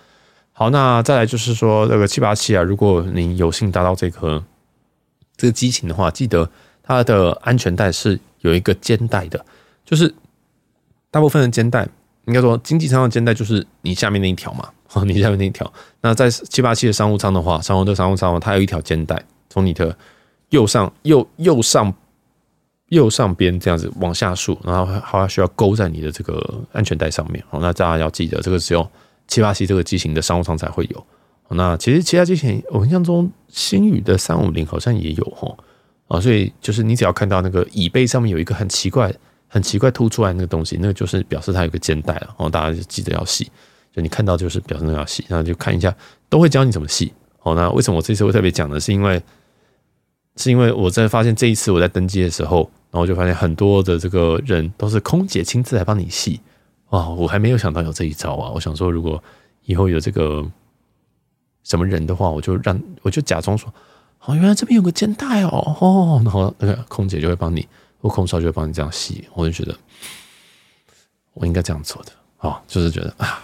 [0.52, 4.42] 好，那再来就是说这个七八七啊，如果你有幸搭到这颗
[5.36, 6.48] 这个机型的话，记得
[6.84, 9.44] 它的安全带是有一个肩带的，
[9.86, 10.14] 就是
[11.10, 11.88] 大部分的肩带，
[12.26, 14.68] 应该说经济舱的肩带就是你下面那一条嘛，
[15.06, 15.72] 你下面那一条。
[16.02, 19.96] 那在七八七的商务舱的话，商务的商务舱它有一条肩带，从你的
[20.50, 21.94] 右上右右上
[22.88, 27.42] 右上边这样子往下竖，然后还需要勾在你的这个安全带上面。
[27.48, 28.86] 好，那大家要记得这个只有。
[29.28, 31.06] 七八七这个机型的商务舱才会有，
[31.48, 35.58] 那其实其他机型我印象中星宇的三五零好像也有哦
[36.06, 39.12] 啊，所以就是你只要看到那个椅背上面有一个很奇怪、
[39.56, 43.50] 很奇怪凸出来那个东西，那个就是表示它有个肩带了哦，大家就记得要系，
[43.90, 45.96] 就你看到就是表示那要系，那就看一下
[46.28, 47.10] 都会教你怎么系
[47.40, 47.54] 哦。
[47.54, 48.78] 那为什么我这次会特别讲呢？
[48.78, 49.22] 是因为
[50.36, 56.38] 是因为我在发现这一次我在登机的时候，然后就发现很多的这个人都是空姐亲自来帮你系。
[56.90, 58.50] 哇，我还没有想到有这一招啊！
[58.54, 59.22] 我想说，如果
[59.64, 60.46] 以后有这个
[61.64, 63.72] 什么人的话，我就让我就假装说，
[64.26, 67.66] 哦，原来这边有个肩带哦，哦，然后那个空姐就会帮你，
[68.06, 69.24] 或空少就会帮你这样洗。
[69.34, 69.76] 我就觉得
[71.34, 73.42] 我应该这样做的，哦，就是觉得啊，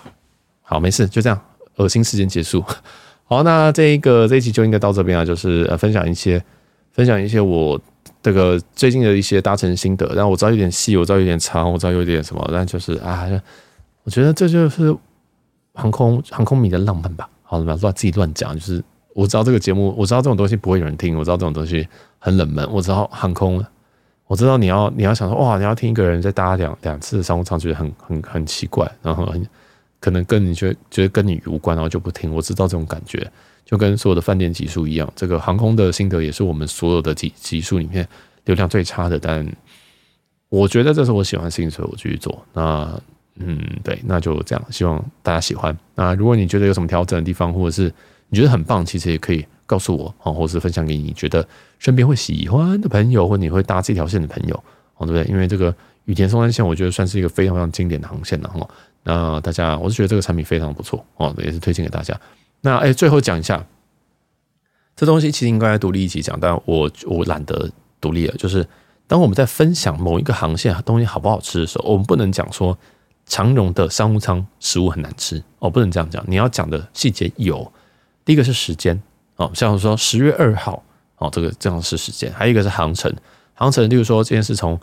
[0.62, 1.40] 好，没事，就这样，
[1.76, 2.64] 恶心时间结束。
[3.24, 6.42] 好，那这一个这一期就应该到这边啊，就是呃，分享一些
[6.92, 7.80] 分享一些我。
[8.20, 13.28] 这个最近的一些搭乘心得，然后我知道有点细，我知道有点长，我知道有点什么，但就是啊，
[14.04, 14.96] 我觉得这就是
[15.74, 17.28] 航空航空迷的浪漫吧。
[17.42, 18.80] 好了，乱自己乱讲，就是
[19.12, 21.88] 我知道这个节目，我知道这种东西不会有人听，我知道这种东西
[22.20, 23.64] 很冷门，我知道航空，
[24.32, 29.46] 我知道你要你要想说哇，你要听一个人在搭两两次商务舱，觉得很很很奇怪，然后很
[30.00, 32.34] 可能跟你觉得觉得跟你无关，然后就不听。
[32.34, 33.30] 我知道这种感觉。
[33.66, 38.08] 就跟所有的饭店级数一样，这个航空的心得也是我们所有的级级数里面
[38.46, 39.18] 流量最差的。
[39.18, 39.46] 但
[40.48, 42.42] 我觉得这是我喜欢的事情，所以我继续做。
[42.54, 42.90] 那
[43.36, 45.76] 嗯，对，那就这样，希望大家喜欢。
[45.94, 47.92] 那如果你觉得有什么调整的地方，或者是
[48.30, 51.46] 你觉得很棒，其实也可以告诉我啊，或是分享给你觉得
[51.78, 54.54] 身边会喜欢的朋友，或你会搭这条线的朋友，
[54.96, 55.24] 哦，对不对？
[55.24, 55.74] 因为这个
[56.04, 58.68] 羽田松山线，我觉得算是一个非常非常经典的航线了哈。
[59.04, 62.18] 那大家，我是觉得这个产品非常不错哦，也是推荐给大家。
[62.60, 63.64] 那哎，最后讲一下，
[64.94, 67.70] 这东西其实应该独立一起讲，但我我懒得
[68.00, 68.34] 独立了。
[68.36, 68.66] 就是
[69.08, 72.78] 当我们在分享某一个航线东西好不好吃的时候，我们不能讲说
[73.26, 76.24] 长荣的商务舱食物很难吃哦，不能这样讲。
[76.28, 77.72] 你要讲的细节有，
[78.24, 79.02] 第一个是时间
[79.36, 80.82] 哦，像说十月二号
[81.16, 83.12] 哦，这个这样是时间，还有一个是航程，
[83.54, 84.78] 航程，例如说今天是从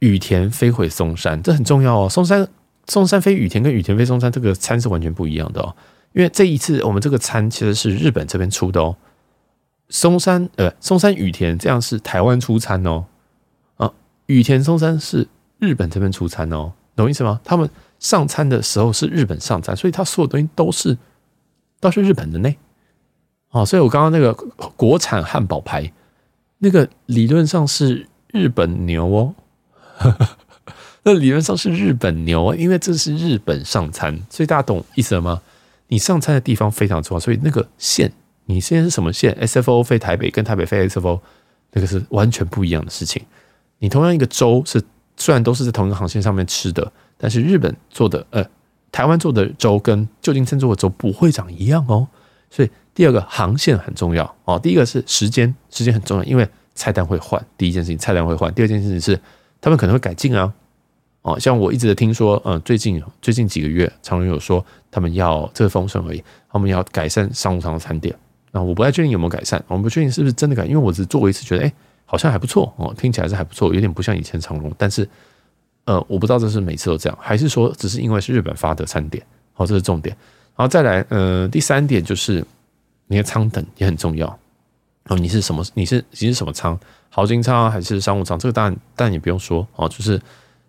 [0.00, 2.08] 羽田飞回松山，这很重要哦。
[2.08, 2.46] 松山
[2.86, 5.74] 松山飞羽田跟羽田飞松山这个餐是完全不一样的哦。
[6.12, 8.96] 因为这一次我们这个餐其实是日本这边出的哦，
[9.88, 13.04] 松山呃松山羽田这样是台湾出餐哦，
[13.76, 13.92] 啊
[14.26, 15.26] 羽田松山是
[15.58, 17.40] 日本这边出餐哦，懂意思吗？
[17.42, 17.68] 他们
[17.98, 20.96] 上餐的时候是日本上餐，所以他所有东西都是
[21.80, 22.54] 都是日本的呢，
[23.54, 24.34] 哦，所以我刚刚那个
[24.76, 25.92] 国产汉堡牌
[26.58, 29.34] 那个理论上是日本牛哦，
[31.04, 35.40] 那理论上是日本牛，因为这是日本上餐，所以大家懂意思了吗？
[35.86, 38.10] 你上餐的地方非常重要，所以那个线，
[38.46, 41.20] 你现在是什么线？SFO 飞台北跟台北飞 SFO，
[41.74, 43.22] 那个是完全不一样的事情。
[43.78, 44.82] 你同样一个粥是
[45.16, 48.44] 虽然都是在同一个航线上面吃的，但是日本做的呃，
[48.90, 52.08] 台湾做的粥跟旧金山做的粥不会长一样哦。
[52.54, 54.56] 所以第二个航线很重要哦。
[54.56, 57.44] 第一个是时间，时间很重要，因为菜单会换。
[57.58, 59.20] 第一件事情菜单会换，第二件事情是
[59.60, 60.52] 他们可能会改进啊。
[61.22, 68.14] 哦，像我一直听说，嗯，最近最近几个月，长荣有说他们要这个丰盛而已，他们要改善商务舱的餐点。
[68.52, 71.72] 那我不太确定有没有改善，我们不确定是不是真的改，因为我只做过一次，觉得哎，
[72.04, 74.70] 好像还不错哦，听起来是还不错，有点不像以前长荣。
[74.78, 75.08] 但是，
[75.86, 79.24] 呃，我不知道这是每次都这样，还是说只是因为是日本发的餐点？
[79.54, 80.16] 好，这是重点。
[80.56, 82.44] 然后再来，呃，第三点就是
[83.06, 84.26] 你的舱等也很重要。
[85.06, 85.64] 哦，你是什么？
[85.74, 86.78] 你是你是什么舱？
[87.10, 88.38] 豪金舱还是商务舱？
[88.38, 90.20] 这个当然，当然也不用说哦，就是。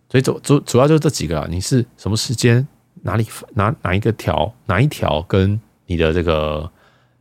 [0.08, 2.66] 所以主主主要就是这几个啊，你是什么时间
[3.02, 3.26] 哪里
[3.56, 6.70] 哪哪一个条哪一条跟你的这个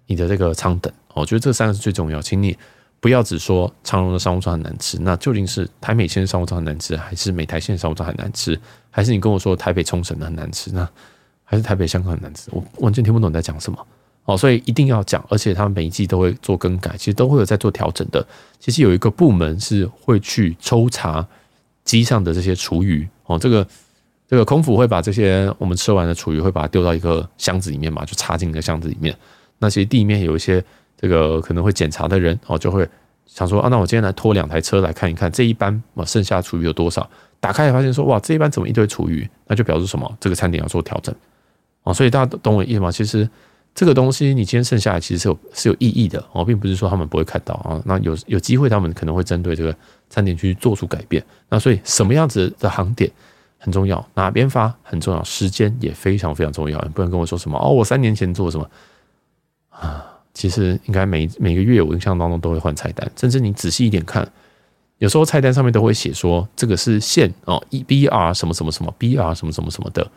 [0.06, 2.20] 你的这个舱等，我觉得这三个是最重要。
[2.20, 2.56] 请你
[3.00, 8.60] 不要只说长荣的商务舱很难吃，那究竟是台美线的商务舱很难吃，还是美台线的商务舱很难吃，
[8.90, 10.86] 还是你跟我说台北冲绳的很难吃，那
[11.44, 12.50] 还是台北香港很难吃？
[12.52, 13.86] 我完全听不懂你在讲什么
[14.24, 14.36] 哦。
[14.36, 18.26] 所以一定要讲，而且他们每一季都会做更改，其实都会有在做调整的。
[18.58, 21.26] 其实有一个部门是会去抽查。
[21.84, 23.66] 机上的这些厨余哦，这个
[24.26, 29.14] 这个空服会把这些我们吃完的厨余会把它丢到一个箱子里面嘛，就插进一个箱子里面。
[29.58, 30.64] 那其实地面有一些
[30.96, 32.88] 这个可能会检查的人哦，就会
[33.26, 37.06] 想说啊，那我今天来拖两台车来看一看这一班啊剩下厨余有多少？
[37.38, 39.28] 打开发现说哇，这一班怎么一堆厨余？
[39.46, 40.10] 那就表示什么？
[40.18, 41.14] 这个餐点要做调整
[41.84, 42.90] 哦，所以大家懂我意思吗？
[42.90, 43.28] 其实
[43.74, 47.80] 这个东西你今天剩下来其实是有是有意义的哦，并不是说他们不会看到啊。
[47.84, 49.74] 那有有机会他们可能会针对这个
[50.10, 51.24] 餐点去做出改变。
[51.48, 53.10] 那所以什么样子的航点
[53.58, 56.80] 很重要，哪边发很重要，时间也非常非常重要。
[56.82, 58.70] 你不能跟我说什么哦，我三年前做什么
[59.70, 60.04] 啊？
[60.32, 64.28] 其实应该每每个月我印象当中都会换菜单，甚至你仔细一点看，
[64.98, 70.10] 有时候菜单上面都会写说这个是现哦，E B R 什么什么什么 B R 什么什么什么的。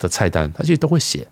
[0.00, 1.28] 的菜单，他其实都会写，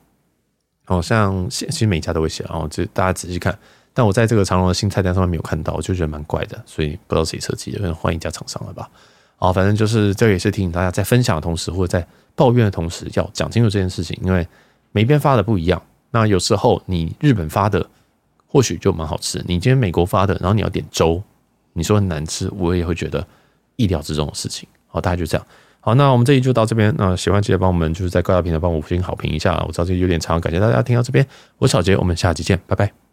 [0.84, 3.58] 好像其实每家都会写，然后就大家仔细看。
[3.92, 8.88] 但我在这个长隆的新菜单上面没有看到，我就觉得蛮怪的，所以不知道谁设计的，可能换一家厂商了吧。
[9.34, 14.46] 好，反正就是这也是提醒大家，在分享的同时或者在抱怨的同时，要讲清楚这件事情，因为
[14.92, 15.82] 每边发的不一样。
[16.10, 17.84] 那有时候你日本发的
[18.46, 21.22] 或许就蛮好吃，你今天美国发的，然后你要点粥，
[21.72, 23.26] 你说很难吃，我也会觉得
[23.76, 24.68] 意料之中的事情。
[24.86, 25.46] 好，大家就这样。
[25.80, 26.94] 好，那我们这一集就到这边。
[26.98, 29.54] 那喜欢记得帮我们就是在各大平台帮我五星好评一下。
[29.66, 31.26] 我知道这有点长，感谢大家听到这边。
[31.58, 33.07] 我是小杰，我们下期见，拜拜。